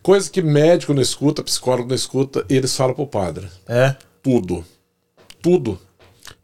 [0.04, 3.48] Coisa que médico não escuta, psicólogo não escuta, e eles falam pro padre.
[3.68, 3.96] É.
[4.22, 4.64] Tudo.
[5.42, 5.80] Tudo.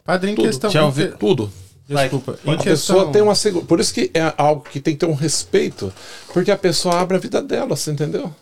[0.04, 0.48] Padre, em Tudo.
[0.48, 0.72] questão.
[0.72, 1.52] Já ouvi- Tudo.
[1.88, 2.40] Desculpa.
[2.46, 3.66] Em A questão, pessoa tem uma segura.
[3.66, 5.94] Por isso que é algo que tem que ter um respeito,
[6.34, 8.34] porque a pessoa abre a vida dela, você entendeu?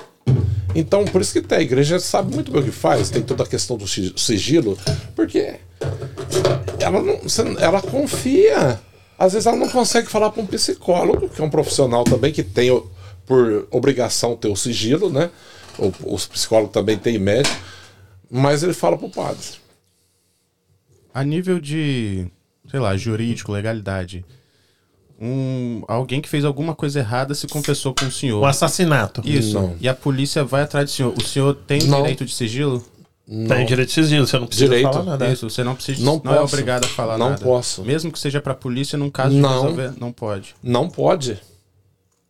[0.76, 3.44] Então, por isso que tem, a igreja sabe muito bem o que faz, tem toda
[3.44, 4.78] a questão do si- sigilo,
[5.16, 5.56] porque
[6.80, 7.20] ela, não,
[7.60, 8.80] ela confia.
[9.18, 12.44] Às vezes ela não consegue falar para um psicólogo, que é um profissional também que
[12.44, 12.70] tem
[13.26, 15.32] por obrigação ter o sigilo, né?
[16.06, 17.56] Os psicólogos também têm médico,
[18.30, 19.48] mas ele fala para o padre.
[21.14, 22.28] A nível de,
[22.70, 24.24] sei lá, jurídico, legalidade.
[25.20, 28.40] Um, alguém que fez alguma coisa errada se confessou com o senhor.
[28.42, 29.22] O assassinato.
[29.26, 29.54] Isso.
[29.56, 29.76] Não.
[29.82, 31.14] E a polícia vai atrás do senhor.
[31.18, 32.02] O senhor tem Não.
[32.02, 32.86] direito de sigilo?
[33.28, 34.90] Tem direito de sigilo, você não precisa Direito.
[34.94, 35.28] falar nada.
[35.30, 36.02] Isso, você não precisa.
[36.06, 36.54] Não Não, é posso.
[36.56, 37.44] obrigado a falar Não nada.
[37.44, 37.84] posso.
[37.84, 39.50] Mesmo que seja pra polícia, num caso Não.
[39.50, 40.56] de resolver, não pode.
[40.64, 41.38] Não pode.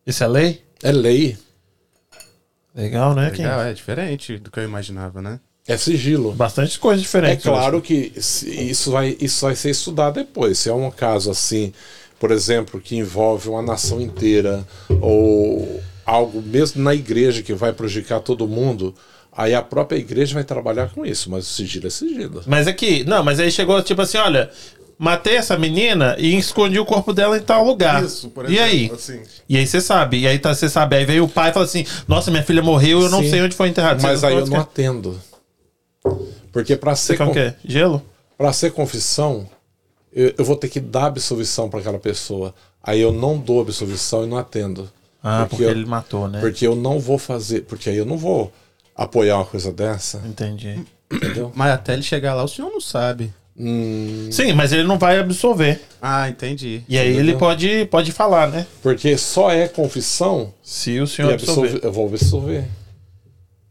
[0.07, 0.63] Isso é lei?
[0.81, 1.37] É lei.
[2.73, 3.29] Legal, né?
[3.31, 3.43] Kim?
[3.43, 5.39] Legal, é diferente do que eu imaginava, né?
[5.67, 6.31] É sigilo.
[6.31, 7.43] Bastante coisa É diferente.
[7.43, 10.57] claro que isso vai, isso vai ser estudado depois.
[10.59, 11.73] Se é um caso assim,
[12.19, 14.65] por exemplo, que envolve uma nação inteira,
[15.01, 18.93] ou algo mesmo na igreja que vai prejudicar todo mundo,
[19.31, 22.43] aí a própria igreja vai trabalhar com isso, mas o sigilo é sigilo.
[22.47, 24.49] Mas é que, não, mas aí chegou tipo assim, olha,
[24.97, 28.03] matei essa menina e escondi o corpo dela em tal lugar.
[28.49, 28.89] e aí?
[28.91, 29.21] assim.
[29.47, 31.65] E aí você sabe, e aí tá, você sabe, aí veio o pai e fala
[31.65, 33.29] assim, nossa, minha filha morreu, eu não Sim.
[33.29, 34.01] sei onde foi enterrado.
[34.01, 35.19] Mas Você aí eu não atendo.
[36.51, 37.53] Porque para Você ser, quer o con- quê?
[37.65, 38.01] Gelo?
[38.37, 39.47] pra ser confissão,
[40.13, 42.53] eu, eu vou ter que dar absolvição para aquela pessoa.
[42.83, 44.89] Aí eu não dou absolvição e não atendo.
[45.23, 46.39] Ah, porque, eu- ele matou, né?
[46.39, 48.51] Porque eu não vou fazer, porque aí eu não vou
[48.95, 50.79] apoiar uma coisa dessa, Entendi.
[51.11, 51.51] entendeu?
[51.55, 53.33] Mas até ele chegar lá, o senhor não sabe.
[53.59, 55.81] Hum, Sim, mas ele não vai absolver.
[56.01, 56.83] Ah, entendi.
[56.87, 58.67] E aí ele pode, pode falar, né?
[58.83, 61.63] porque só é confissão Se o senhor absolver.
[61.69, 62.65] absolver, eu vou absolver.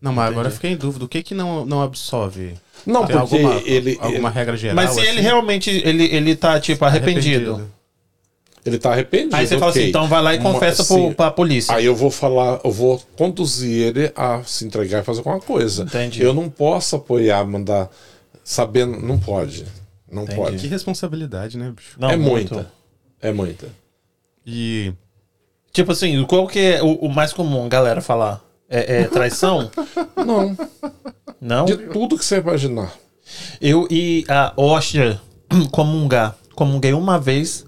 [0.00, 1.04] Não, mas agora eu fiquei em dúvida.
[1.04, 2.54] O que que não, não absolve?
[2.84, 4.76] Não, Tem porque alguma, ele, alguma ele, regra geral?
[4.76, 5.20] Mas se ele assim?
[5.20, 7.70] realmente, ele, ele tá, tipo, arrependido.
[8.64, 9.36] ele tá arrependido.
[9.36, 9.80] Aí você fala ok.
[9.80, 10.94] assim, então vai lá e confessa sim.
[10.94, 11.74] pro, pra polícia.
[11.74, 15.84] Aí eu vou falar, eu vou conduzir ele a se entregar e fazer alguma coisa.
[15.84, 16.22] Entendi.
[16.22, 17.90] Eu não posso apoiar, mandar,
[18.44, 19.64] sabendo, não pode.
[20.10, 20.36] Não Entendi.
[20.36, 20.66] Que pode.
[20.68, 21.96] responsabilidade, né, bicho?
[21.98, 22.54] Não, é muito.
[22.54, 22.70] muita.
[23.20, 23.68] É muita.
[24.46, 24.92] E
[25.76, 28.42] Tipo assim, qual que é o, o mais comum, galera, falar?
[28.68, 29.70] É, é traição?
[30.16, 30.56] Não,
[31.40, 31.64] Não?
[31.64, 32.92] de tudo que você imaginar.
[33.60, 35.20] Eu e a hóstia
[35.70, 36.36] comungar.
[36.54, 37.64] Comunguei uma vez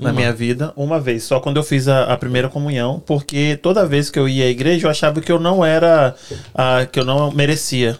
[0.00, 3.86] na minha vida, uma vez, só quando eu fiz a, a primeira comunhão, porque toda
[3.86, 6.16] vez que eu ia à igreja eu achava que eu não era,
[6.54, 7.98] ah, que eu não merecia.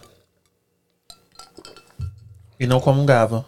[2.59, 3.45] E não comungava.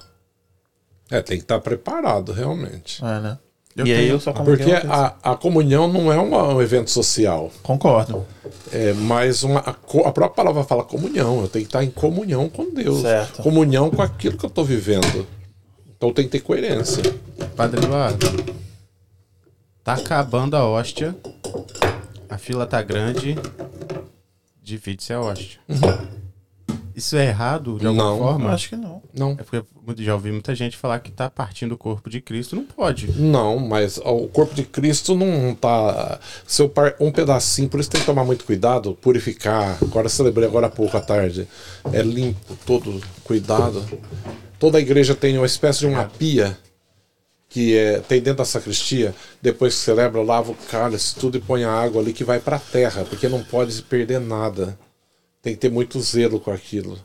[1.09, 3.03] É, tem que estar preparado, realmente.
[3.03, 3.37] É, né?
[3.75, 6.91] Eu e aí tenho- eu só Porque a, a comunhão não é uma- um evento
[6.91, 7.51] social.
[7.63, 8.25] Concordo.
[8.71, 9.59] É mais uma.
[9.61, 11.41] A, a própria palavra fala comunhão.
[11.41, 13.01] Eu tenho que estar em comunhão com Deus.
[13.01, 13.41] Certo.
[13.41, 15.27] Comunhão com aquilo que eu estou vivendo.
[15.97, 17.01] Então tem que ter coerência.
[17.55, 18.27] Padre Eduardo,
[19.83, 21.15] tá acabando a hóstia.
[22.29, 23.37] A fila tá grande.
[24.61, 25.59] Divide-se a hóstia.
[26.95, 28.17] Isso é errado de alguma Não.
[28.17, 28.51] Forma?
[28.51, 29.01] acho que não.
[29.13, 29.31] Não.
[29.31, 29.63] É porque
[30.03, 32.55] já ouvi muita gente falar que tá partindo o corpo de Cristo.
[32.55, 33.11] Não pode.
[33.19, 36.19] Não, mas o corpo de Cristo não tá.
[36.45, 36.95] Se eu par...
[36.99, 39.77] Um pedacinho, por isso tem que tomar muito cuidado, purificar.
[39.81, 41.47] Agora celebrei agora há pouco à tarde.
[41.91, 43.83] É limpo, todo cuidado.
[44.59, 46.57] Toda a igreja tem uma espécie de uma pia
[47.49, 49.13] que é, tem dentro da sacristia.
[49.41, 52.55] Depois que celebra, lava o cálice, tudo e põe a água ali que vai para
[52.55, 54.77] a terra, porque não pode se perder nada.
[55.43, 56.97] Tem que ter muito zelo com aquilo.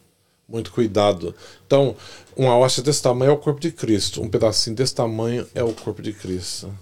[0.49, 1.35] Muito cuidado.
[1.67, 1.95] Então,
[2.35, 4.23] uma hóstia desse tamanho é o corpo de Cristo.
[4.23, 6.73] Um pedacinho desse tamanho é o corpo de Cristo.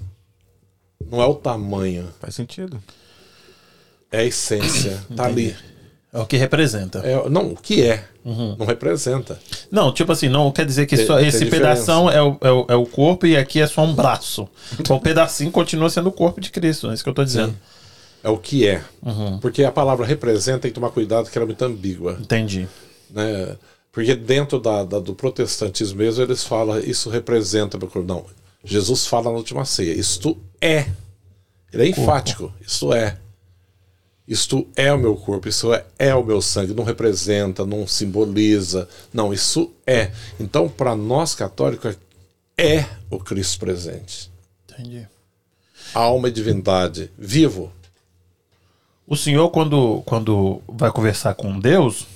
[1.10, 2.80] Não é o tamanho, Faz sentido.
[4.12, 5.02] é a essência.
[5.16, 5.56] Tá ali.
[6.12, 7.00] É o que representa.
[7.00, 8.04] É, não, o que é.
[8.24, 9.38] Não representa.
[9.70, 12.66] Não, tipo assim, não quer dizer que Tem- só esse pedação é o, é, o,
[12.70, 14.48] é o corpo e aqui é só um braço.
[14.80, 17.54] Então o pedacinho continua sendo o corpo de Cristo, é isso que eu tô dizendo.
[18.22, 18.82] É o que é.
[19.40, 22.18] Porque a palavra representa tem que tomar cuidado que ela é muito ambígua.
[22.20, 22.66] Entendi.
[23.10, 23.56] né?
[23.93, 27.78] Porque dentro da, da- do protestantismo mesmo eles falam isso representa.
[28.05, 28.26] Não,
[28.64, 30.86] Jesus fala na última ceia, isto é.
[31.72, 33.16] Ele é enfático, isto é.
[34.28, 38.88] Isto é o meu corpo, isso é, é o meu sangue, não representa, não simboliza.
[39.14, 40.10] Não, isso é.
[40.40, 41.97] Então, para nós católicos,
[42.59, 44.30] é o Cristo presente.
[44.68, 45.06] Entendi.
[45.94, 47.70] Alma e divindade, vivo.
[49.06, 52.06] O senhor, quando, quando vai conversar com Deus,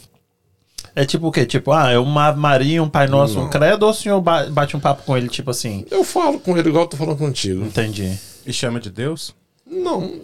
[0.95, 1.47] é tipo o quê?
[1.47, 4.77] Tipo, ah, é uma Maria, um Pai Nosso, um credo, ou o senhor ba- bate
[4.77, 5.85] um papo com ele, tipo assim?
[5.91, 7.65] Eu falo com ele igual eu tô falando contigo.
[7.65, 8.19] Entendi.
[8.45, 9.35] E chama de Deus?
[9.65, 10.23] Não,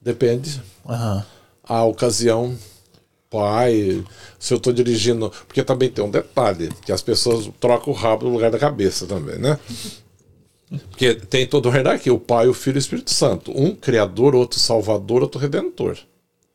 [0.00, 0.62] depende.
[0.88, 1.24] Aham.
[1.68, 2.56] a ocasião,
[3.28, 4.02] pai,
[4.38, 5.30] se eu estou dirigindo.
[5.46, 9.04] Porque também tem um detalhe, que as pessoas trocam o rabo no lugar da cabeça
[9.06, 9.58] também, né?
[10.90, 13.52] Porque tem todo o hierarquia, o Pai, o Filho e o Espírito Santo.
[13.56, 15.96] Um criador, outro salvador, outro redentor.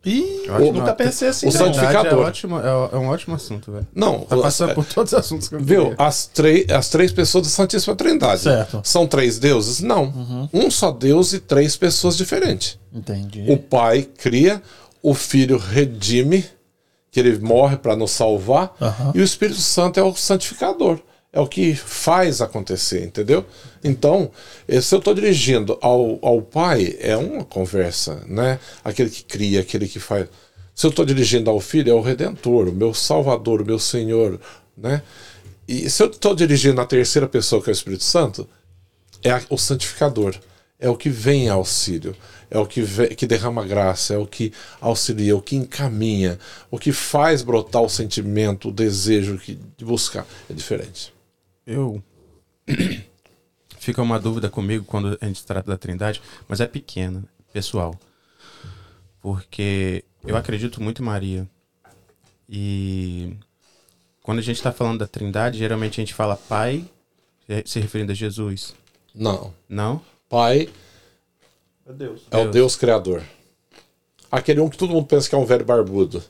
[0.03, 1.47] Ih, Eu nunca pensei assim.
[1.47, 1.57] o não.
[1.59, 2.25] santificador.
[2.25, 3.85] É, ótimo, é, é um ótimo assunto, velho.
[3.93, 5.81] Não, Tá passando é- por todos os assuntos que eu Viu?
[5.91, 5.95] queria.
[5.99, 8.41] As, três as três pessoas da Santíssima Trindade.
[8.41, 8.81] Certo.
[8.83, 9.79] São três deuses?
[9.79, 10.49] Não.
[10.51, 12.79] Um só Deus e três pessoas diferentes.
[12.91, 13.45] Entendi.
[13.47, 14.59] O Pai cria,
[15.03, 16.43] o Filho redime,
[17.11, 19.11] que ele morre para nos salvar, Aham.
[19.13, 20.97] e o Espírito Santo é o santificador.
[21.33, 23.45] É o que faz acontecer, entendeu?
[23.81, 24.29] Então,
[24.67, 28.59] eh, se eu estou dirigindo ao, ao Pai, é uma conversa, né?
[28.83, 30.27] Aquele que cria, aquele que faz.
[30.75, 34.41] Se eu estou dirigindo ao Filho, é o Redentor, o meu Salvador, o meu Senhor,
[34.75, 35.01] né?
[35.65, 38.49] E se eu estou dirigindo a terceira pessoa, que é o Espírito Santo,
[39.23, 40.35] é o santificador,
[40.77, 42.13] é o que vem em auxílio,
[42.49, 44.51] é o que, ve- que derrama graça, é o que
[44.81, 46.37] auxilia, o que encaminha,
[46.69, 49.39] o que faz brotar o sentimento, o desejo
[49.77, 50.25] de buscar.
[50.49, 51.13] É diferente.
[51.65, 52.01] Eu.
[53.77, 57.95] Fica uma dúvida comigo quando a gente trata da Trindade, mas é pequena, pessoal.
[59.21, 61.47] Porque eu acredito muito em Maria.
[62.49, 63.35] E
[64.21, 66.85] quando a gente está falando da Trindade, geralmente a gente fala Pai,
[67.47, 68.73] se- se referindo a Jesus.
[69.13, 69.53] Não.
[69.67, 70.01] Não?
[70.29, 70.69] Pai
[71.85, 72.21] Meu Deus.
[72.31, 72.51] é o Deus.
[72.53, 73.23] Deus Criador.
[74.31, 76.23] Aquele um que todo mundo pensa que é um velho barbudo.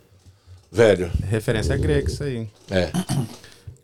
[0.72, 1.12] Velho.
[1.28, 2.50] Referência grega, isso aí.
[2.70, 2.92] É.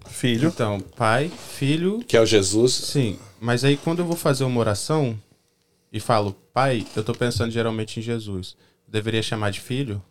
[0.10, 0.50] Filho.
[0.50, 2.04] Então, Pai, Filho.
[2.08, 2.74] Que é o Jesus.
[2.74, 5.18] Sim, mas aí quando eu vou fazer uma oração
[5.92, 8.56] e falo Pai, eu tô pensando geralmente em Jesus.
[8.88, 10.02] Deveria chamar de Filho?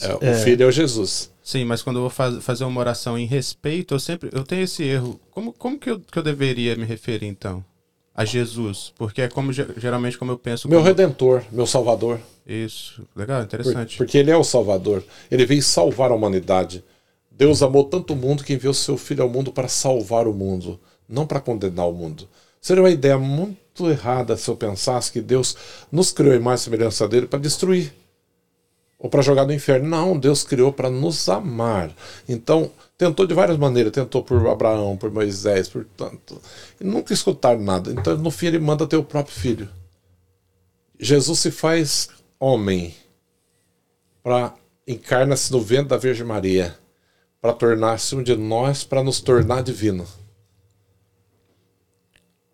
[0.00, 0.34] É, o É.
[0.44, 1.30] filho é o Jesus.
[1.42, 4.62] Sim, mas quando eu vou faz- fazer uma oração em respeito, eu sempre eu tenho
[4.62, 5.18] esse erro.
[5.30, 7.64] Como, como que, eu, que eu deveria me referir então?
[8.14, 10.68] A Jesus, porque é como ge- geralmente como eu penso.
[10.68, 12.18] Meu como- redentor, meu salvador.
[12.46, 13.96] Isso, legal, Por- interessante.
[13.96, 15.02] Porque ele é o Salvador.
[15.30, 16.82] Ele veio salvar a humanidade.
[17.36, 20.80] Deus amou tanto o mundo que enviou seu filho ao mundo para salvar o mundo,
[21.08, 22.28] não para condenar o mundo.
[22.60, 25.56] Seria uma ideia muito errada se eu pensasse que Deus
[25.92, 27.92] nos criou em mais semelhança dele para destruir
[28.98, 29.88] ou para jogar no inferno.
[29.88, 31.94] Não, Deus criou para nos amar.
[32.28, 33.92] Então, tentou de várias maneiras.
[33.92, 36.40] Tentou por Abraão, por Moisés, por tanto.
[36.80, 37.92] E nunca escutaram nada.
[37.92, 39.68] Então, no fim, ele manda ter o próprio filho.
[40.98, 42.08] Jesus se faz
[42.40, 42.94] homem
[44.22, 44.54] para
[44.88, 46.76] encarna-se no ventre da Virgem Maria,
[47.46, 50.04] para tornar-se um de nós, para nos tornar divino.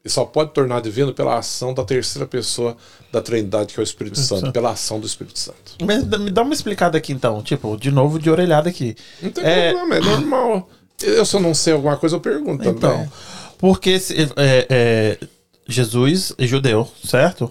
[0.04, 2.76] E só pode tornar divino pela ação da terceira pessoa
[3.12, 5.76] da Trindade, que é o Espírito Santo, pela ação do Espírito Santo.
[5.80, 7.40] Mas me dá uma explicada aqui então.
[7.42, 8.96] Tipo, de novo de orelhada aqui.
[9.22, 10.68] Não tem É, problema, é normal.
[11.00, 13.10] Eu se eu não sei alguma coisa, eu pergunto Então, também.
[13.58, 15.18] porque se- é, é,
[15.68, 17.50] Jesus é judeu, certo?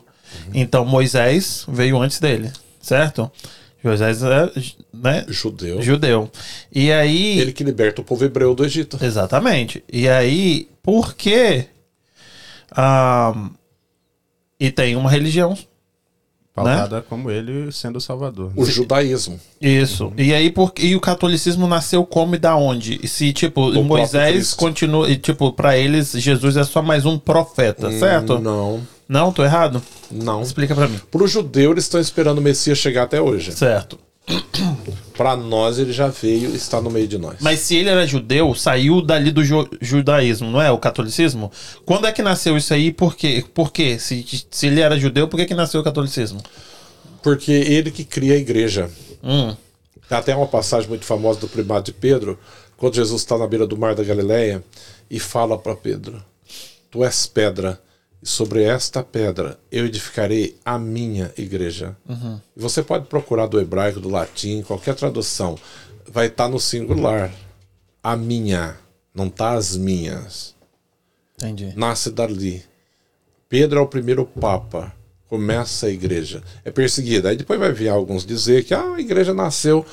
[0.53, 2.51] Então Moisés veio antes dele,
[2.81, 3.31] certo?
[3.83, 4.51] Moisés é
[4.93, 5.81] né, Judeu.
[5.81, 6.29] judeu.
[6.71, 7.39] E aí.
[7.39, 8.97] Ele que liberta o povo hebreu do Egito.
[9.01, 9.83] Exatamente.
[9.91, 11.65] E aí, por que.
[12.71, 13.49] ah,
[14.59, 15.57] e tem uma religião.
[16.53, 18.51] Pautada como ele sendo o Salvador.
[18.55, 19.39] O judaísmo.
[19.59, 20.11] Isso.
[20.17, 22.99] E aí, por, e o catolicismo nasceu como e da onde?
[23.01, 25.09] E se, tipo, próprio Moisés continua.
[25.09, 28.37] E, tipo, pra eles, Jesus é só mais um profeta, certo?
[28.37, 29.83] Não, Não, tô errado?
[30.09, 30.41] não.
[30.41, 30.97] Explica pra mim.
[31.11, 33.51] Para o judeu, eles estão esperando o Messias chegar até hoje.
[33.51, 33.99] Certo.
[35.17, 37.35] Para nós, ele já veio e está no meio de nós.
[37.41, 40.71] Mas se ele era judeu, saiu dali do ju- judaísmo, não é?
[40.71, 41.51] O catolicismo?
[41.85, 42.91] Quando é que nasceu isso aí?
[42.91, 43.43] Por quê?
[43.53, 43.99] Por quê?
[43.99, 46.41] Se, se ele era judeu, por que, que nasceu o catolicismo?
[47.21, 48.89] Porque ele que cria a igreja.
[49.21, 49.53] Hum.
[50.09, 52.39] Até uma passagem muito famosa do primado de Pedro,
[52.77, 54.63] quando Jesus está na beira do mar da Galileia
[55.09, 56.23] e fala para Pedro:
[56.89, 57.79] Tu és pedra,
[58.23, 61.95] sobre esta pedra eu edificarei a minha igreja.
[62.55, 65.57] E você pode procurar do hebraico, do latim, qualquer tradução,
[66.07, 67.31] vai estar no singular.
[68.03, 68.77] A minha,
[69.13, 70.55] não tá as minhas.
[71.35, 71.73] Entendi.
[71.75, 72.63] Nasce dali.
[73.47, 74.93] Pedro é o primeiro papa.
[75.27, 76.41] Começa a igreja.
[76.65, 77.29] É perseguida.
[77.29, 79.85] Aí depois vai vir alguns dizer que ah, a igreja nasceu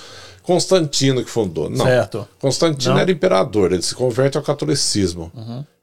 [0.49, 1.69] Constantino que fundou.
[1.69, 1.85] Não.
[1.85, 2.27] Certo.
[2.41, 3.01] Constantino Não.
[3.03, 5.31] era imperador, ele se converte ao catolicismo.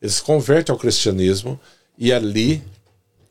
[0.02, 1.60] Ele se converte ao cristianismo
[1.98, 2.64] e ali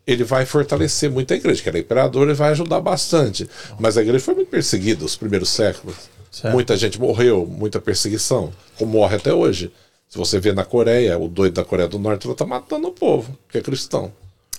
[0.06, 3.48] ele vai fortalecer muito a igreja, que era imperador e vai ajudar bastante.
[3.78, 5.96] Mas a igreja foi muito perseguida os primeiros séculos.
[6.30, 6.52] Certo.
[6.52, 9.72] Muita gente morreu, muita perseguição, como morre até hoje.
[10.08, 12.92] Se você vê na Coreia, o doido da Coreia do Norte, ela tá matando o
[12.92, 14.12] povo, que é cristão.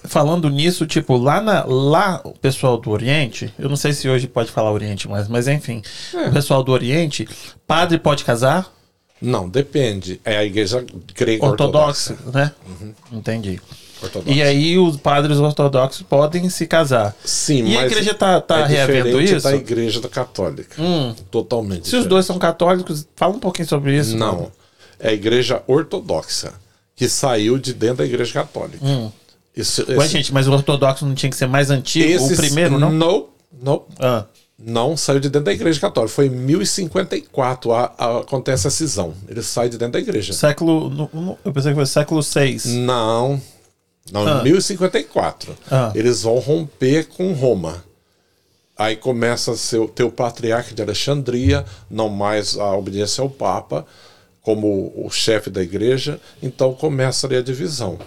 [0.04, 4.28] Falando nisso, tipo, lá, na, lá o pessoal do Oriente, eu não sei se hoje
[4.28, 5.82] pode falar Oriente mais, mas enfim,
[6.28, 7.28] o pessoal do Oriente,
[7.68, 8.72] padre pode casar?
[9.22, 10.20] Não, depende.
[10.24, 12.38] É a igreja grega Ortodoxa, ortodoxa.
[12.38, 12.52] né?
[13.12, 13.60] Entendi.
[14.26, 17.16] E aí os padres ortodoxos podem se casar.
[17.24, 19.44] Sim, E a mas igreja tá, tá é reavendo isso?
[19.44, 20.82] da igreja da católica.
[20.82, 21.14] Hum.
[21.32, 21.76] Totalmente.
[21.76, 22.08] Se os diferente.
[22.10, 24.16] dois são católicos, fala um pouquinho sobre isso.
[24.18, 24.52] Não.
[25.00, 26.54] É a igreja ortodoxa,
[26.96, 28.80] que saiu de dentro da igreja católica.
[29.56, 29.86] Isso, Hum.
[29.98, 32.06] Ué, esse- gente, mas o ortodoxo não tinha que ser mais antigo?
[32.10, 32.92] esses- o primeiro, não?
[32.92, 33.26] Não,
[33.62, 33.84] não.
[34.00, 34.26] Ah,
[34.58, 36.16] Não saiu de dentro da igreja católica.
[36.16, 39.14] Foi em 1054 a, a- acontece a cisão.
[39.28, 40.32] Ele sai de dentro da igreja.
[40.32, 40.90] século.
[40.90, 42.62] no- no- eu pensei que foi século VI.
[42.80, 43.42] Não.
[44.12, 44.40] Não, Ah.
[44.40, 45.56] em 1054.
[45.70, 45.92] Ah.
[45.96, 47.84] Eles vão romper com Roma.
[48.78, 53.86] Aí começa a ser, ter o patriarca de Alexandria, não mais a obediência ao Papa,
[54.42, 56.20] como o chefe da igreja.
[56.44, 57.98] Então começa ali a divisão.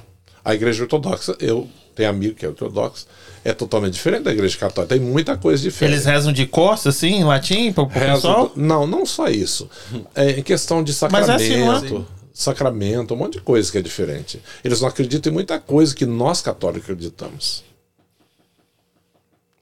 [0.45, 3.07] A igreja ortodoxa, eu tenho amigo que é ortodoxo,
[3.45, 4.95] é totalmente diferente da igreja católica.
[4.95, 5.95] Tem muita coisa diferente.
[5.95, 8.53] Eles rezam de costas, assim, em latim, pro Rezo pessoal?
[8.55, 9.69] Não, não só isso.
[10.15, 12.05] É em questão de Mas é assim, não é?
[12.39, 14.41] Sacramento, um monte de coisa que é diferente.
[14.63, 17.65] Eles não acreditam em muita coisa que nós católicos acreditamos.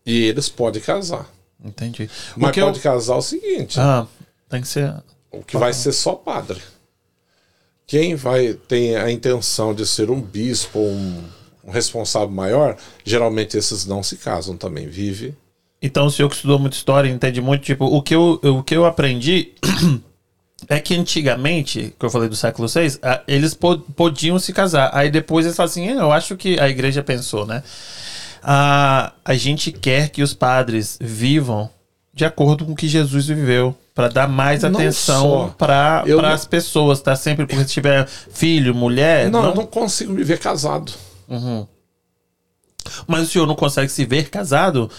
[0.04, 1.26] E eles podem casar.
[1.64, 2.10] Entendi.
[2.36, 2.82] Mas pode eu...
[2.82, 4.06] casar o seguinte: Ah,
[4.48, 4.94] tem que ser.
[5.32, 6.60] o que vai ser só padre.
[7.86, 11.24] Quem vai tem a intenção de ser um bispo, um,
[11.64, 15.34] um responsável maior, geralmente esses não se casam também, vive.
[15.80, 18.76] Então, o senhor que estudou muito história, entende muito, tipo, o que eu, o que
[18.76, 19.54] eu aprendi
[20.68, 24.90] é que antigamente, que eu falei do século VI, eles po- podiam se casar.
[24.92, 27.62] Aí depois eles falam assim, "Ah, eu acho que a igreja pensou, né?
[28.42, 31.68] Ah, a gente quer que os padres vivam
[32.14, 36.02] de acordo com o que Jesus viveu, para dar mais Não atenção para
[36.32, 37.14] as pessoas, tá?
[37.14, 40.92] Sempre porque se tiver filho, mulher, não, não- eu não consigo me ver casado.
[43.06, 44.90] mas o senhor não consegue se ver casado,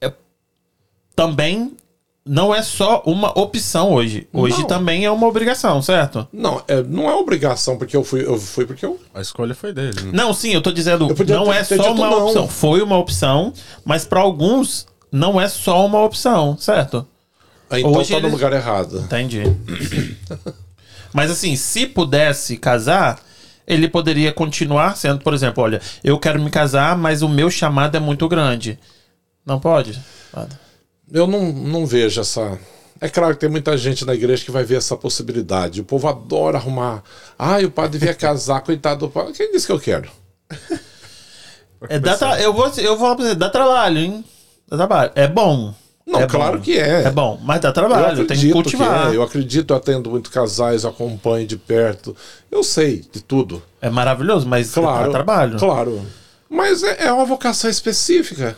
[0.00, 0.12] é-
[1.14, 1.76] também
[2.26, 4.26] não é só uma opção hoje.
[4.32, 4.66] Hoje Não.
[4.66, 6.26] também é uma obrigação, certo?
[6.32, 9.72] Não, é, não é obrigação, porque eu fui, eu fui porque eu A escolha foi
[9.72, 10.00] dele.
[10.02, 10.10] né?
[10.12, 12.26] Não, sim, eu tô dizendo, Eu não ter- é ter só uma não.
[12.26, 12.48] opção.
[12.48, 13.52] Foi uma opção,
[13.84, 17.06] mas para alguns não é só uma opção, certo?
[17.70, 18.98] Ah, Então Hoje tá no eles- lugar errado.
[19.00, 19.42] Entendi.
[21.12, 23.18] Mas assim, se pudesse casar,
[23.66, 27.96] ele poderia continuar sendo, por exemplo, olha, eu quero me casar, mas o meu chamado
[27.96, 28.78] é muito grande.
[29.44, 29.98] Não pode?
[30.30, 30.56] Padre?
[31.12, 32.58] Eu não, não vejo essa.
[33.00, 35.80] É claro que tem muita gente na igreja que vai ver essa possibilidade.
[35.80, 37.02] O povo adora arrumar.
[37.38, 39.32] Ah, o padre devia casar, coitado do padre.
[39.34, 40.10] Quem disse que eu quero?
[41.88, 44.24] É, dá tra- eu, vou, eu vou falar pra você, dá trabalho, hein?
[44.68, 45.12] Dá trabalho.
[45.14, 45.74] É bom.
[46.06, 46.62] Não, É claro bom.
[46.64, 47.02] que é.
[47.02, 49.12] É bom, mas dá trabalho, tem que cultivar.
[49.12, 49.16] é.
[49.16, 52.16] Eu acredito, eu atendo muito casais, eu acompanho de perto.
[52.50, 53.60] Eu sei de tudo.
[53.82, 55.06] É maravilhoso, mas Claro.
[55.06, 55.58] dá trabalho.
[55.58, 56.00] Claro.
[56.48, 58.56] Mas é, é uma vocação específica.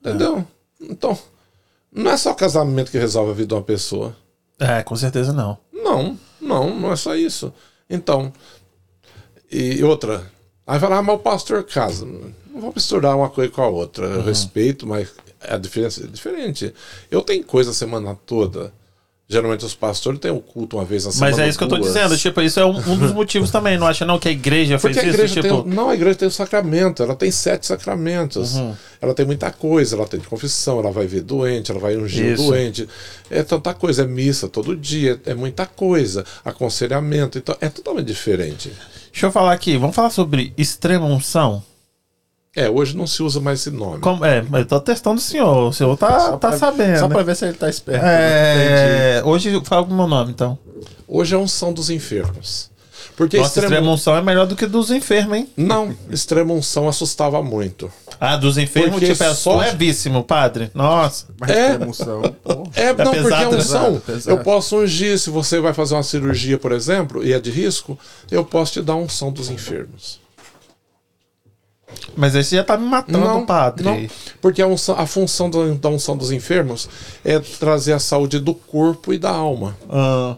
[0.00, 0.46] Entendeu?
[0.80, 1.18] Então,
[1.94, 4.16] não é só o casamento que resolve a vida de uma pessoa.
[4.58, 5.56] É, com certeza não.
[5.72, 7.52] Não, não, não é só isso.
[7.88, 8.32] Então,
[9.50, 10.28] e outra,
[10.66, 12.04] aí vai lá, mas o pastor casa.
[12.04, 14.08] Não vou misturar uma coisa com a outra.
[14.08, 14.14] Uhum.
[14.14, 16.74] Eu respeito, mas a diferença é diferente.
[17.10, 18.72] Eu tenho coisa a semana toda.
[19.26, 21.30] Geralmente os pastores têm um culto uma vez na semana.
[21.30, 21.94] Mas é isso que eu tô duas.
[21.94, 24.78] dizendo, tipo, isso é um, um dos motivos também, não acha não que a igreja
[24.78, 25.16] fez Porque a isso?
[25.16, 25.72] igreja tipo, tem.
[25.72, 28.56] Não, a igreja tem o sacramento, ela tem sete sacramentos.
[28.56, 28.74] Uhum.
[29.00, 32.42] Ela tem muita coisa, ela tem confissão, ela vai ver doente, ela vai ungir Isso.
[32.42, 32.86] o doente.
[33.30, 36.24] É tanta coisa, é missa todo dia, é muita coisa.
[36.44, 38.70] Aconselhamento, então é totalmente diferente.
[39.10, 41.62] Deixa eu falar aqui, vamos falar sobre extrema unção?
[42.56, 43.98] É, hoje não se usa mais esse nome.
[44.00, 46.98] Como, é, mas eu tô testando o senhor, o senhor tá, Só tá pra- sabendo.
[46.98, 47.14] Só né?
[47.14, 48.04] pra ver se ele tá esperto.
[48.06, 50.56] É, hoje fala o meu nome, então.
[51.08, 52.72] Hoje é unção dos enfermos.
[53.16, 53.74] Porque Nossa, extrema...
[53.74, 55.48] extrema unção é melhor do que dos enfermos, hein?
[55.56, 57.90] Não, extrema unção assustava muito.
[58.20, 60.70] Ah, dos enfermos, Porque tipo, é só- levíssimo, padre.
[60.74, 61.26] Nossa.
[61.38, 61.70] Mas É.
[61.70, 61.74] é.
[61.74, 62.68] emoção, pô.
[62.74, 63.56] É, não, porque pesado, a né?
[63.56, 64.30] unção, Pesado, pesado.
[64.36, 67.96] eu posso ungir, se você vai fazer uma cirurgia, por exemplo, e é de risco,
[68.30, 70.20] eu posso te dar unção dos enfermos.
[72.16, 73.84] Mas esse já tá me matando, padre.
[73.84, 74.06] não,
[74.40, 76.88] porque a, unção- a função da, da unção dos enfermos
[77.24, 79.76] é trazer a saúde do corpo e da alma.
[79.90, 80.36] Ah,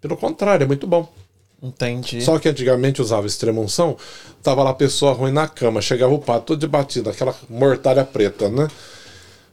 [0.00, 1.08] Pelo contrário, é muito bom.
[1.62, 2.20] entendi.
[2.22, 3.96] Só que antigamente usava extrema unção,
[4.42, 8.04] tava lá a pessoa ruim na cama, chegava o padre todo de batida, aquela mortalha
[8.04, 8.68] preta, né?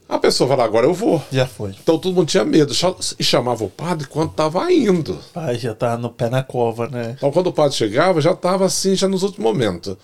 [0.08, 1.22] A pessoa fala, agora eu vou.
[1.30, 1.70] Já foi.
[1.82, 2.72] Então todo mundo tinha medo
[3.18, 5.18] e chamava o padre quando tava indo.
[5.34, 7.14] Pai, já tá no pé na cova, né?
[7.18, 9.96] Então quando o padre chegava, já estava assim, já nos últimos momentos.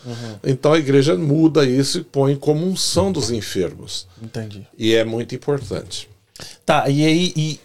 [0.44, 4.06] Então a igreja muda isso e põe como unção dos enfermos.
[4.22, 4.66] Entendi.
[4.76, 6.08] E é muito importante.
[6.66, 7.60] Tá, e aí, e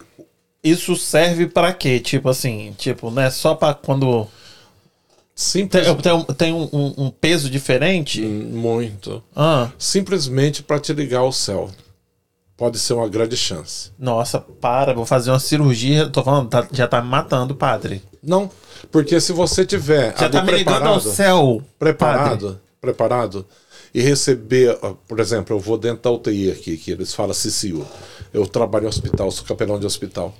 [0.63, 1.99] isso serve pra quê?
[1.99, 4.25] Tipo assim, tipo, não é só pra quando
[5.35, 8.21] Simples, tem, tem, um- tem um, um- um peso diferente?
[8.21, 9.23] muito.
[9.35, 11.69] Ah, Simplesmente para te ligar ao céu.
[12.59, 13.89] Pode ser uma grande chance.
[13.97, 16.09] nossa, para, vou fazer uma cirurgia.
[16.09, 18.03] Tô falando, tá- já tá me matando, padre.
[18.21, 18.51] Não,
[18.91, 21.63] porque se você tiver Já tá me ligando ao céu.
[21.79, 23.45] preparado, preparado
[23.95, 24.77] e receber,
[25.07, 27.85] por exemplo, eu vou dentro da UTI aqui, que eles falam CCU.
[28.33, 30.35] Eu trabalho em hospital, sou capelão de hospital.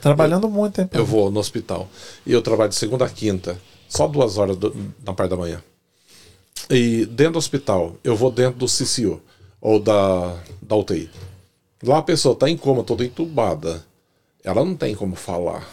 [0.00, 0.90] Trabalhando muito, hein?
[0.92, 1.88] Eu vou no hospital.
[2.26, 3.56] E eu trabalho de segunda a quinta,
[3.88, 4.74] só duas horas do-
[5.06, 5.62] na parte da manhã.
[6.68, 9.20] E dentro do hospital, eu vou dentro do CCU,
[9.64, 11.10] ou da, da UTI.
[11.82, 13.82] Lá a pessoa está em coma, toda entubada.
[14.44, 15.66] Ela não tem como falar.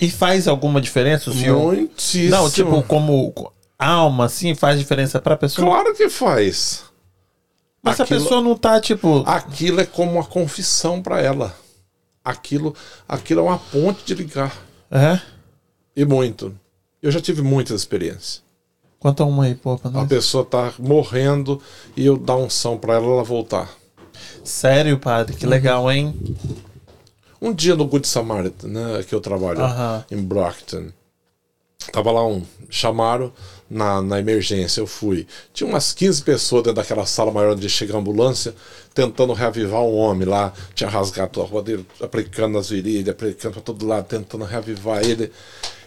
[0.00, 1.74] E faz alguma diferença o senhor?
[1.74, 2.30] Muitíssimo.
[2.30, 5.66] Não, tipo, como alma, assim, faz diferença pra pessoa?
[5.68, 6.84] Claro que faz.
[7.82, 9.22] Mas se a Aquilo- pessoa não tá, tipo.
[9.26, 11.54] Aquilo é como uma confissão para ela.
[12.24, 12.74] Aquilo,
[13.06, 14.56] aquilo é uma ponte de ligar.
[14.90, 15.20] É?
[15.94, 16.58] E muito.
[17.02, 18.42] Eu já tive muitas experiências.
[19.04, 20.08] Conta uma aí, pô, pra A nós.
[20.08, 21.60] pessoa tá morrendo
[21.94, 23.68] e eu dar unção para ela, ela voltar.
[24.42, 26.14] Sério, padre, que legal, hein?
[27.38, 30.02] Um dia no Good Samaritan, né, que eu trabalho Aham.
[30.10, 30.86] em Brockton,
[31.92, 33.30] tava lá um, chamaram
[33.68, 35.26] na, na emergência, eu fui.
[35.52, 38.54] Tinha umas 15 pessoas dentro daquela sala maior onde chega a ambulância,
[38.94, 43.60] tentando reavivar um homem lá, tinha rasgado a rua dele, aplicando nas virilhas, aplicando para
[43.60, 45.30] todo lado, tentando reavivar ele.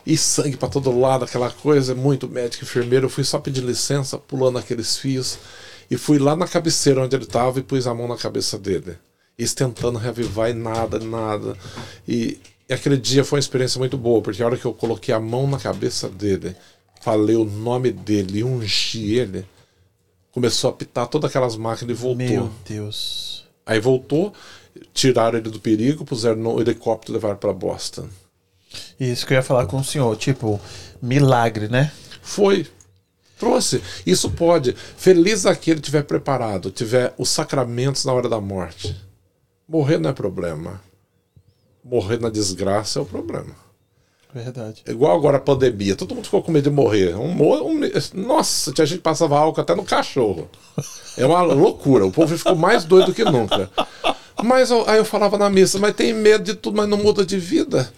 [0.07, 3.07] E sangue para todo lado, aquela coisa, muito médico, enfermeiro.
[3.07, 5.38] Eu fui só pedir licença, pulando aqueles fios,
[5.91, 8.97] e fui lá na cabeceira onde ele estava e pus a mão na cabeça dele.
[9.38, 11.57] Eles tentando reavivar e nada, nada.
[12.07, 12.39] E,
[12.69, 15.19] e aquele dia foi uma experiência muito boa, porque a hora que eu coloquei a
[15.19, 16.55] mão na cabeça dele,
[17.01, 19.45] falei o nome dele e ungi ele,
[20.31, 22.25] começou a apitar todas aquelas máquinas e voltou.
[22.25, 23.45] Meu Deus.
[23.65, 24.34] Aí voltou,
[24.93, 28.07] tiraram ele do perigo, puseram no helicóptero e levaram para Boston.
[28.99, 30.59] Isso que eu ia falar com o senhor, tipo,
[31.01, 31.91] milagre, né?
[32.21, 32.67] Foi.
[33.37, 33.81] Trouxe.
[34.05, 34.73] Isso pode.
[34.73, 38.95] Feliz aquele que tiver preparado, tiver os sacramentos na hora da morte.
[39.67, 40.81] Morrer não é problema.
[41.83, 43.55] Morrer na desgraça é o problema.
[44.33, 44.83] Verdade.
[44.85, 45.95] É Igual agora a pandemia.
[45.95, 47.15] Todo mundo ficou com medo de morrer.
[47.15, 47.79] Um, um,
[48.13, 50.49] nossa, tinha gente passava álcool até no cachorro.
[51.17, 52.05] É uma loucura.
[52.05, 53.69] O povo ficou mais doido que nunca.
[54.43, 57.39] Mas aí eu falava na missa, mas tem medo de tudo, mas não muda de
[57.39, 57.89] vida.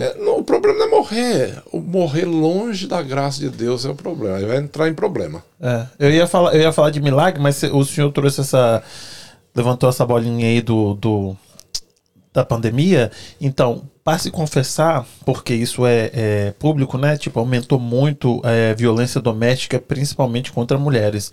[0.00, 1.62] É, não, o problema não é morrer.
[1.72, 4.36] O morrer longe da graça de Deus é o problema.
[4.36, 5.42] Aí vai entrar em problema.
[5.60, 8.82] É, eu ia falar, eu ia falar de milagre, mas o senhor trouxe essa.
[9.54, 11.36] levantou essa bolinha aí do, do
[12.32, 13.10] da pandemia.
[13.40, 17.16] Então, para se confessar, porque isso é, é público, né?
[17.16, 21.32] Tipo, aumentou muito a violência doméstica, principalmente contra mulheres.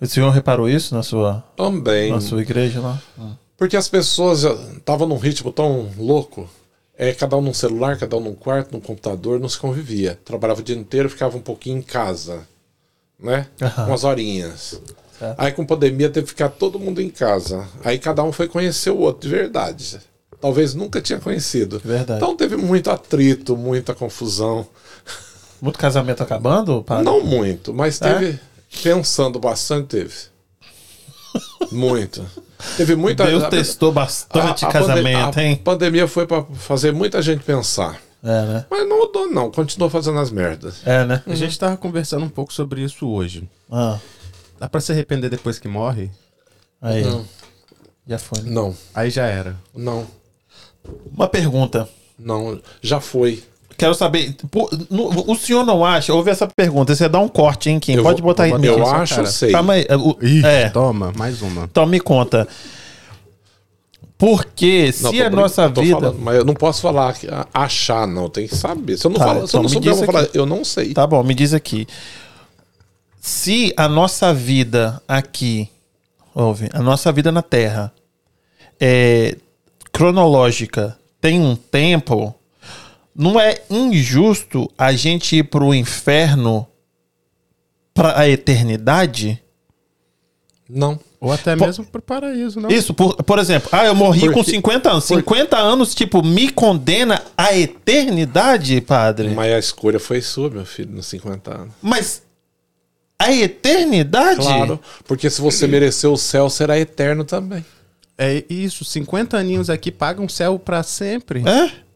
[0.00, 2.10] O senhor reparou isso na sua, Também.
[2.12, 3.00] na sua igreja lá?
[3.58, 4.44] Porque as pessoas
[4.76, 6.48] estavam num ritmo tão louco.
[6.96, 10.18] É, cada um num celular, cada um num quarto, num computador, não se convivia.
[10.24, 12.46] Trabalhava o dia inteiro, ficava um pouquinho em casa,
[13.20, 13.46] né?
[13.60, 13.86] Aham.
[13.88, 14.80] Umas horinhas.
[15.18, 15.34] Certo.
[15.38, 17.66] Aí com pandemia teve que ficar todo mundo em casa.
[17.84, 19.98] Aí cada um foi conhecer o outro de verdade.
[20.40, 21.80] Talvez nunca tinha conhecido.
[21.84, 22.20] Verdade.
[22.22, 24.66] Então teve muito atrito, muita confusão.
[25.60, 27.04] Muito casamento acabando, padre?
[27.04, 28.14] Não muito, mas É?
[28.14, 28.40] teve.
[28.82, 30.14] Pensando bastante, teve.
[31.72, 32.24] Muito.
[32.76, 33.24] Teve muita.
[33.26, 35.56] Deus a- testou bastante a- a casamento, a hein?
[35.56, 38.00] pandemia foi para fazer muita gente pensar.
[38.22, 38.66] É, né?
[38.68, 39.50] Mas não mudou, não.
[39.50, 40.80] Continuou fazendo as merdas.
[40.84, 41.22] É, né?
[41.26, 43.48] A gente tava conversando um pouco sobre isso hoje.
[43.70, 43.98] Ah,
[44.58, 46.10] Dá pra se arrepender depois que morre?
[46.82, 47.04] aí.
[47.04, 47.24] Não.
[48.06, 48.40] Já foi.
[48.42, 48.50] né?
[48.50, 49.54] Não, Aí já era.
[49.74, 50.04] não,
[51.14, 51.88] Uma pergunta.
[52.18, 52.60] não.
[52.82, 53.44] Já foi.
[53.78, 56.12] Quero saber, pô, no- o senhor não acha?
[56.12, 57.92] Ouve essa pergunta, você dá um corte, hein, Kim?
[57.94, 58.50] Eu Pode vou- botar aí.
[58.50, 59.26] Eu sua acho, cara.
[59.28, 59.52] eu sei.
[59.52, 59.86] Calma aí.
[59.96, 61.62] o- Ih, é, toma, mais uma.
[61.62, 62.46] então me conta.
[64.18, 66.00] Porque se Não, tô a nossa vida.
[66.00, 68.28] falando, mas eu não posso falar que- a- achar, não.
[68.28, 68.96] Tem que saber.
[68.98, 70.28] Se eu não, Tá, falo, se eu então não me souber, eu vou falar.
[70.34, 70.92] Eu não sei.
[70.92, 71.86] Tá bom, me diz aqui.
[73.20, 75.68] Se a nossa vida aqui,
[76.34, 77.92] ouve, a nossa vida na Terra
[78.80, 79.36] é
[79.92, 82.34] cronológica, tem um tempo,
[83.18, 86.64] não é injusto a gente ir pro inferno
[87.92, 89.42] para a eternidade?
[90.70, 91.00] Não.
[91.20, 92.70] Ou até mesmo pro paraíso, não?
[92.70, 95.04] Isso, por, por exemplo, ah, eu morri Porque- com 50 anos.
[95.04, 99.30] 50 anos, tipo, me condena à eternidade, padre?
[99.30, 101.74] Mas a escolha foi sua, meu filho, nos 50 anos.
[101.82, 102.22] Mas
[103.18, 104.42] a eternidade?
[104.42, 107.64] Claro, porque se você mereceu o céu, será eterno também.
[108.16, 111.42] É isso, 50 aninhos aqui pagam o céu pra sempre.
[111.48, 111.87] É?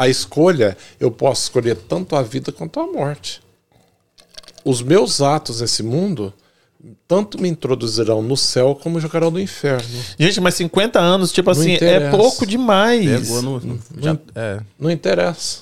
[0.00, 3.42] A escolha, eu posso escolher tanto a vida quanto a morte.
[4.64, 6.32] Os meus atos nesse mundo
[7.06, 9.84] tanto me introduzirão no céu como jogarão no inferno.
[10.18, 12.16] Gente, mas 50 anos, tipo assim, é interessa.
[12.16, 13.04] pouco demais.
[13.28, 13.60] Pegou no.
[13.60, 15.58] no- já- é, Não interessa.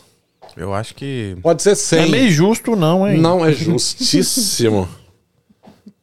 [0.56, 1.36] eu acho que.
[1.42, 1.98] Pode ser 100.
[2.02, 3.18] É meio justo, não, hein?
[3.20, 4.88] Não, é justíssimo.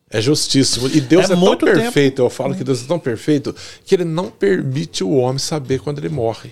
[0.10, 0.90] É justíssimo.
[0.90, 1.78] E Deus É é, tão muito tempo.
[1.80, 3.56] perfeito, eu falo que Deus é tão perfeito,
[3.86, 6.52] que ele não permite o homem saber quando ele morre.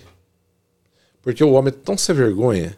[1.24, 2.76] Porque o homem é tão sem vergonha.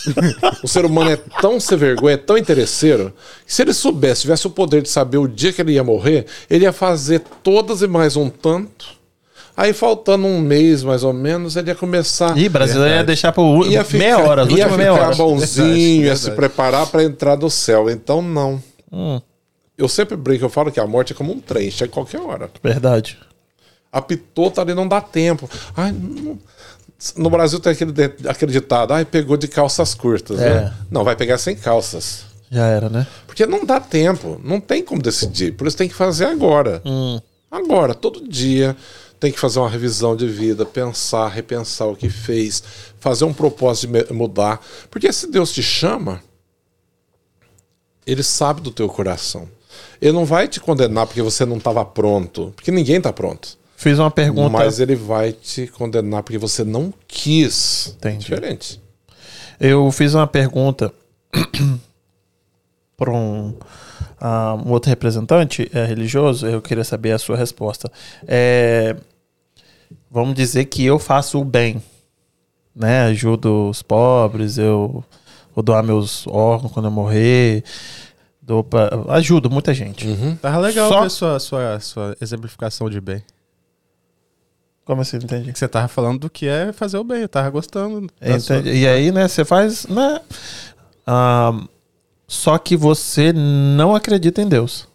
[0.62, 3.12] o ser humano é tão sem vergonha, é tão interesseiro,
[3.46, 6.26] que se ele soubesse, tivesse o poder de saber o dia que ele ia morrer,
[6.48, 8.98] ele ia fazer todas e mais um tanto.
[9.56, 12.36] Aí, faltando um mês mais ou menos, ele ia começar.
[12.38, 15.16] Ih, brasileiro ia deixar por ia ficar, meia hora, ia últimas meia ficar hora.
[15.16, 15.66] bonzinho,
[16.02, 17.90] Verdade, ia se preparar para entrar no céu.
[17.90, 18.62] Então, não.
[18.92, 19.20] Hum,
[19.76, 22.20] Eu sempre brinco, eu falo que a morte é como um trem, chega a qualquer
[22.20, 22.48] hora.
[22.62, 23.18] verdade.
[23.90, 25.48] Apitou, tá ali, não dá tempo.
[25.76, 26.38] Ai, não-
[27.16, 27.92] No Brasil tem aquele,
[28.28, 30.62] aquele ditado, ai, pegou de calças curtas, É.
[30.62, 30.74] né?
[30.90, 32.24] Não, vai pegar sem calças.
[32.50, 33.06] Já era, né?
[33.26, 35.52] Porque não dá tempo, não tem como decidir.
[35.52, 36.82] Por isso tem que fazer agora.
[36.84, 37.20] Hum.
[37.50, 38.76] Agora, todo dia
[39.20, 42.62] tem que fazer uma revisão de vida, pensar, repensar o que fez,
[42.98, 44.64] fazer um propósito de mudar.
[44.90, 46.20] Porque se Deus te chama,
[48.06, 49.48] Ele sabe do teu coração.
[50.00, 53.58] Ele não vai te condenar porque você não estava pronto, porque ninguém está pronto.
[53.78, 54.50] Fiz uma pergunta.
[54.50, 57.94] Mas ele vai te condenar porque você não quis.
[57.96, 58.18] Entendi.
[58.18, 58.82] Diferente.
[59.60, 60.92] Eu fiz uma pergunta
[62.98, 63.54] para um,
[64.20, 66.44] ah, um outro representante é, religioso.
[66.44, 67.88] Eu queria saber a sua resposta.
[68.26, 68.96] É,
[70.10, 71.80] vamos dizer que eu faço o bem,
[72.74, 73.02] né?
[73.02, 75.04] Ajudo os pobres, eu
[75.54, 77.62] vou doar meus órgãos quando eu morrer,
[78.42, 80.04] dou pra, ajudo muita gente.
[80.42, 83.22] Tava legal Só- ver sua, sua, sua exemplificação de bem.
[84.88, 85.18] Como assim?
[85.18, 85.52] Entendi.
[85.52, 87.20] Que você tava falando do que é fazer o bem.
[87.20, 88.08] Eu tava gostando.
[88.40, 88.78] sua- Entendi.
[88.78, 90.18] E aí, né, você faz, né?
[91.06, 91.52] ah,
[92.26, 94.88] só que você não acredita em Deus.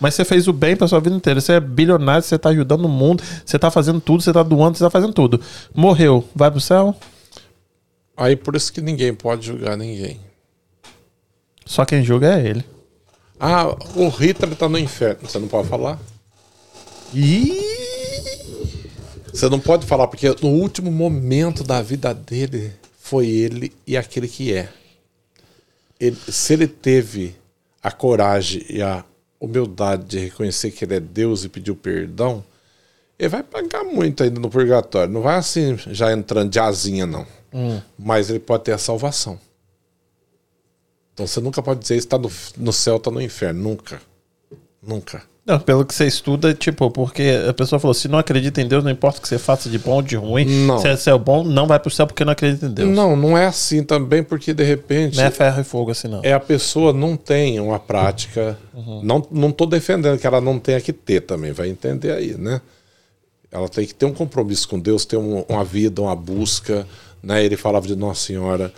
[0.00, 1.38] Mas você fez o bem pra sua vida inteira.
[1.38, 4.78] Você é bilionário, você tá ajudando o mundo, você tá fazendo tudo, você tá doando,
[4.78, 5.38] você tá fazendo tudo.
[5.74, 6.96] Morreu, vai pro céu?
[8.16, 10.18] Aí por isso que ninguém pode julgar ninguém.
[11.66, 12.64] Só quem julga é ele.
[13.38, 13.66] Ah,
[13.96, 15.28] o Hitler tá no inferno.
[15.28, 15.98] Você não pode falar?
[19.32, 24.28] Você não pode falar, porque no último momento da vida dele foi ele e aquele
[24.28, 24.68] que é.
[25.98, 27.34] Ele- se ele teve
[27.82, 29.04] a coragem e a
[29.40, 32.44] humildade de reconhecer que ele é Deus e pediu perdão,
[33.18, 35.12] ele vai pagar muito ainda no purgatório.
[35.12, 37.26] Não vai assim, já entrando de asinha, não.
[37.98, 39.38] Mas ele pode ter a salvação.
[41.14, 43.62] Então você nunca pode dizer está no, no céu, está no inferno.
[43.62, 44.00] Nunca.
[44.82, 45.22] Nunca.
[45.44, 48.84] Não, pelo que você estuda, tipo, porque a pessoa falou: se não acredita em Deus,
[48.84, 50.78] não importa o que você faça de bom ou de ruim, Não.
[50.78, 52.88] se é céu bom, não vai pro céu porque não acredita em Deus.
[52.88, 56.20] Não, não é assim também, porque de repente Não é ferro e fogo assim, não.
[56.22, 58.56] é a pessoa não tem uma prática.
[59.02, 62.60] Não, não tô defendendo que ela não tenha que ter também, vai entender aí, né?
[63.50, 66.86] Ela tem que ter um compromisso com Deus, ter um- uma vida, uma busca.
[67.22, 67.44] Né?
[67.44, 68.72] Ele falava de Nossa Senhora.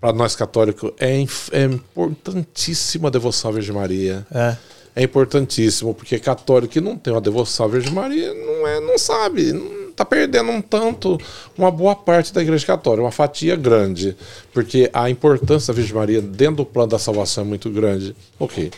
[0.00, 1.20] Para nós católicos, é,
[1.52, 4.26] é importantíssima a devoção à Virgem Maria.
[4.32, 4.56] É.
[4.96, 8.96] É importantíssimo, porque católico que não tem uma devoção à Virgem Maria não, é, não
[8.96, 11.18] sabe, não tá perdendo um tanto
[11.56, 14.16] uma boa parte da Igreja Católica, uma fatia grande,
[14.54, 18.16] porque a importância da Virgem Maria dentro do plano da salvação é muito grande.
[18.40, 18.70] Ok.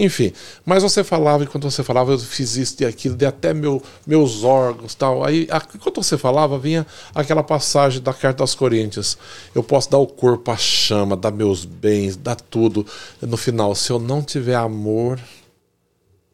[0.00, 0.32] Enfim,
[0.64, 4.44] mas você falava, enquanto você falava, eu fiz isso e aquilo, dei até meu, meus
[4.44, 5.24] órgãos tal.
[5.24, 9.18] Aí, a- enquanto você falava, vinha aquela passagem da carta aos Coríntios.
[9.52, 12.86] Eu posso dar o corpo à chama, dar meus bens, dar tudo.
[13.20, 15.18] No final, se eu não tiver amor,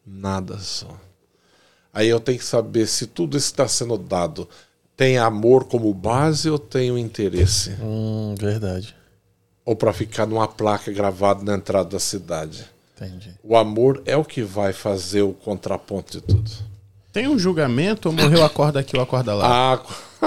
[0.06, 0.98] nada só.
[1.92, 4.48] Aí eu tenho que saber se tudo isso está sendo dado
[4.96, 7.76] tem amor como base ou tem o interesse?
[7.80, 8.94] Hum, verdade.
[9.64, 12.64] Ou para ficar numa placa gravada na entrada da cidade?
[12.96, 13.34] Entendi.
[13.42, 16.50] O amor é o que vai fazer o contraponto de tudo.
[17.12, 19.74] Tem um julgamento ou morreu, acorda aqui ou acorda lá?
[19.74, 19.82] Ah,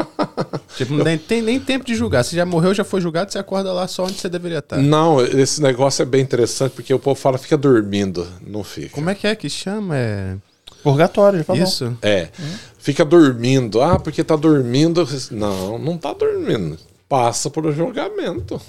[0.76, 2.24] Tipo, nem tem nem tempo de julgar.
[2.24, 4.78] Se já morreu, já foi julgado, você acorda lá só onde você deveria estar.
[4.78, 8.90] não, esse negócio é bem interessante porque o povo fala fica dormindo, não fica.
[8.90, 9.98] Como é que é que chama?
[9.98, 10.36] É...
[10.84, 11.64] Purgatório, falou.
[11.64, 11.98] Isso?
[12.02, 12.30] É,
[12.78, 13.82] fica dormindo.
[13.82, 15.08] Ah, porque tá dormindo.
[15.32, 16.78] Não, não tá dormindo.
[17.10, 18.62] Passa por julgamento.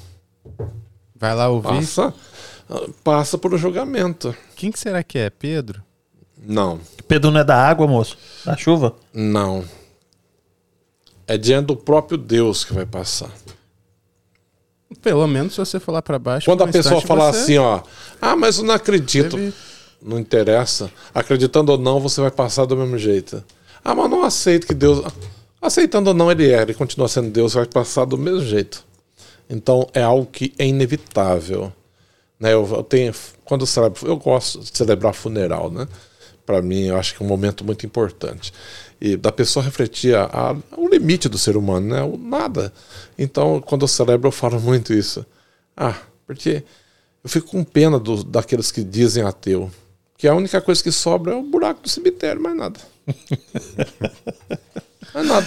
[1.15, 1.69] Vai lá ouvir.
[1.69, 2.15] Passa,
[3.05, 4.35] passa por julgamento.
[4.57, 5.31] Quem que será que é?
[5.31, 5.83] Pedro?
[6.41, 8.17] Não, Pedro não é da água, moço?
[8.45, 8.95] Da chuva?
[9.13, 9.65] não.
[11.29, 13.31] É diante do próprio Deus que vai passar.
[15.03, 16.47] Pelo menos se você lá pra baixo.
[16.47, 17.83] Quando a pessoa falar você assim, ó,
[18.21, 19.37] ah, mas eu não acredito.
[19.37, 19.53] teve-
[20.03, 20.91] Não interessa.
[21.15, 23.45] Acreditando ou não, você vai passar do mesmo jeito.
[23.85, 25.05] Ah, mas não aceito que Deus.
[25.61, 26.63] Aceitando ou não, ele é.
[26.63, 28.85] Ele continua sendo Deus, vai passar do mesmo jeito.
[29.51, 31.73] Então é algo que é inevitável.
[32.41, 32.55] Né?
[32.55, 33.13] Eu, eu tenho.
[33.45, 34.07] Quando eu celebro.
[34.07, 35.87] Eu gosto de celebrar funeral, né?
[36.47, 38.53] Para mim, eu acho que é um momento muito importante.
[39.01, 42.03] E da pessoa refletir a, a- o limite do ser humano, né?
[42.03, 42.73] O nada.
[43.17, 45.25] Então, quando eu celebro, eu falo muito isso.
[45.77, 45.95] Ah,
[46.27, 46.65] porque
[47.23, 49.71] eu fico com pena dos daqueles que dizem ateu.
[50.17, 52.81] Que a única coisa que sobra é o buraco do cemitério, mais nada.
[55.15, 55.47] É nada.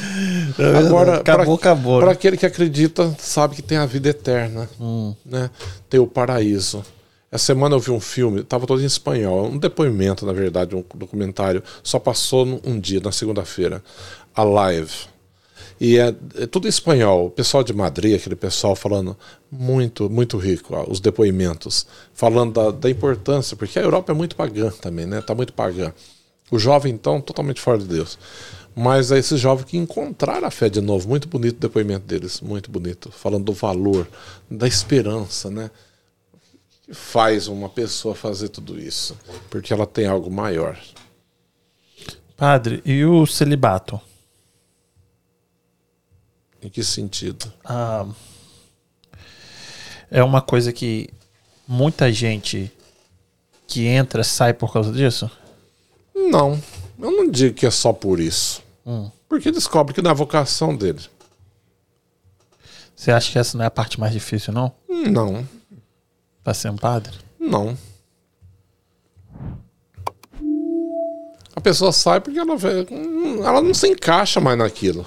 [0.80, 1.98] Agora, acabou, pra, acabou.
[2.00, 2.14] Para né?
[2.14, 5.14] aquele que acredita, sabe que tem a vida eterna, Hum.
[5.24, 5.52] né?
[5.88, 6.84] Tem o paraíso.
[7.32, 10.84] Essa semana eu vi um filme, estava todo em espanhol, um depoimento, na verdade, um
[10.96, 11.64] documentário.
[11.82, 13.82] Só passou um dia, na segunda-feira.
[14.36, 14.92] A live.
[15.80, 17.28] E é, é tudo em espanhol.
[17.28, 19.16] O pessoal de Madrid, aquele pessoal falando
[19.50, 24.36] muito, muito rico, ó, os depoimentos, falando da, da importância, porque a Europa é muito
[24.36, 25.22] pagã também, né?
[25.22, 25.94] Tá muito pagã.
[26.52, 28.20] O jovem, então, totalmente fora de Deus.
[28.76, 31.08] Mas é esses jovens que encontraram a fé de novo.
[31.08, 33.10] Muito bonito o depoimento deles, muito bonito.
[33.10, 34.06] Falando do valor,
[34.50, 35.72] da esperança, né?
[36.92, 39.18] Faz uma pessoa fazer tudo isso?
[39.50, 40.78] Porque ela tem algo maior.
[42.36, 44.02] Padre, e o celibato?
[46.62, 47.52] Em que sentido?
[47.64, 48.06] Ah,
[50.10, 51.10] é uma coisa que
[51.68, 52.72] muita gente
[53.66, 55.32] que entra sai por causa disso?
[56.14, 56.62] Não,
[57.00, 58.62] eu não digo que é só por isso.
[58.86, 59.10] Hum.
[59.30, 61.00] Porque descobre que não é a vocação dele.
[62.94, 64.74] Você acha que essa não é a parte mais difícil, não?
[64.90, 65.48] Não,
[66.44, 67.18] Pra ser um padre?
[67.40, 67.78] não.
[71.54, 75.06] A pessoa sai porque ela, vê, hum, ela não se encaixa mais naquilo.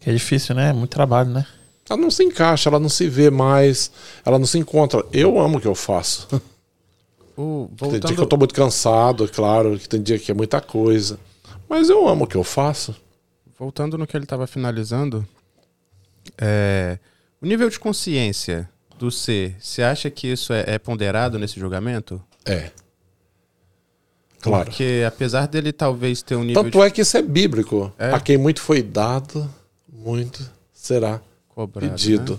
[0.00, 0.70] Que é difícil, né?
[0.70, 1.46] É muito trabalho, né?
[1.88, 3.90] Ela não se encaixa, ela não se vê mais,
[4.24, 5.04] ela não se encontra.
[5.12, 6.28] Eu amo o que eu faço.
[7.36, 10.30] O, Tem dia que eu voltando, tô muito cansado, é claro, que tem dia que
[10.30, 11.18] é muita coisa.
[11.68, 12.94] Mas eu amo o que eu faço.
[13.58, 15.26] voltando no que ele estava finalizando,
[16.38, 16.96] é,
[17.42, 22.22] o nível de consciência do ser, você acha que isso é, é ponderado nesse julgamento?
[22.44, 22.70] É.
[24.40, 24.66] Claro.
[24.66, 27.92] Porque apesar dele talvez ter um nível Tanto é que isso é bíblico.
[27.98, 28.12] É.
[28.12, 29.48] A quem muito foi dado,
[29.90, 32.38] muito será de cobrado, pedido, né?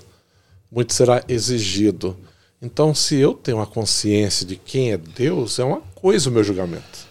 [0.72, 2.16] muito será exigido.
[2.62, 6.44] Então, se eu tenho uma consciência de quem é Deus, é uma coisa o meu
[6.44, 7.06] julgamento.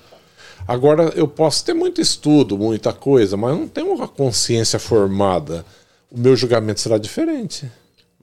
[0.66, 5.64] Agora, eu posso ter muito estudo, muita coisa, mas eu não tenho uma consciência formada.
[6.10, 7.70] O meu julgamento será diferente.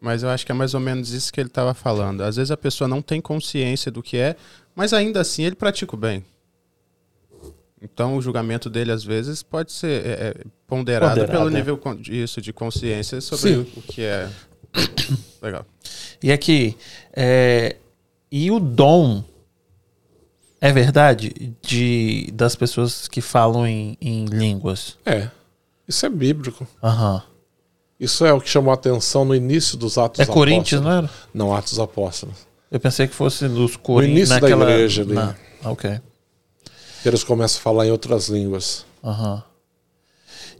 [0.02, 2.22] Mas eu acho que é mais ou menos isso que ele estava falando.
[2.22, 4.36] Às vezes a pessoa não tem consciência do que é,
[4.76, 6.26] mas ainda assim ele pratica o bem.
[7.80, 10.36] Então o julgamento dele às vezes pode ser é, é,
[10.68, 11.54] ponderado, Ponderado, pelo é.
[11.54, 13.72] nível disso de consciência sobre o, Sim.
[13.78, 14.28] o que é.
[15.40, 15.66] Legal.
[16.22, 16.76] E aqui,
[17.14, 17.76] é,
[18.32, 19.24] e o dom
[20.60, 24.98] é verdade de das pessoas que falam em, em línguas?
[25.06, 25.30] É.
[25.88, 26.68] Isso é bíblico.
[26.84, 27.24] Aham.
[28.02, 30.34] Isso é o que chamou a atenção no início dos Atos É Apóstolos.
[30.50, 31.10] Coríntios, não era?
[31.32, 32.36] Não, Atos Apóstolos.
[32.72, 34.18] Eu pensei que fosse dos Coríntios.
[34.30, 35.14] início da naquela, igreja ali.
[35.14, 36.02] na- ok.
[37.06, 38.86] Eles começam a falar em outras línguas.
[39.04, 39.44] Aham.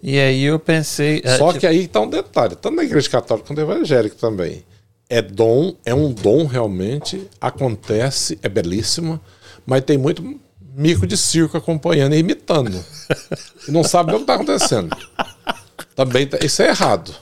[0.04, 1.22] E aí eu pensei.
[1.24, 4.16] é, Só tipo, que aí tá um detalhe, tanto na igreja católica quanto na evangélica
[4.20, 4.64] também.
[5.10, 9.20] É dom, é um dom realmente, acontece, é belíssimo,
[9.66, 10.40] mas tem muito
[10.76, 12.84] mico de circo acompanhando e imitando.
[13.68, 14.96] e não sabe o que tá acontecendo.
[15.96, 17.14] Também tá- isso é errado.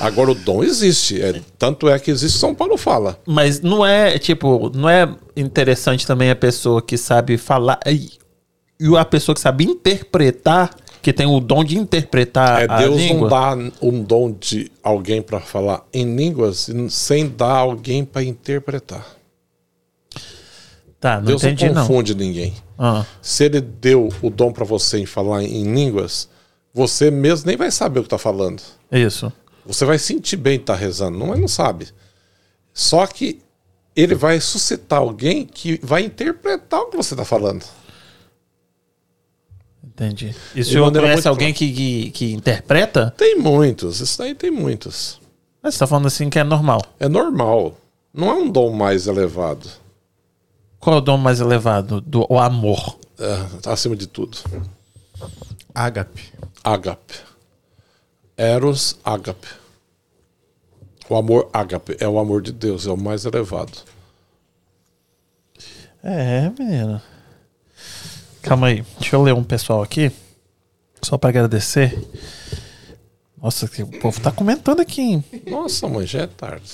[0.00, 3.18] Agora o dom existe, é, tanto é que existe, São Paulo fala.
[3.26, 8.10] Mas não é, tipo, não é interessante também a pessoa que sabe falar e
[8.80, 10.70] e a pessoa que sabe interpretar,
[11.02, 13.22] que tem o dom de interpretar É, a Deus língua?
[13.22, 19.04] não dá um dom de alguém para falar em línguas sem dar alguém para interpretar.
[21.00, 21.86] Tá, não Deus entendi não não.
[21.88, 22.54] confunde ninguém.
[22.78, 26.28] Ah, Se ele deu o dom para você em falar em línguas,
[26.72, 28.62] você mesmo nem vai saber o que está falando.
[28.92, 29.32] isso.
[29.68, 31.88] Você vai sentir bem estar rezando, não, mas não sabe.
[32.72, 33.42] Só que
[33.94, 37.62] ele vai suscitar alguém que vai interpretar o que você está falando.
[39.84, 40.34] Entendi.
[40.54, 43.12] E o senhor maneira conhece alguém que, que, que interpreta?
[43.14, 45.20] Tem muitos, isso daí tem muitos.
[45.62, 46.80] Mas você tá falando assim que é normal.
[46.98, 47.76] É normal.
[48.14, 49.68] Não é um dom mais elevado.
[50.80, 52.00] Qual é o dom mais elevado?
[52.00, 52.98] Do, o amor.
[53.18, 54.38] É, acima de tudo.
[55.74, 56.32] Ágape.
[56.64, 57.27] Ágape.
[58.38, 59.48] Eros, ágape.
[61.10, 63.72] O amor ágape é o amor de Deus, é o mais elevado.
[66.02, 67.02] É, menino.
[68.42, 68.82] Calma aí.
[69.00, 70.12] Deixa eu ler um pessoal aqui.
[71.02, 71.98] Só pra agradecer.
[73.40, 75.24] Nossa, que o povo tá comentando aqui, hein?
[75.46, 76.72] Nossa, mãe, já é tarde.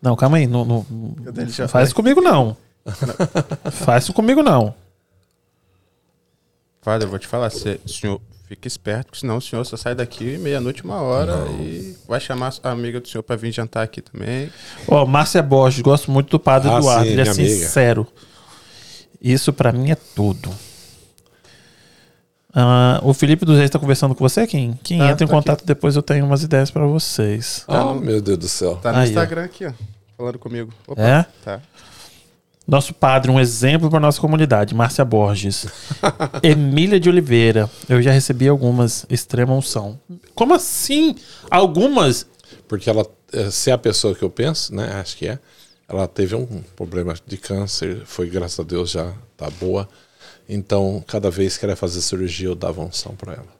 [0.00, 0.46] Não, calma aí.
[0.46, 1.34] Não, não- não
[1.68, 2.56] faz isso comigo, não.
[3.72, 4.74] faz isso comigo, não.
[6.80, 9.94] Padre, eu vou te falar, cê, senhor, fica esperto, porque senão o senhor só sai
[9.94, 14.00] daqui meia-noite, uma hora e vai chamar a amiga do senhor pra vir jantar aqui
[14.00, 14.50] também.
[14.86, 17.04] Ó, Márcia Borges, gosto muito do Padre Ah, Eduardo.
[17.06, 17.34] sim, Ele é amiga.
[17.48, 18.06] sincero.
[19.20, 20.50] Isso pra mim é tudo.
[22.54, 24.78] Ah, o Felipe dos Reis tá conversando com você, Kim?
[24.82, 25.34] Quem Tá, entra em aqui.
[25.34, 27.64] contato depois eu tenho umas ideias pra vocês.
[27.68, 28.76] Ah, meu Deus do céu.
[28.76, 29.08] Tá no Aí, ó.
[29.08, 29.72] Instagram aqui, ó,
[30.16, 30.72] falando comigo.
[30.86, 31.26] Opa, É?
[31.44, 31.60] Tá.
[32.66, 35.66] Nosso padre, um exemplo para nossa comunidade, Márcia Borges.
[36.42, 37.70] Emília de Oliveira.
[37.88, 39.06] Eu já recebi algumas.
[39.08, 40.00] Extrema unção.
[40.34, 41.14] Como assim?
[41.48, 42.26] Algumas?
[42.66, 45.00] Porque ela, eh, se é a pessoa que eu penso, né?
[45.00, 45.38] Acho que é.
[45.88, 49.88] Ela teve um problema de câncer, foi, graças a Deus, já tá boa.
[50.48, 53.56] Então, cada vez que ela ia fazer cirurgia, eu dava unção para ela.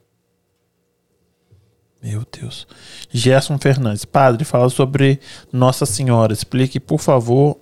[2.03, 2.66] Meu Deus.
[3.11, 4.05] Gerson Fernandes.
[4.05, 5.20] Padre, fala sobre
[5.53, 6.33] Nossa Senhora.
[6.33, 7.59] Explique, por favor,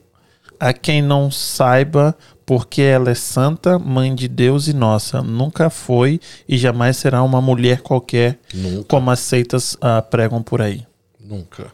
[0.59, 2.17] a quem não saiba
[2.47, 5.23] porque ela é santa, mãe de Deus e nossa.
[5.23, 8.85] Nunca foi e jamais será uma mulher qualquer, Nunca.
[8.89, 10.87] como as seitas ah, pregam por aí.
[11.19, 11.73] Nunca.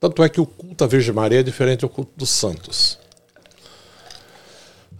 [0.00, 2.98] Tanto é que o culto à Virgem Maria é diferente do culto dos santos.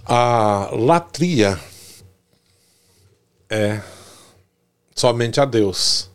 [0.05, 1.59] A latria
[3.51, 3.81] é
[4.95, 6.11] somente a Deus.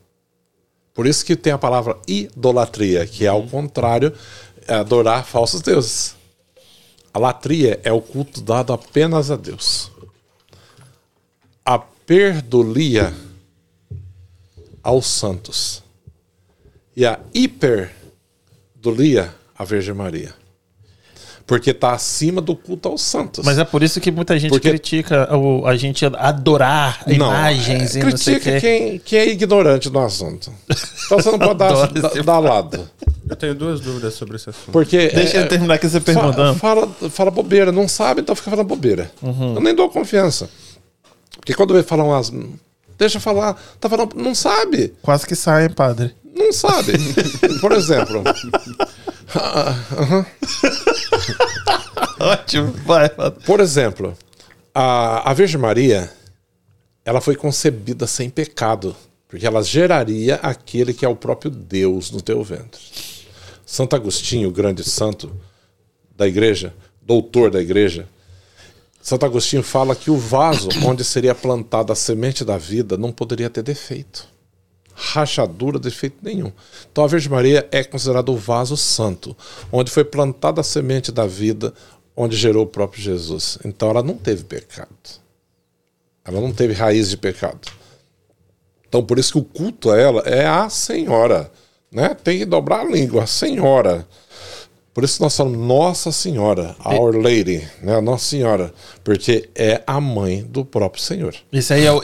[0.93, 4.11] Por isso que tem a palavra idolatria, que é ao contrário,
[4.67, 6.15] adorar falsos deuses.
[7.13, 9.91] A latria é o culto dado apenas a Deus.
[11.65, 13.13] A perdolia
[14.83, 15.83] aos santos.
[16.95, 20.33] E a hiperdolia à Virgem Maria.
[21.47, 23.45] Porque está acima do culto aos santos.
[23.45, 27.99] Mas é por isso que muita gente Porque- critica o, a gente adorar imagens é,
[27.99, 30.51] e não sei quem, quem é ignorante do assunto.
[31.05, 31.55] Então você não pode
[32.01, 32.89] dar, dar, lado.
[33.29, 34.71] Eu tenho duas dúvidas sobre esse assunto.
[34.73, 35.07] Porque.
[35.07, 36.59] Deixa é, ele terminar aqui você fa- perguntando.
[36.59, 39.09] Fala, fala bobeira, não sabe, então fica falando bobeira.
[39.21, 39.55] Uhum.
[39.55, 40.49] Eu nem dou confiança.
[41.37, 42.29] Porque quando vem falar umas.
[42.97, 44.15] Deixa eu falar, tá falando.
[44.17, 44.93] Não sabe.
[45.01, 46.13] Quase que sai, hein, padre.
[46.35, 46.91] Não sabe.
[47.61, 48.21] Por exemplo.
[52.19, 53.09] Ótimo, vai.
[53.45, 54.17] Por exemplo,
[54.73, 56.11] a, a Virgem Maria,
[57.03, 58.95] ela foi concebida sem pecado,
[59.27, 62.81] porque ela geraria aquele que é o próprio Deus no teu ventre.
[63.65, 65.35] Santo Agostinho, o grande santo
[66.15, 68.07] da igreja, doutor da igreja,
[69.07, 73.49] Santo Agostinho fala que o vaso onde seria plantada a semente da vida não poderia
[73.49, 74.27] ter defeito.
[74.99, 76.51] Rachadura, defeito nenhum.
[76.91, 79.37] Então a Virgem Maria é considerada o vaso santo,
[79.71, 81.71] onde foi plantada a semente da vida,
[82.15, 83.59] onde gerou o próprio Jesus.
[83.63, 84.89] Então ela não teve pecado.
[86.25, 87.59] Ela não teve raiz de pecado.
[88.89, 91.51] Então por isso que o culto a ela é a Senhora.
[91.91, 92.15] Né?
[92.15, 94.07] Tem que dobrar a língua, a Senhora.
[94.95, 98.01] Por isso nós falamos Nossa Senhora, Our Lady, né?
[98.01, 101.35] Nossa Senhora, porque é a mãe do próprio Senhor.
[101.53, 102.01] Isso aí é o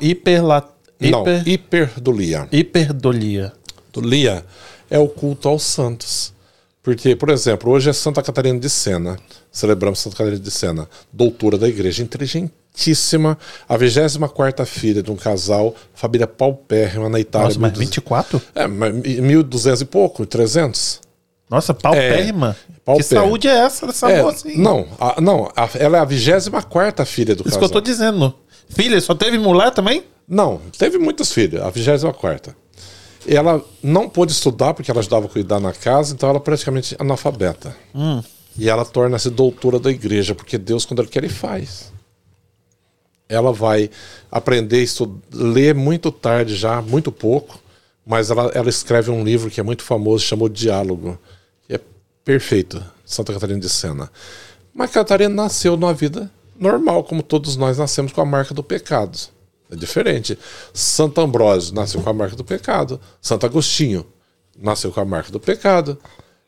[1.08, 1.12] hiperla...
[1.12, 1.48] Não, hiper...
[1.48, 2.48] hiperdolia.
[2.52, 3.54] hiperdolia.
[3.92, 4.46] Dolia
[4.90, 6.34] é o culto aos santos.
[6.82, 9.18] Porque, por exemplo, hoje é Santa Catarina de Sena.
[9.52, 13.38] Celebramos Santa Catarina de Sena, doutora da igreja, inteligentíssima,
[13.70, 17.48] a 24 filha de um casal, família paupérrima na Itália.
[17.50, 18.42] Nossa, mas 1200 24?
[18.56, 21.02] É, mas 1.200 e pouco, 300.
[21.50, 22.58] Nossa, paupérrima.
[22.68, 23.22] Que paupérrima.
[23.22, 27.36] saúde é essa dessa É, moça não, a, não a- ela é a 24 filha
[27.36, 27.64] do Isso que casal.
[27.64, 28.34] eu tô dizendo.
[28.70, 30.04] Filha, só teve mulher também?
[30.28, 32.56] Não, teve muitos filhos, a 24.
[33.28, 36.96] Ela não pôde estudar porque ela ajudava a cuidar na casa, então ela é praticamente
[37.00, 37.76] analfabeta.
[38.58, 41.92] E ela torna-se doutora da igreja, porque Deus, quando Ele quer, Ele faz.
[43.28, 43.90] Ela vai
[44.32, 47.60] aprender a ler muito tarde já, muito pouco,
[48.06, 51.18] mas ela, ela escreve um livro que é muito famoso, chamou Diálogo.
[51.70, 51.80] E é
[52.24, 54.12] perfeito, Santa Catarina de Sena.
[54.74, 56.30] Mas Catarina nasceu numa vida
[56.60, 59.18] normal, como todos nós nascemos com a marca do pecado.
[59.72, 60.38] É diferente.
[60.74, 63.00] Santo Ambrósio nasceu com a marca do pecado.
[63.22, 64.06] Santo Agostinho
[64.58, 65.98] nasceu com a marca do pecado.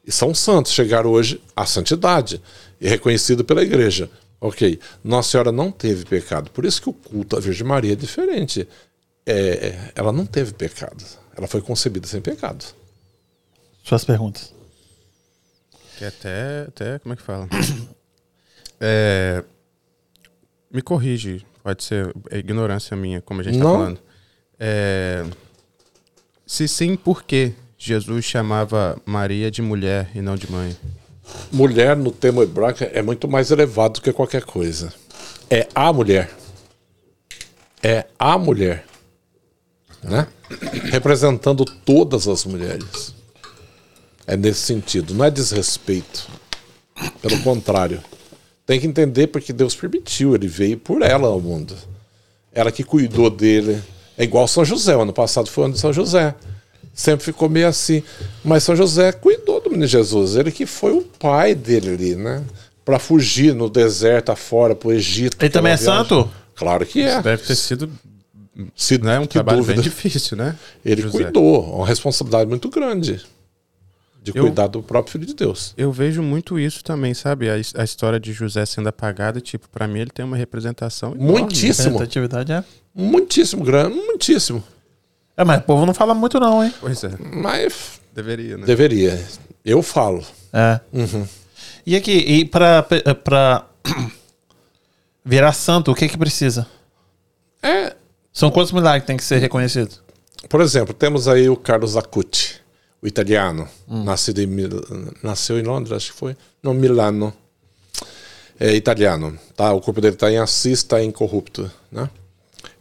[0.05, 2.41] E são santos, chegaram hoje à santidade
[2.79, 4.09] e reconhecido pela igreja.
[4.39, 6.51] Ok, Nossa Senhora não teve pecado.
[6.51, 8.67] Por isso que o culto à Virgem Maria é diferente.
[9.25, 11.03] É, ela não teve pecado.
[11.35, 12.63] Ela foi concebida sem pecado.
[13.83, 14.53] Suas perguntas.
[15.97, 16.99] Que até, até.
[16.99, 17.47] Como é que fala?
[18.77, 19.41] É,
[20.69, 23.73] me corrige, pode ser é ignorância minha, como a gente tá Não.
[23.73, 23.99] falando.
[24.59, 25.25] É,
[26.45, 30.77] se sim, por que Jesus chamava Maria de mulher e não de mãe?
[31.51, 34.93] Mulher no termo hebraico é muito mais elevado do que qualquer coisa.
[35.49, 36.29] É a mulher.
[37.81, 38.85] É a mulher.
[40.03, 40.27] Né?
[40.91, 43.15] Representando todas as mulheres.
[44.27, 45.15] É nesse sentido.
[45.15, 46.29] Não é desrespeito.
[47.23, 48.03] Pelo contrário.
[48.65, 50.33] Tem que entender porque Deus permitiu.
[50.35, 51.75] Ele veio por ela ao mundo.
[52.51, 53.81] Ela que cuidou dele.
[54.17, 54.95] É igual São José.
[54.95, 56.33] O ano passado foi o ano de São José.
[56.93, 58.01] Sempre ficou meio assim.
[58.43, 60.35] Mas São José cuidou do menino Jesus.
[60.35, 62.43] Ele que foi o pai dele ali, né?
[62.83, 65.37] Para fugir no deserto afora, pro Egito.
[65.39, 66.03] Ele também é viagem.
[66.03, 66.29] santo?
[66.55, 67.21] Claro que é.
[67.21, 67.89] Deve ter sido
[68.75, 69.75] Se né, um trabalho dúvida.
[69.75, 70.55] bem difícil, né?
[70.85, 71.23] Ele José?
[71.23, 71.75] cuidou.
[71.75, 73.21] Uma responsabilidade muito grande.
[74.26, 75.73] De Eu- cuidar do próprio filho de Deus.
[75.77, 77.49] Eu vejo muito isso também, sabe?
[77.49, 81.31] A, a história de José sendo apagada, tipo, pra mim ele tem uma representação enorme.
[81.41, 82.64] Muitíssimo, Representatividade é.
[82.93, 84.64] muitíssimo grande, muitíssimo.
[85.38, 86.73] É, mas o povo não fala muito, não, hein?
[86.80, 88.65] Pois é, Mas deveria, né?
[88.65, 89.23] deveria.
[89.64, 90.23] Eu falo.
[90.53, 90.80] É.
[90.93, 91.27] Uhum.
[91.85, 92.84] E aqui, e pra,
[93.23, 93.65] pra
[95.23, 96.65] virar santo, o que que precisa?
[97.61, 97.95] É,
[98.34, 100.03] São quantos milagres que tem que ser reconhecidos?
[100.47, 102.61] por exemplo, temos aí o Carlos Acuti,
[103.06, 104.49] o italiano, nascido em
[105.22, 107.32] nasceu em Londres, acho que foi, não, Milano.
[108.60, 109.72] É italiano, tá?
[109.73, 112.10] O corpo dele está em Assis, está incorrupto, né?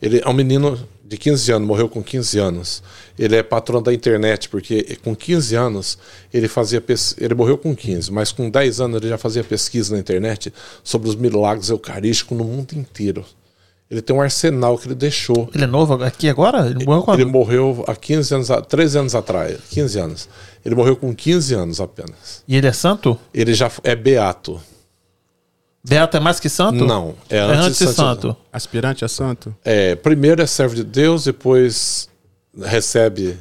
[0.01, 2.83] Ele é um menino de 15 anos, morreu com 15 anos.
[3.19, 5.99] Ele é patrão da internet, porque com 15 anos
[6.33, 7.15] ele fazia pes...
[7.19, 11.09] ele morreu com 15, mas com 10 anos ele já fazia pesquisa na internet sobre
[11.09, 13.27] os milagres eucarísticos no mundo inteiro.
[13.95, 15.49] Ele tem um arsenal que ele deixou.
[15.55, 16.67] Ele é novo aqui agora?
[16.67, 17.21] Ele morreu quando?
[17.21, 20.29] Ele morreu há 15 anos, a- 13 anos atrás, 15 anos.
[20.65, 22.43] Ele morreu com 15 anos apenas.
[22.49, 23.17] E ele é santo?
[23.33, 24.61] Ele já é beato.
[25.87, 26.85] Beato é mais que santo?
[26.85, 28.37] Não, é É antes, de santo.
[28.53, 29.55] Aspirante a santo?
[29.65, 32.09] É, primeiro é servo de Deus, depois
[32.61, 33.39] recebe,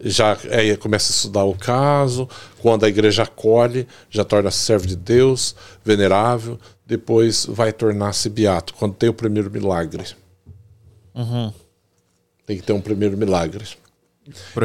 [0.00, 2.28] já é, começa a estudar o caso.
[2.60, 5.54] Quando a igreja acolhe, já torna-se servo de Deus,
[5.84, 6.58] venerável.
[6.86, 10.04] Depois vai tornar-se beato, quando tem o primeiro milagre.
[12.46, 13.64] Tem que ter um primeiro milagre.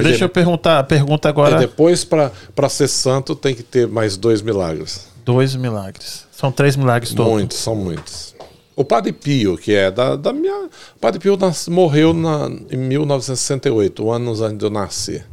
[0.03, 1.57] Deixa eu perguntar, pergunta E agora.
[1.59, 5.07] depois, para ser santo, tem que ter mais dois milagres.
[5.25, 6.25] Dois milagres.
[6.31, 7.31] São três milagres todos.
[7.31, 8.35] Muitos, são muitos.
[8.75, 10.65] O Padre Pio, que é da, da minha.
[10.95, 15.25] O Padre Pio nas- morreu na, em 1968, anos antes de eu nascer.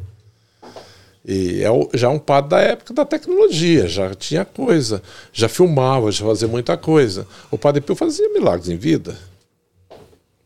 [1.29, 6.13] E é o- já um padre da época da tecnologia, já tinha coisa, já filmava,
[6.13, 7.27] já fazia muita coisa.
[7.51, 9.19] O Padre Pio fazia milagres em vida.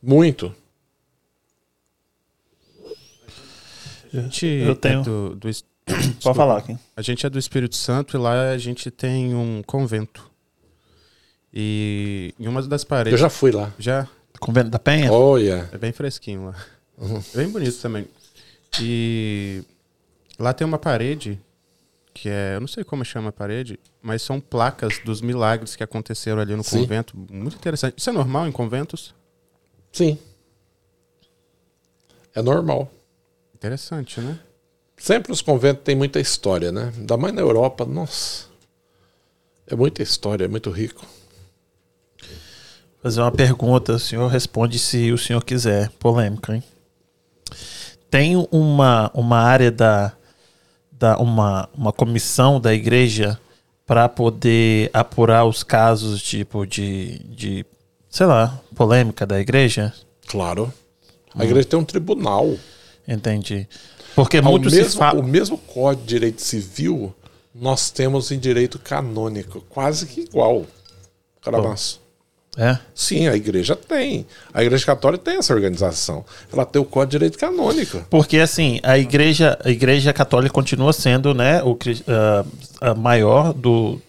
[0.03, 0.55] Muito.
[4.13, 5.65] A gente Eu tenho- é do, do es-
[6.23, 6.77] Pode falar aqui.
[6.97, 10.29] A gente é do Espírito Santo e lá a gente tem um convento.
[11.53, 13.21] E em uma das Eu paredes.
[13.21, 13.73] já fui lá.
[13.79, 14.09] já
[14.39, 15.13] Convento da Penha?
[15.13, 15.69] Olha.
[15.73, 16.57] É bem fresquinho lá.
[17.35, 18.07] É bem bonito também.
[18.81, 19.63] E
[20.41, 21.39] lá tem uma parede
[22.13, 25.83] que é, eu não sei como chama a parede, mas são placas dos milagres que
[25.83, 26.81] aconteceram ali no Sim.
[26.81, 27.17] convento.
[27.17, 27.95] Muito interessante.
[27.97, 29.15] Isso é normal em conventos?
[29.93, 30.19] Sim.
[32.35, 32.91] É normal.
[33.55, 34.39] Interessante, né?
[34.97, 36.93] Sempre os conventos têm muita história, né?
[36.97, 38.47] Ainda mais na Europa, nossa.
[39.67, 41.07] É muita história, é muito rico.
[43.03, 45.91] fazer uma pergunta, o senhor responde se o senhor quiser.
[45.93, 46.63] Polêmica, hein?
[48.11, 50.13] Tem uma, uma área da,
[51.01, 53.41] da uma, uma comissão da igreja
[53.87, 57.67] para poder apurar os casos tipo de, de,
[58.09, 59.95] sei lá, polêmica da igreja?
[60.29, 60.73] Claro.
[61.35, 62.55] A igreja tem um tribunal.
[63.09, 63.67] Entendi.
[64.15, 65.19] Porque Ao muito se mesmo, fala.
[65.19, 67.15] O mesmo código de direito civil
[67.55, 70.67] nós temos em direito canônico, quase que igual.
[71.41, 72.01] Caramaço.
[72.57, 72.77] É?
[72.95, 74.27] Sim, a igreja tem.
[74.53, 76.25] A igreja católica tem essa organização.
[76.53, 78.05] Ela tem o código de direito canônico.
[78.11, 81.79] Porque assim, a igreja, a igreja católica continua sendo, né, o
[82.09, 82.45] ah,
[82.81, 84.01] a maior do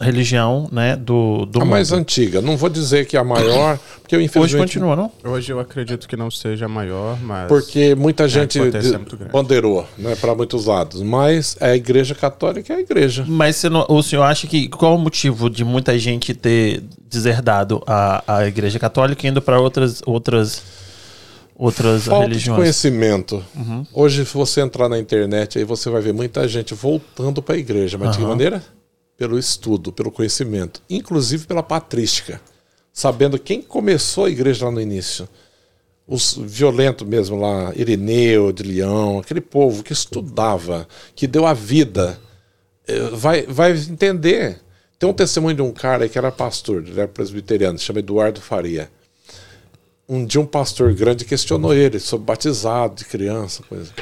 [0.00, 1.70] religião, né, do, do a mundo.
[1.70, 2.40] mais antiga.
[2.40, 5.10] Não vou dizer que é a maior, porque eu Hoje infelizmente continua, não?
[5.24, 7.48] Hoje eu acredito que não seja maior, mas.
[7.48, 9.32] Porque muita gente de- é muito grande.
[9.32, 11.02] ponderou né, para muitos lados.
[11.02, 13.24] Mas a igreja católica é a igreja.
[13.26, 17.82] Mas você não- o senhor acha que qual o motivo de muita gente ter deserdado
[17.86, 20.62] a, a igreja católica e indo para outras outras
[21.56, 22.56] outras Falta de religiões?
[22.60, 23.44] conhecimento.
[23.56, 23.84] Uhum.
[23.92, 27.58] Hoje, se você entrar na internet, aí você vai ver muita gente voltando para a
[27.58, 27.98] igreja.
[27.98, 28.62] Mas de que maneira?
[29.18, 30.80] Pelo estudo, pelo conhecimento.
[30.88, 32.40] Inclusive pela patrística.
[32.90, 35.28] Sabendo quem começou a igreja lá no início.
[36.06, 42.18] Os violentos mesmo lá, Irineu, de Leão, aquele povo que estudava, que deu a vida,
[42.86, 44.58] eh, vai, vai entender.
[44.98, 48.90] Tem um testemunho de um cara que era pastor, ele era presbiteriano, chama Eduardo Faria
[50.08, 53.92] um dia um pastor grande questionou ele sobre batizado de criança, coisa.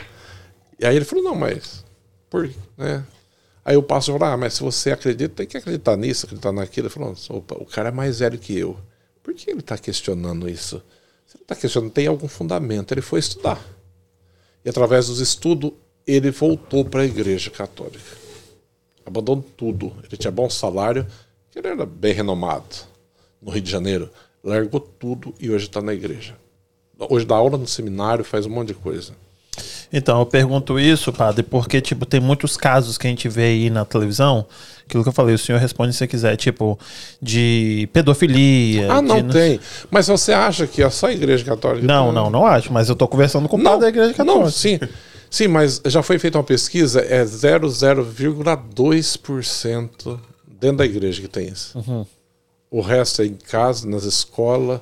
[0.78, 1.84] E aí ele falou, não, mas
[2.30, 2.48] por
[2.78, 3.04] né?
[3.66, 6.86] Aí o pastor falou, ah, mas se você acredita, tem que acreditar nisso, acreditar naquilo.
[6.86, 8.76] Ele falou, opa, o cara é mais velho que eu.
[9.24, 10.80] Por que ele está questionando isso?
[11.26, 12.94] Se ele está questionando, tem algum fundamento.
[12.94, 13.60] Ele foi estudar.
[14.64, 15.72] E através dos estudos,
[16.06, 18.04] ele voltou para a igreja católica.
[19.04, 19.92] Abandonou tudo.
[20.04, 21.04] Ele tinha bom salário,
[21.52, 22.76] ele era bem renomado
[23.42, 24.08] no Rio de Janeiro.
[24.44, 26.38] Largou tudo e hoje está na igreja.
[26.96, 29.12] Hoje dá aula no seminário, faz um monte de coisa.
[29.92, 33.70] Então, eu pergunto isso, padre, porque, tipo, tem muitos casos que a gente vê aí
[33.70, 34.46] na televisão,
[34.86, 36.78] aquilo que eu falei, o senhor responde se quiser, tipo,
[37.20, 38.92] de pedofilia.
[38.92, 39.60] Ah, de não tem.
[39.90, 41.86] Mas você acha que é só a igreja católica?
[41.86, 44.44] Não, não, não acho, mas eu tô conversando com o padre da igreja católica.
[44.44, 44.78] Não, sim.
[45.30, 51.78] Sim, mas já foi feita uma pesquisa, é 0,02% dentro da igreja que tem isso.
[51.78, 52.06] Uhum.
[52.70, 54.80] O resto é em casa, nas escolas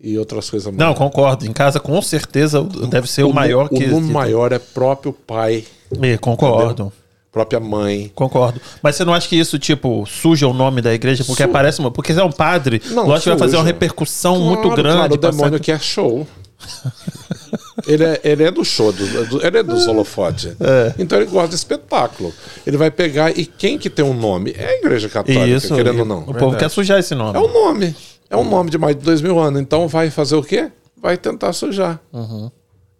[0.00, 0.78] e outras coisas mais.
[0.78, 1.44] Não, concordo.
[1.46, 5.12] Em casa, com certeza, deve ser o, maior o que número que- maior é próprio
[5.12, 5.64] pai,
[6.02, 6.92] É, concordo.
[7.32, 8.10] própria mãe.
[8.14, 8.60] Concordo.
[8.82, 11.24] Mas você não acha que isso, tipo, suja o nome da igreja?
[11.24, 11.90] Porque Su- aparece uma.
[11.90, 14.96] Porque é um padre, Não, lógico que vai fazer uma repercussão muito Claro, grande.
[14.98, 16.26] Claro, o passar- demônio quer show.
[17.86, 20.56] ele, é, ele é do show, do, do- ele é dos holofotes.
[20.60, 20.94] É.
[20.98, 22.32] Então ele gosta de espetáculo.
[22.66, 23.30] Ele vai pegar.
[23.38, 24.54] E quem que tem um nome?
[24.56, 25.74] É a igreja católica, Isso.
[25.74, 26.20] querendo ou não.
[26.20, 27.36] O povo quer sujar esse nome.
[27.38, 27.94] É um nome.
[28.30, 29.60] É um nome de mais de dois mil anos.
[29.60, 30.70] Então vai fazer o quê?
[31.00, 32.00] Vai tentar sujar.
[32.12, 32.50] Uhum.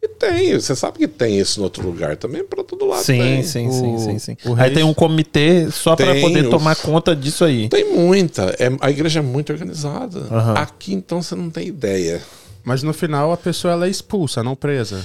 [0.00, 3.02] E tem, você sabe que tem isso no outro lugar também, para todo lado.
[3.02, 3.42] Sim, tem.
[3.42, 4.36] sim, O- sim, sim, sim.
[4.48, 7.68] o Aí rei- tem um comitê só para poder os- tomar conta disso aí.
[7.68, 8.54] Tem muita.
[8.60, 10.20] É, a igreja é muito organizada.
[10.30, 10.54] Aham.
[10.54, 12.22] Aqui, então, você não tem ideia.
[12.62, 15.04] Mas no final a pessoa ela é expulsa, não presa.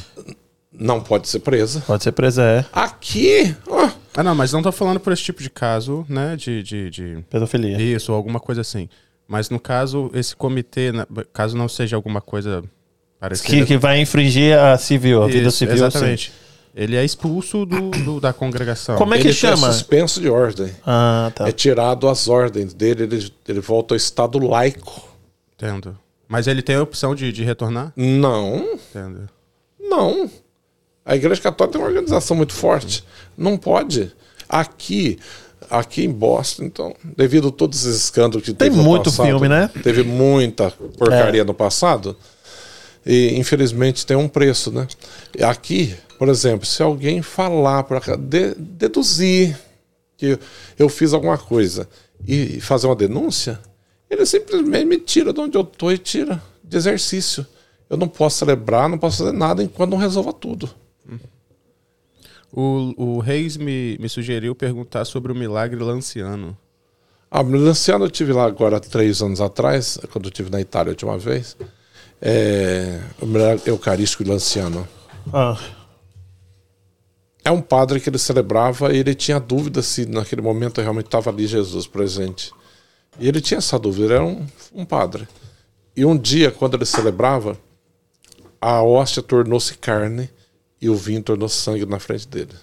[0.71, 1.81] Não pode ser presa.
[1.85, 2.65] Pode ser presa, é.
[2.71, 6.35] Aqui, ó, Ah, não, mas não tô falando por esse tipo de caso, né?
[6.35, 7.17] De, de, de...
[7.31, 7.81] Pedofilia.
[7.81, 8.87] Isso, ou alguma coisa assim.
[9.27, 12.63] Mas no caso, esse comitê, né, caso não seja alguma coisa
[13.19, 13.47] parecida.
[13.49, 15.75] Que, que vai infringir a civil, a vida Isso, civil.
[15.75, 16.33] Exatamente.
[16.75, 18.95] Ele é expulso do, do- da congregação.
[18.97, 19.67] Como é que ele chama?
[19.67, 20.71] é suspenso de ordem.
[20.85, 21.47] Ah, tá.
[21.47, 25.07] É tirado as ordens dele, ele, ele volta ao estado laico.
[25.55, 25.97] Entendo.
[26.27, 27.93] Mas ele tem a opção de, de retornar?
[27.95, 29.29] Não, Entendo.
[29.79, 30.29] não.
[31.05, 33.03] A igreja católica tem uma organização muito forte.
[33.37, 34.11] Não pode.
[34.49, 35.19] Aqui,
[35.69, 39.25] aqui em Boston, então, devido a todos esses escândalos que Tem teve no muito passado,
[39.27, 39.69] filme, né?
[39.83, 41.43] Teve muita porcaria É.
[41.43, 42.15] no passado.
[43.05, 44.87] E infelizmente tem um preço, né?
[45.41, 49.57] Aqui, por exemplo, se alguém falar para de, deduzir
[50.15, 50.39] que
[50.79, 51.87] eu fiz alguma coisa
[52.25, 53.59] e fazer uma denúncia,
[54.09, 57.45] ele simplesmente me tira de onde eu tô e tira de exercício.
[57.89, 60.69] Eu não posso celebrar, não posso fazer nada enquanto não resolva tudo.
[62.55, 66.55] O, o Reis me, me sugeriu perguntar sobre o milagre lanciano.
[67.31, 70.91] Ah, no Lanciano eu tive lá agora três anos atrás, quando eu estive na Itália
[70.91, 71.57] a última vez.
[72.21, 74.87] É, o milagre eucarístico Lanciano.
[75.33, 75.57] Ah,
[77.43, 81.31] É um padre que ele celebrava e ele tinha dúvida se naquele momento realmente estava
[81.31, 82.51] ali Jesus presente.
[83.19, 85.27] E ele tinha essa dúvida, ele era um, um padre.
[85.97, 87.57] E um dia, quando ele celebrava,
[88.61, 90.29] a hóstia tornou-se carne
[90.83, 92.53] e o vinho tornou-se sangue na frente dele.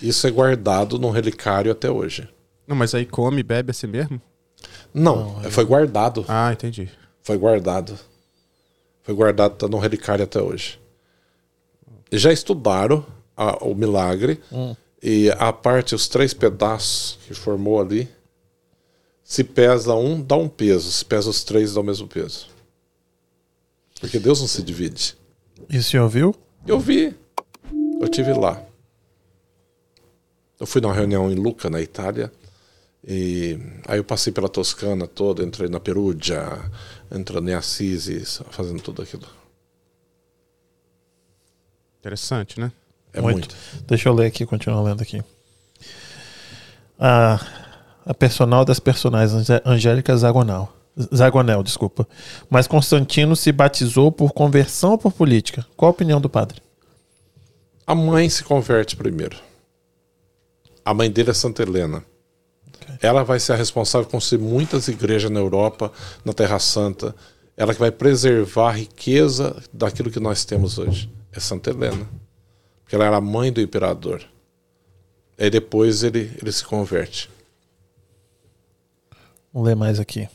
[0.00, 2.28] Isso é guardado num relicário até hoje.
[2.66, 4.20] Não, mas aí come e bebe assim mesmo?
[4.94, 6.24] Não, foi guardado.
[6.28, 6.88] Ah, entendi.
[7.22, 7.98] Foi guardado.
[9.02, 10.80] Foi guardado, tá no relicário até hoje.
[12.10, 13.04] Já estudaram
[13.36, 14.40] a- o milagre
[15.02, 18.08] e a parte, os três pedaços que formou ali,
[19.24, 20.90] se pesa um, dá um peso.
[20.92, 22.48] Se pesa os três, dá o mesmo peso.
[24.00, 25.16] Porque Deus não se divide.
[25.70, 26.34] e o senhor viu?
[26.66, 27.14] Eu vi.
[28.00, 28.62] Eu tive lá.
[30.58, 32.32] Eu fui numa reunião em Lucca, na Itália.
[33.06, 33.58] E
[33.88, 36.46] aí eu passei pela Toscana toda, entrei na Perugia,
[37.10, 39.26] entrando em Assisi, fazendo tudo aquilo.
[42.00, 42.70] Interessante, né?
[43.12, 43.54] É muito.
[43.86, 45.22] Deixa eu ler aqui, continuar lendo aqui.
[46.98, 47.40] A,
[48.06, 50.72] a personal das personagens, Angé- Angélica Zagonal.
[51.14, 52.06] Zagonel, desculpa.
[52.50, 55.66] Mas Constantino se batizou por conversão ou por política?
[55.76, 56.60] Qual a opinião do padre?
[57.86, 59.36] A mãe se converte primeiro.
[60.84, 62.04] A mãe dele é Santa Helena.
[63.00, 65.90] Ela vai ser a responsável por construir muitas igrejas na Europa,
[66.24, 67.14] na Terra Santa.
[67.56, 71.10] Ela que vai preservar a riqueza daquilo que nós temos hoje.
[71.32, 72.08] É Santa Helena.
[72.82, 74.22] Porque ela era a mãe do imperador.
[75.38, 77.30] Aí depois ele, ele se converte.
[79.52, 80.28] Vamos ler mais aqui.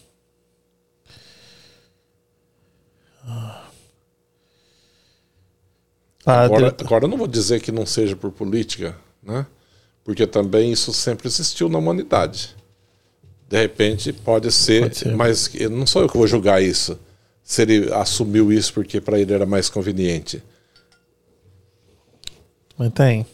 [6.23, 9.45] Padre, Agora, agora eu não vou dizer que não seja por política, né?
[10.03, 12.55] Porque também isso sempre existiu na humanidade.
[13.47, 15.15] De repente pode ser, Pode ser.
[15.15, 16.99] mas eu- não sou eu que vou julgar isso.
[17.43, 20.43] Se ele assumiu isso porque para ele era mais conveniente.
[22.77, 23.25] Mas tem.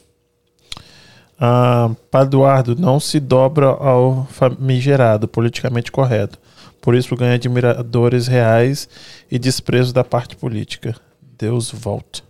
[1.39, 6.37] Ah, Padre Eduardo não se dobra ao famigerado, politicamente correto.
[6.83, 8.89] Por isso ganha admiradores reais
[9.31, 10.93] e desprezo da parte política.
[11.21, 12.21] Deus volte.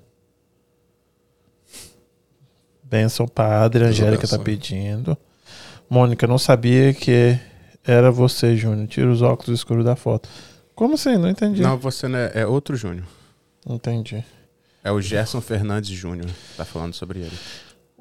[2.84, 3.84] Benção, padre.
[3.86, 4.44] Angélica tá benção.
[4.44, 5.18] pedindo.
[5.90, 7.36] Mônica, não sabia que
[7.84, 8.88] era você, Júnior.
[8.88, 10.30] Tira os óculos escuros da foto.
[10.76, 11.18] Como assim?
[11.18, 11.64] Não entendi.
[11.64, 13.08] Não, você não é, é outro Júnior.
[13.68, 14.24] Entendi.
[14.84, 16.30] É o Gerson Fernandes Júnior.
[16.56, 17.40] Tá falando sobre ele.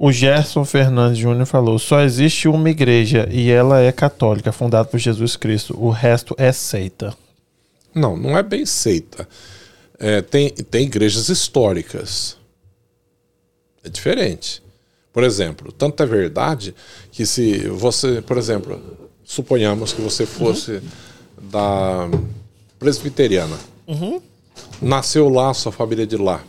[0.05, 4.99] O Gerson Fernandes Júnior falou: só existe uma igreja e ela é católica, fundada por
[4.99, 5.79] Jesus Cristo.
[5.79, 7.17] O resto é seita.
[7.95, 9.29] Não, não é bem seita.
[10.01, 12.37] É, tem, tem igrejas históricas.
[13.85, 14.61] É diferente.
[15.13, 16.75] Por exemplo, tanto é verdade
[17.13, 18.83] que se você, por exemplo,
[19.23, 20.83] suponhamos que você fosse uhum.
[21.49, 22.11] da
[22.77, 23.57] presbiteriana,
[23.87, 24.21] uhum.
[24.81, 26.43] nasceu lá, sua família é de lá,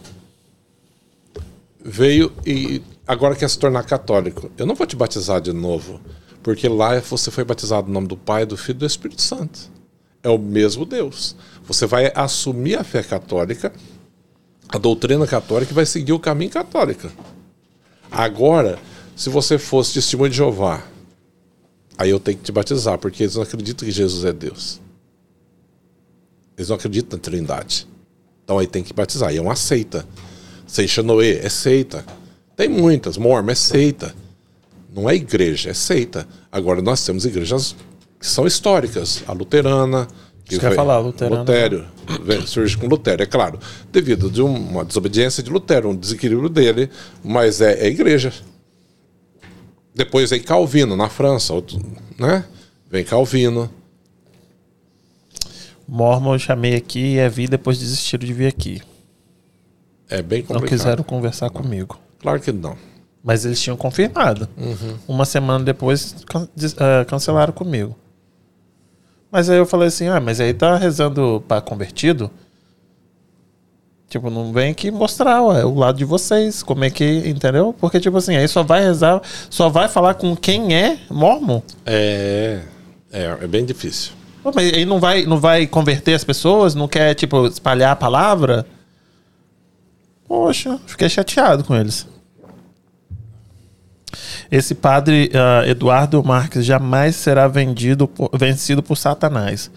[1.86, 4.52] veio e agora quer se tornar católico.
[4.58, 6.00] Eu não vou te batizar de novo,
[6.42, 9.72] porque lá você foi batizado no nome do Pai, do Filho e do Espírito Santo.
[10.22, 11.36] É o mesmo Deus.
[11.66, 13.74] Você vai assumir a fé católica,
[14.70, 17.10] a doutrina católica e vai seguir o caminho católico.
[18.10, 18.80] Agora,
[19.16, 20.84] se você fosse testemunho de Jeová,
[21.98, 24.80] aí eu tenho que te batizar, porque eles não acreditam que Jesus é Deus.
[26.58, 27.88] Eles não acreditam na Trindade.
[28.44, 29.34] Então aí tem que batizar.
[29.34, 30.08] E é uma seita.
[30.68, 32.06] Seixanoe é seita.
[32.56, 33.18] Tem muitas.
[33.18, 34.14] Mormon é seita.
[34.94, 36.28] Não é igreja, é seita.
[36.52, 37.76] Agora nós temos igrejas
[38.20, 39.24] que são históricas.
[39.28, 40.08] A luterana,
[40.46, 41.40] que quer falar, Luterano.
[41.40, 41.86] Lutério,
[42.46, 43.60] surge com Lutero, é claro,
[43.92, 46.90] devido de uma desobediência de Lutero, um desequilíbrio dele,
[47.24, 48.34] mas é, é igreja.
[49.96, 51.80] Depois vem Calvino, na França, outro,
[52.18, 52.44] né?
[52.90, 53.70] Vem Calvino.
[55.88, 58.82] Mormon eu chamei aqui e é vi depois desistiram de vir aqui.
[60.10, 60.62] É bem complicado.
[60.62, 61.54] Não quiseram conversar não.
[61.54, 62.00] comigo.
[62.24, 62.76] Claro que não.
[63.24, 64.50] Mas eles tinham confirmado.
[64.58, 64.98] Uhum.
[65.08, 67.96] Uma semana depois can uh, cancelaram comigo.
[69.32, 72.32] Mas aí eu falei assim, ah, mas aí tá rezando para convertido?
[74.08, 77.74] Tipo, não vem aqui mostrar ué, o lado de vocês, como é que, entendeu?
[77.80, 81.62] Porque, tipo assim, aí só vai rezar, só vai falar com quem é mormon.
[81.84, 82.62] É,
[83.12, 84.12] é, é bem difícil.
[84.44, 86.76] Pô, mas aí não vai, não vai converter as pessoas?
[86.76, 88.68] Não quer, tipo, espalhar a palavra?
[90.28, 92.08] Poxa, fiquei chateado com eles.
[94.54, 99.72] Esse padre uh, Eduardo Marques jamais será vendido por, vencido por Satanás.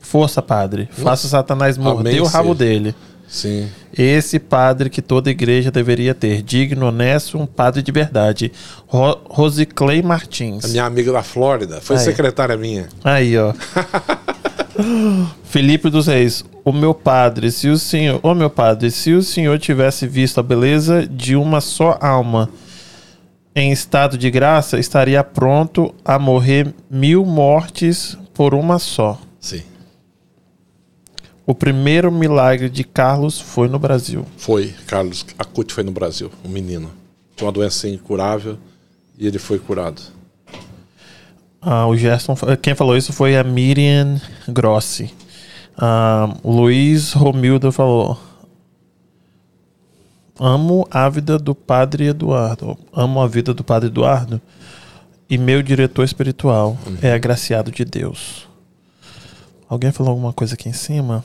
[0.00, 0.88] Força, padre.
[0.90, 2.94] Faça Satanás morder o rabo dele.
[3.28, 3.68] Sim.
[3.92, 8.50] Esse padre que toda igreja deveria ter, digno, honesto, um padre de verdade.
[8.86, 10.64] Ro Rosiclay Martins.
[10.64, 12.02] A minha amiga da Flórida, foi Aí.
[12.02, 12.88] secretária minha.
[13.04, 13.52] Aí, ó.
[15.44, 19.58] Felipe dos Reis, o meu padre, se o senhor, ô meu padre, se o senhor
[19.58, 22.48] tivesse visto a beleza de uma só alma
[23.54, 29.20] em estado de graça, estaria pronto a morrer mil mortes por uma só.
[29.38, 29.62] Sim.
[31.46, 34.24] O primeiro milagre de Carlos foi no Brasil.
[34.36, 36.90] Foi, Carlos Acuti foi no Brasil, um menino.
[37.36, 38.58] Tinha uma doença incurável
[39.18, 40.00] e ele foi curado.
[41.60, 45.12] Ah, o Gerson, quem falou isso foi a Miriam Grossi.
[45.76, 48.18] Ah, Luiz Romildo falou:
[50.38, 52.78] Amo a vida do Padre Eduardo.
[52.92, 54.40] Amo a vida do Padre Eduardo.
[55.28, 56.98] E meu diretor espiritual uhum.
[57.02, 58.48] é agraciado de Deus.
[59.68, 61.24] Alguém falou alguma coisa aqui em cima?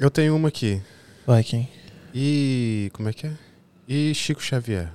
[0.00, 0.82] Eu tenho uma aqui.
[1.26, 1.68] Vai, quem?
[2.14, 2.90] E.
[2.94, 3.32] Como é que é?
[3.86, 4.90] E Chico Xavier?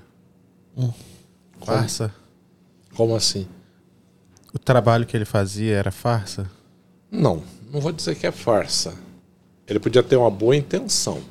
[0.75, 0.91] Hum.
[1.63, 2.13] Farsa?
[2.95, 3.47] Como assim?
[4.53, 6.49] O trabalho que ele fazia era farsa?
[7.11, 8.95] Não, não vou dizer que é farsa.
[9.67, 11.21] Ele podia ter uma boa intenção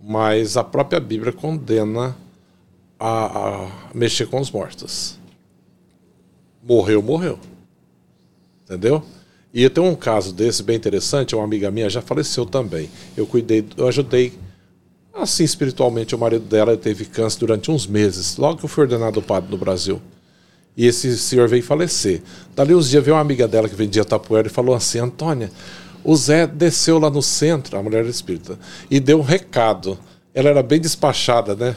[0.00, 2.16] mas a própria Bíblia condena
[2.98, 5.18] a, a mexer com os mortos.
[6.62, 7.38] Morreu, morreu.
[8.64, 9.02] Entendeu?
[9.52, 12.90] E tem um caso desse bem interessante, uma amiga minha já faleceu também.
[13.16, 14.34] Eu cuidei, eu ajudei
[15.14, 19.20] assim espiritualmente o marido dela teve câncer durante uns meses, logo que eu fui ordenado
[19.22, 20.00] padre no Brasil.
[20.76, 22.22] E esse senhor veio falecer.
[22.54, 25.50] Dali uns dias veio uma amiga dela que vendia tapoeira e falou assim: Antônia,
[26.04, 28.58] o Zé desceu lá no centro, a mulher espírita,
[28.90, 29.98] e deu um recado.
[30.34, 31.76] Ela era bem despachada, né?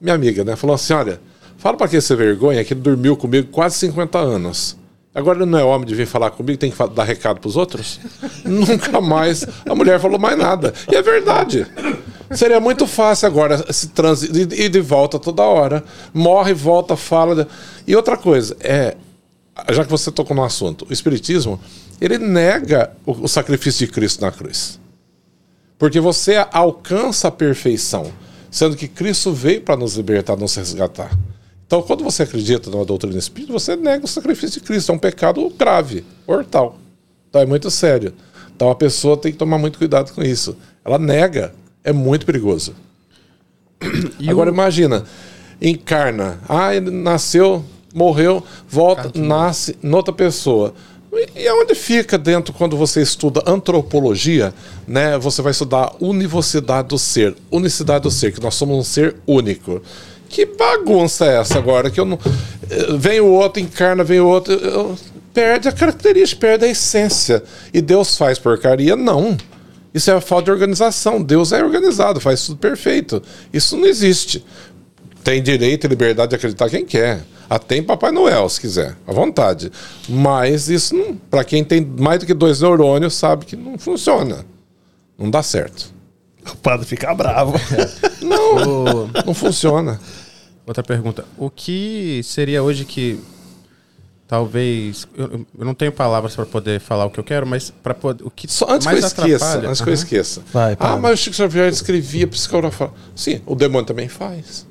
[0.00, 0.56] Minha amiga, né?
[0.56, 1.20] Falou assim: olha,
[1.56, 4.76] fala para que essa vergonha que ele dormiu comigo quase 50 anos.
[5.14, 8.00] Agora ele não é homem de vir falar comigo, tem que dar recado pros outros?
[8.44, 10.74] Nunca mais a mulher falou mais nada.
[10.90, 11.64] E é verdade.
[12.32, 15.84] Seria muito fácil agora se transitar e de volta toda hora.
[16.12, 17.46] Morre, volta, fala.
[17.86, 18.96] E outra coisa, é.
[19.70, 21.60] Já que você tocou no assunto, o Espiritismo
[22.00, 24.80] ele nega o, o sacrifício de Cristo na cruz.
[25.78, 28.12] Porque você alcança a perfeição,
[28.50, 31.16] sendo que Cristo veio para nos libertar, nos resgatar.
[31.66, 34.92] Então, quando você acredita numa doutrina espírita, você nega o sacrifício de Cristo.
[34.92, 36.78] É um pecado grave, mortal.
[37.28, 38.12] Então, é muito sério.
[38.54, 40.56] Então, a pessoa tem que tomar muito cuidado com isso.
[40.84, 41.54] Ela nega.
[41.82, 42.74] É muito perigoso.
[44.18, 44.54] E Agora, o...
[44.54, 45.04] imagina,
[45.60, 46.40] encarna.
[46.48, 47.64] Ah, ele nasceu,
[47.94, 50.74] morreu, volta, nasce noutra pessoa.
[51.36, 54.52] E onde fica dentro quando você estuda antropologia,
[54.86, 55.16] né?
[55.18, 59.80] Você vai estudar univocidade do ser, unicidade do ser, que nós somos um ser único.
[60.28, 61.88] Que bagunça é essa agora?
[61.88, 62.18] Que eu não.
[62.68, 64.52] Eh, vem o outro, encarna, vem o outro.
[64.54, 64.98] Eu...
[65.32, 67.42] Perde a característica, perde a essência.
[67.72, 68.94] E Deus faz porcaria?
[68.94, 69.36] Não.
[69.92, 71.22] Isso é a falta de organização.
[71.22, 73.22] Deus é organizado, faz tudo perfeito.
[73.52, 74.44] Isso não existe.
[75.22, 77.24] Tem direito e liberdade de acreditar quem quer.
[77.48, 79.70] Até em Papai Noel, se quiser, à vontade.
[80.08, 84.44] Mas isso, não, para quem tem mais do que dois neurônios, sabe que não funciona.
[85.18, 85.92] Não dá certo.
[86.52, 87.54] O padre fica bravo.
[88.20, 89.98] Não, não funciona.
[90.66, 91.24] Outra pergunta.
[91.38, 93.18] O que seria hoje que
[94.26, 97.94] talvez eu, eu não tenho palavras para poder falar o que eu quero, mas para
[97.94, 100.42] poder o que Só antes mais que eu esqueça, atrapalha- antes que eu esqueça.
[100.52, 102.90] Vai, ah, mas o Chico Xavier escrevia psicografar.
[103.14, 104.66] Sim, o demônio também faz.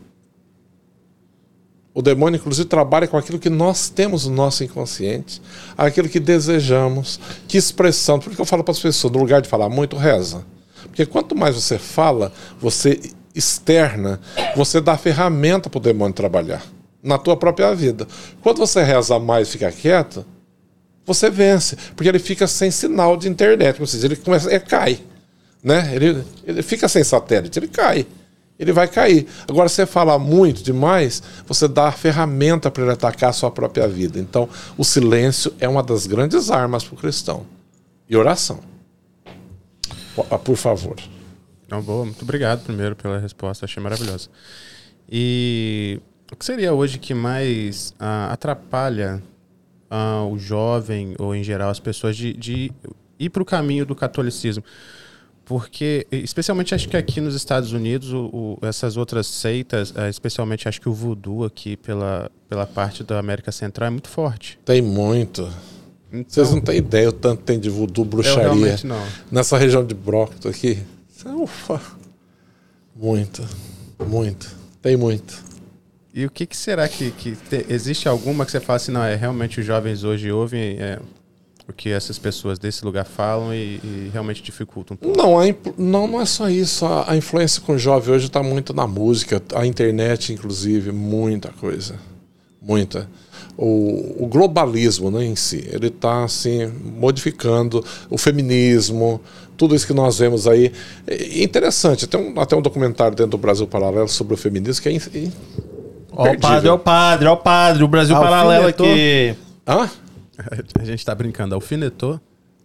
[1.93, 5.39] O demônio, inclusive, trabalha com aquilo que nós temos no nosso inconsciente,
[5.77, 8.19] aquilo que desejamos, que expressão.
[8.19, 10.43] Por que eu falo para as pessoas, no lugar de falar muito, reza.
[10.83, 12.99] Porque quanto mais você fala, você
[13.35, 14.19] externa,
[14.55, 16.63] você dá ferramenta para o demônio trabalhar
[17.01, 18.07] na tua própria vida.
[18.41, 20.25] Quando você reza mais e fica quieto,
[21.05, 24.99] você vence, porque ele fica sem sinal de internet, ou seja, ele começa, ele cai,
[25.61, 25.91] né?
[25.93, 28.07] Ele, ele fica sem satélite, ele cai,
[28.64, 29.27] ele vai cair.
[29.48, 33.52] Agora, se você falar muito demais, você dá a ferramenta para ele atacar a sua
[33.52, 34.19] própria vida.
[34.19, 37.45] Então, o silêncio é uma das grandes armas para o cristão.
[38.10, 38.60] E oração.
[40.30, 40.95] Ah, Por favor.
[41.69, 42.06] Não, boa.
[42.06, 44.30] Muito obrigado primeiro pela resposta, achei maravilhosa.
[45.10, 45.99] E
[46.31, 49.22] o que seria hoje que mais ah, atrapalha
[49.90, 52.72] ah, o jovem, ou em geral as pessoas, de, de
[53.19, 54.64] ir para o caminho do catolicismo?
[55.45, 60.69] Porque, especialmente acho que aqui nos Estados Unidos, o, o- essas outras seitas, eh, especialmente
[60.69, 64.57] acho que o voodoo aqui pela, pela parte da América Central é muito forte.
[64.63, 65.41] Tem muito.
[66.11, 68.77] Então, Vocês não têm ideia o tanto tem de voodoo, bruxaria.
[69.31, 70.79] Nessa região de Brockton aqui.
[71.25, 71.81] Ufa.
[72.95, 73.43] Muito.
[74.07, 74.55] Muito.
[74.81, 75.43] Tem muito.
[76.13, 79.03] E o que, que será que, que te- existe alguma que você fala assim, não,
[79.03, 80.99] é realmente os jovens hoje ouvem é,
[81.68, 85.18] o que essas pessoas desse lugar falam e, e realmente dificultam um pouco?
[85.18, 85.38] Não,
[85.77, 86.85] não, não é só isso.
[86.85, 91.49] A, a influência com o jovem hoje está muito na música, a internet, inclusive, muita
[91.49, 91.95] coisa.
[92.61, 93.10] Muita.
[93.57, 99.22] O, o globalismo né, em si, ele está assim, modificando o feminismo,
[99.56, 100.72] tudo isso que nós vemos aí.
[101.06, 104.90] É interessante, tem um, até um documentário dentro do Brasil Paralelo sobre o feminismo que
[104.90, 105.30] é.
[106.11, 107.84] Ó o padre, ó o padre, ó o padre.
[107.84, 108.85] O Brasil paralelo Alfinetou.
[108.85, 109.35] aqui.
[109.68, 109.90] Hã?
[110.79, 112.19] A gente tá brincando, alfinetou.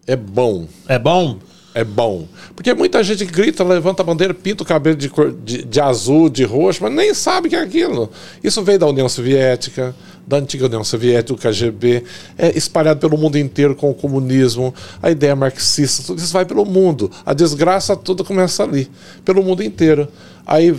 [0.06, 0.66] É bom.
[0.86, 1.38] É bom?
[1.74, 2.26] É bom.
[2.56, 6.28] Porque muita gente grita, levanta a bandeira, pinta o cabelo de, cor- de, de azul,
[6.28, 8.10] de roxo, mas nem sabe que é aquilo.
[8.42, 9.94] Isso veio da União Soviética,
[10.26, 12.04] da antiga União Soviética, do KGB,
[12.36, 16.64] é espalhado pelo mundo inteiro com o comunismo, a ideia marxista, tudo isso vai pelo
[16.64, 17.10] mundo.
[17.24, 18.90] A desgraça toda começa ali,
[19.24, 20.08] pelo mundo inteiro.
[20.46, 20.74] Aí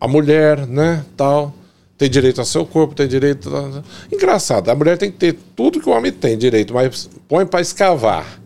[0.00, 1.54] a mulher, né, tal,
[2.02, 3.48] tem direito ao seu corpo, tem direito.
[3.54, 3.82] A...
[4.12, 7.60] Engraçado, a mulher tem que ter tudo que o homem tem direito, mas põe para
[7.60, 8.40] escavar,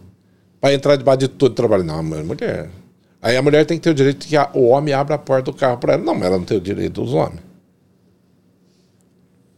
[0.60, 1.82] para entrar debaixo de tudo e trabalhar.
[1.82, 2.68] Não, a mulher.
[3.22, 5.50] Aí a mulher tem que ter o direito que a- o homem abra a porta
[5.50, 6.02] do carro para ela.
[6.04, 7.40] Não, mas ela não tem o direito dos homens.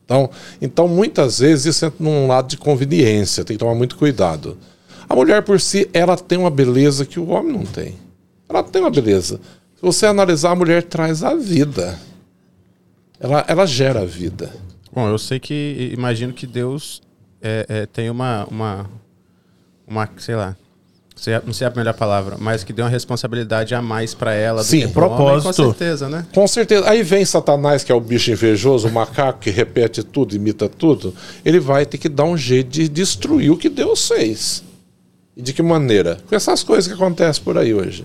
[0.05, 0.31] Então,
[0.63, 4.57] então, muitas vezes isso entra num lado de conveniência, tem que tomar muito cuidado.
[5.09, 7.97] A mulher por si, ela tem uma beleza que o homem não tem.
[8.49, 9.41] Ela tem uma beleza.
[9.75, 11.99] Se você analisar, a mulher traz a vida.
[13.21, 14.51] Ela, ela gera a vida.
[14.93, 17.03] Bom, eu sei que, imagino que Deus
[17.43, 18.87] é, é, tem uma, uma,
[19.87, 20.57] uma, sei lá,
[21.17, 24.63] sei- não sei a melhor palavra, mas que deu uma responsabilidade a mais pra ela
[24.63, 25.47] do Sim, que pro homem, propósito.
[25.47, 26.27] com certeza, né?
[26.33, 26.89] Com certeza.
[26.89, 31.15] Aí vem Satanás, que é o bicho invejoso, o macaco que repete tudo, imita tudo.
[31.45, 34.63] Ele vai ter que dar um jeito de destruir o que Deus fez.
[35.37, 36.19] E de que maneira?
[36.29, 38.05] Com essas coisas que acontecem por aí hoje.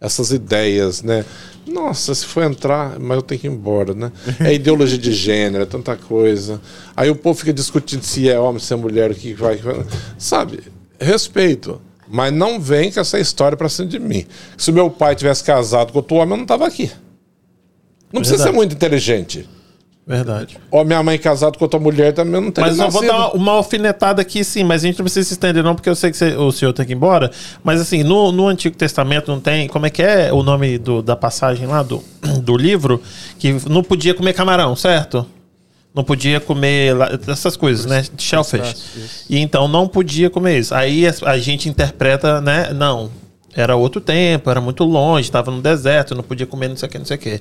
[0.00, 1.24] Essas ideias, né?
[1.66, 4.12] Nossa, se for entrar, mas eu tenho que ir embora, né?
[4.38, 6.60] É ideologia de gênero, é tanta coisa.
[6.94, 9.58] Aí o povo fica discutindo se é homem, se é mulher, o que vai.
[10.18, 10.60] Sabe?
[11.00, 11.80] Respeito.
[12.08, 14.26] Mas não vem com essa história pra cima de mim.
[14.56, 16.90] Se meu pai tivesse casado com outro homem, eu não tava aqui.
[18.12, 18.50] Não precisa Verdade.
[18.50, 19.48] ser muito inteligente.
[20.06, 20.56] Verdade.
[20.70, 23.52] Ou minha mãe casada com outra mulher também não tem Mas eu vou dar uma,
[23.52, 26.16] alfinetada aqui, sim, mas a gente não precisa se estender, não, porque eu sei que
[26.16, 27.28] você- o senhor tem que ir embora.
[27.64, 29.66] Mas assim, no, no Antigo Testamento não tem.
[29.66, 32.04] Como é que é o nome do- da passagem lá do,
[32.40, 33.02] do livro?
[33.36, 35.26] Que não podia comer camarão, certo?
[35.92, 36.94] Não podia comer
[37.26, 38.04] essas coisas, né?
[38.16, 39.24] Shellfish.
[39.28, 40.72] E então não podia comer isso.
[40.72, 42.70] Aí a, a gente interpreta, né?
[42.72, 43.10] Não.
[43.56, 46.90] Era outro tempo, era muito longe, estava no deserto, não podia comer não sei o
[46.92, 47.40] que, não sei o que.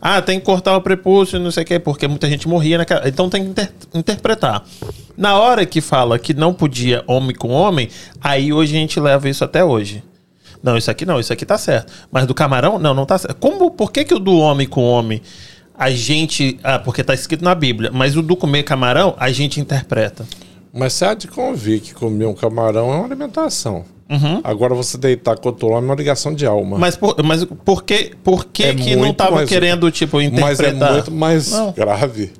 [0.00, 3.08] Ah, tem que cortar o prepúcio, não sei o que, porque muita gente morria naquela.
[3.08, 4.64] Então tem que inter- interpretar.
[5.16, 7.88] Na hora que fala que não podia homem com homem,
[8.20, 10.04] aí hoje a gente leva isso até hoje.
[10.62, 11.92] Não, isso aqui não, isso aqui tá certo.
[12.12, 13.36] Mas do camarão, não, não tá certo.
[13.38, 15.20] Como, por que, que o do homem com homem
[15.78, 16.58] a gente.
[16.62, 20.26] Ah, porque tá escrito na Bíblia, mas o do comer camarão a gente interpreta.
[20.72, 23.84] Mas você há de convir que comer um camarão é uma alimentação.
[24.44, 26.78] Agora você deitar com outro homem é uma ligação de alma.
[26.78, 30.16] Mas por, mas por que, por que, É que não muito tava mais- querendo, tipo,
[30.18, 30.26] Mas
[30.60, 30.90] interpretar?
[30.90, 31.72] é muito mais Não.
[31.72, 32.32] grave.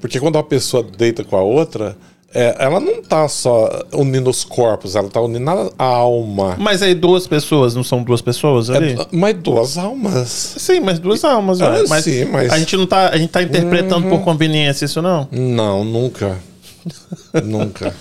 [0.00, 1.94] Porque quando a pessoa deita com a outra,
[2.32, 6.56] é, ela não tá só unindo os corpos, ela tá unindo a, alma.
[6.58, 8.92] Mas aí duas pessoas, não são duas pessoas ali?
[8.98, 10.28] É, mas duas almas.
[10.56, 13.42] Sim, mas duas almas, Ah, mas, sim, mas- a gente não tá, a gente tá
[13.42, 15.28] interpretando por conveniência isso não?
[15.30, 16.38] Não, nunca.
[17.44, 17.94] nunca.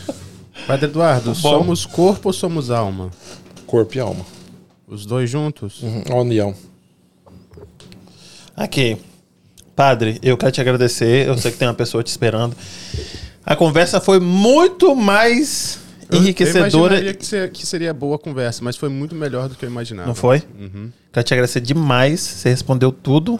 [0.69, 3.09] Padre Eduardo, somos corpo ou somos alma?
[3.65, 4.23] Corpo e alma.
[4.87, 5.81] Os dois juntos?
[5.81, 6.53] Uhum, A união.
[8.55, 8.97] Aqui.
[9.75, 11.27] Padre, eu quero te agradecer.
[11.27, 12.55] Eu sei que tem uma pessoa te esperando.
[13.43, 15.79] A conversa foi muito mais
[16.11, 16.67] Eu- Eu enriquecedora.
[16.95, 19.69] imaginaria que, ser- que seria boa a conversa, mas foi muito melhor do que eu
[19.69, 20.07] imaginava.
[20.07, 20.43] Não foi?
[20.59, 20.91] Uhum.
[21.11, 22.19] Quero te agradecer demais.
[22.19, 23.39] Você respondeu tudo.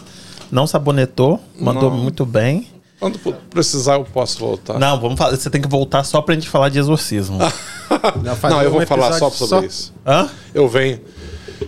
[0.52, 1.40] Não sabonetou.
[1.60, 1.98] Mandou Não.
[1.98, 2.68] muito bem.
[3.00, 3.18] Quando
[3.50, 4.78] precisar, eu posso voltar.
[4.78, 5.36] Não, vamos falar.
[5.36, 7.38] Você tem que voltar só pra gente falar de exorcismo.
[8.22, 9.94] Não, Não, eu vou falar só sobre isso.
[10.06, 10.30] Hã?
[10.54, 11.00] Eu venho.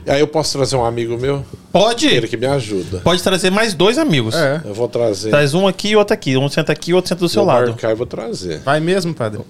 [0.08, 2.28] Aí eu posso trazer um amigo meu, ele Pode.
[2.28, 3.00] que me ajuda.
[3.00, 4.36] Pode trazer mais dois amigos.
[4.36, 4.62] É.
[4.64, 5.30] Eu vou trazer.
[5.30, 6.38] Traz um aqui e outro aqui.
[6.38, 7.68] Um senta aqui e outro senta do seu vou lado.
[7.70, 8.60] marcar e vou trazer.
[8.60, 9.42] Vai mesmo, padre?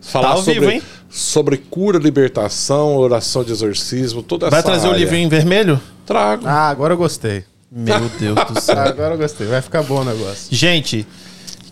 [0.00, 0.82] Falar Tá ao sobre, vivo, hein?
[1.10, 5.00] sobre cura, libertação, oração de exorcismo, toda essa Vai trazer o área.
[5.00, 5.78] livrinho em vermelho?
[6.06, 6.44] Trago.
[6.46, 7.44] Ah, agora eu gostei.
[7.70, 8.78] Meu Deus do céu.
[8.78, 9.46] Agora eu gostei.
[9.46, 10.46] Vai ficar bom o negócio.
[10.50, 11.06] Gente,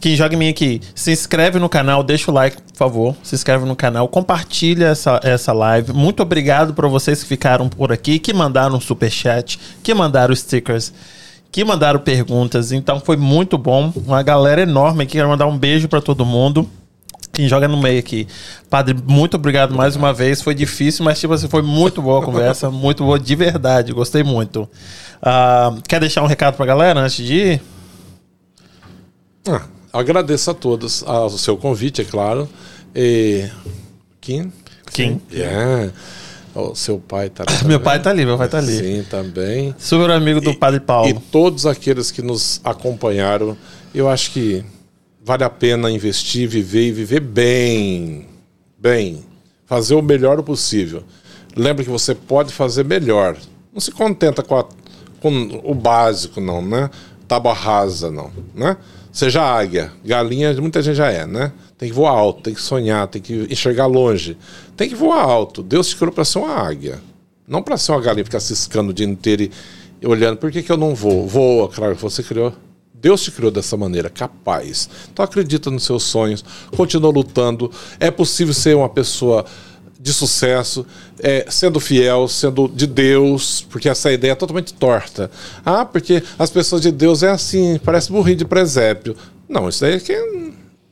[0.01, 3.17] quem joga em mim aqui, se inscreve no canal, deixa o like, por favor.
[3.23, 5.93] Se inscreve no canal, compartilha essa, essa live.
[5.93, 10.93] Muito obrigado para vocês que ficaram por aqui, que mandaram superchat, que mandaram stickers,
[11.51, 12.71] que mandaram perguntas.
[12.71, 13.93] Então foi muito bom.
[14.07, 15.15] Uma galera enorme aqui.
[15.15, 16.69] Quero mandar um beijo para todo mundo.
[17.33, 18.27] Quem joga no meio aqui.
[18.71, 20.43] Padre, muito obrigado mais uma vez.
[20.43, 22.71] Foi difícil, mas tipo assim, foi muito boa a conversa.
[22.71, 23.93] muito boa de verdade.
[23.93, 24.69] Gostei muito.
[25.23, 27.63] Ah, quer deixar um recado pra galera antes de ir?
[29.49, 29.63] Ah,
[29.99, 32.49] agradeço a todos ao seu convite, é claro.
[32.95, 33.49] E...
[34.21, 34.53] Kim?
[34.93, 35.21] Kim.
[35.33, 35.91] É.
[36.55, 37.67] O seu pai tá ali.
[37.69, 38.77] Meu pai tá ali, meu pai tá ali.
[38.79, 39.75] Sim, também.
[39.79, 41.23] Super amigo do Padre E Paulo.
[41.31, 43.57] todos aqueles que nos acompanharam,
[43.95, 44.65] eu acho que
[45.25, 48.27] vale a pena investir, viver e viver bem.
[48.79, 49.25] Bem.
[49.67, 51.03] Fazer o melhor possível.
[51.57, 53.37] Lembre que você pode fazer melhor.
[53.73, 54.67] Não se contenta com, a-
[55.21, 56.89] com o básico, não, né?
[57.27, 58.77] Tábua rasa, não, né?
[59.13, 59.93] Seja águia.
[60.05, 61.53] Galinha, muita gente já é, né?
[61.77, 64.37] Tem que voar alto, tem que sonhar, tem que enxergar longe.
[64.77, 65.63] Tem que voar alto.
[65.63, 67.01] Deus te criou para ser uma águia.
[67.47, 69.51] Não para ser uma galinha ficar ciscando o dia inteiro
[70.01, 70.37] e olhando.
[70.37, 71.27] Por que, que eu não vou?
[71.27, 72.53] Voa, claro, você criou.
[73.01, 74.91] Deus te criou dessa maneira, capaz.
[75.13, 76.45] Então acredita nos seus sonhos,
[76.77, 77.71] continua lutando.
[78.01, 79.45] É possível ser uma pessoa
[79.99, 80.87] de sucesso,
[81.19, 85.31] é, sendo fiel, sendo de Deus, porque essa ideia é totalmente torta.
[85.65, 89.17] Ah, porque as pessoas de Deus é assim, parece burrinho de presépio.
[89.49, 90.17] Não, isso daí é que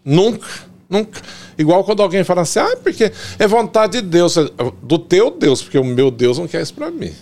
[0.04, 0.48] nunca,
[0.90, 1.20] nunca.
[1.56, 4.36] Igual quando alguém fala assim, ah, porque é vontade de Deus,
[4.82, 7.12] do teu Deus, porque o meu Deus não quer isso pra mim.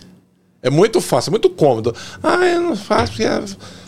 [0.63, 1.95] É muito fácil, é muito cômodo.
[2.23, 3.45] Ah, eu não faço porque é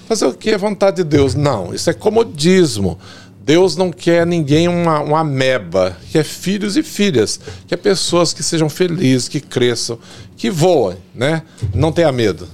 [0.06, 0.50] fazer o que?
[0.50, 1.34] É vontade de Deus.
[1.34, 2.98] Não, isso é comodismo.
[3.46, 8.68] Deus não quer ninguém uma, uma ameba, quer filhos e filhas, quer pessoas que sejam
[8.68, 10.00] felizes, que cresçam,
[10.36, 11.42] que voem, né?
[11.72, 12.48] Não tenha medo.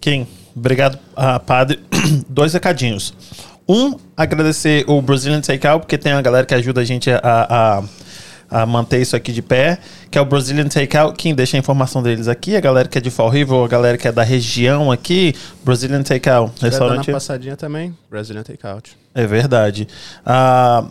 [0.00, 1.80] Kim, obrigado, ah, Padre.
[2.28, 3.12] Dois recadinhos.
[3.68, 7.82] Um, agradecer o Brazilian Takeout, porque tem uma galera que ajuda a gente a, a,
[8.52, 9.78] a manter isso aqui de pé,
[10.10, 11.16] que é o Brazilian Takeout.
[11.16, 12.54] Kim, deixa a informação deles aqui.
[12.54, 15.34] A galera que é de Fall River, a galera que é da região aqui,
[15.64, 16.52] Brazilian Takeout.
[16.60, 17.10] Dar uma Restaurante.
[17.10, 17.96] passadinha também?
[18.10, 18.94] Brazilian Takeout.
[19.14, 19.88] É verdade.
[20.24, 20.84] Ah,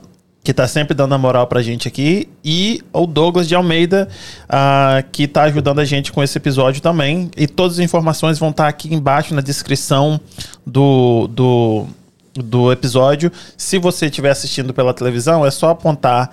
[0.44, 2.28] que tá sempre dando a moral pra gente aqui.
[2.44, 4.08] E o Douglas de Almeida,
[4.50, 7.30] ah, que tá ajudando a gente com esse episódio também.
[7.38, 10.20] E todas as informações vão estar aqui embaixo na descrição
[10.66, 11.86] do, do,
[12.34, 13.32] do episódio.
[13.56, 16.32] Se você estiver assistindo pela televisão, é só apontar.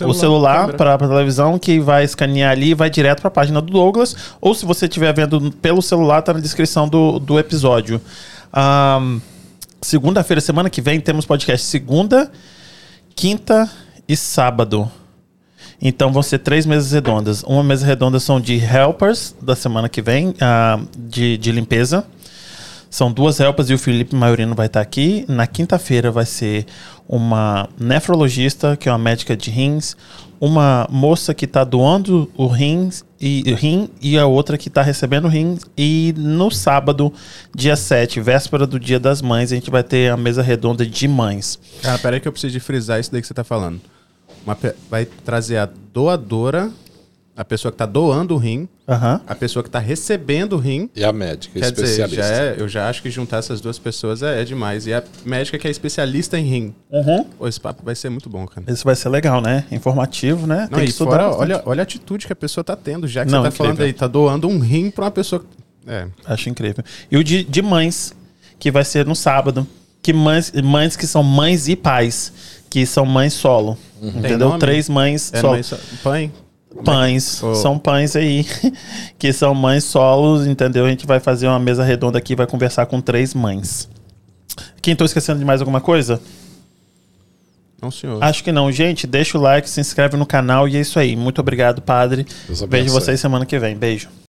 [0.00, 3.28] Ah, o Celular, celular para a televisão que vai escanear ali e vai direto para
[3.28, 4.16] a página do Douglas.
[4.40, 8.00] Ou se você estiver vendo pelo celular, tá na descrição do, do episódio.
[8.52, 9.20] Ahn,
[9.84, 12.32] Segunda-feira, semana que vem, temos podcast segunda,
[13.14, 13.70] quinta
[14.08, 14.90] e sábado.
[15.78, 17.42] Então vão ser três mesas redondas.
[17.42, 22.06] Uma mesa redonda são de helpers da semana que vem, ah, de, de limpeza.
[22.88, 25.26] São duas helpers e o Felipe Maiorino vai estar aqui.
[25.28, 26.64] Na quinta-feira vai ser
[27.08, 29.96] uma nefrologista, que é uma médica de rins,
[30.40, 34.82] uma moça que está doando o rins e o rim e a outra que está
[34.82, 35.58] recebendo o rim.
[35.76, 37.12] E no sábado,
[37.54, 41.08] dia 7, véspera do Dia das Mães, a gente vai ter a mesa redonda de
[41.08, 41.58] mães.
[41.82, 43.80] Cara, peraí que eu preciso de frisar isso daí que você tá falando.
[44.44, 44.56] Uma
[44.90, 46.70] vai trazer a doadora
[47.36, 49.20] a pessoa que tá doando o rim, Aham.
[49.26, 50.88] a pessoa que tá recebendo o rim.
[50.94, 52.22] E a médica, Quer dizer, especialista.
[52.22, 54.86] já é, eu já acho que juntar essas duas pessoas é, é demais.
[54.86, 56.74] E a médica que é especialista em rim.
[56.92, 57.24] Uhum.
[57.24, 58.70] Pô, esse papo vai ser muito bom, cara.
[58.72, 59.64] Isso vai ser legal, né?
[59.72, 60.68] Informativo, né?
[60.70, 61.10] Não, Tem que estudar.
[61.10, 63.48] fora, olha, olha a atitude que a pessoa tá tendo, já que Não, você tá
[63.48, 63.66] incrível.
[63.76, 65.44] falando aí, tá doando um rim pra uma pessoa.
[65.86, 66.84] É, Acho incrível.
[67.10, 68.14] E o de, de mães,
[68.60, 69.66] que vai ser no sábado.
[70.00, 72.32] Que mães, mães que são mães e pais,
[72.70, 73.76] que são mães solo.
[74.02, 74.48] Entendeu?
[74.50, 74.60] nome?
[74.60, 75.54] Três mães é solo.
[75.54, 76.30] mas só- pãe.
[76.82, 77.42] Pães.
[77.42, 77.54] Oh.
[77.54, 78.46] São pães aí,
[79.18, 80.86] que são mães solos, entendeu?
[80.86, 83.88] A gente vai fazer uma mesa redonda aqui vai conversar com três mães.
[84.82, 86.20] Quem tô esquecendo de mais alguma coisa?
[87.80, 88.22] Não, senhor.
[88.22, 88.72] Acho que não.
[88.72, 91.14] Gente, deixa o like, se inscreve no canal e é isso aí.
[91.14, 92.26] Muito obrigado, padre.
[92.68, 93.76] Vejo vocês semana que vem.
[93.76, 94.08] Beijo.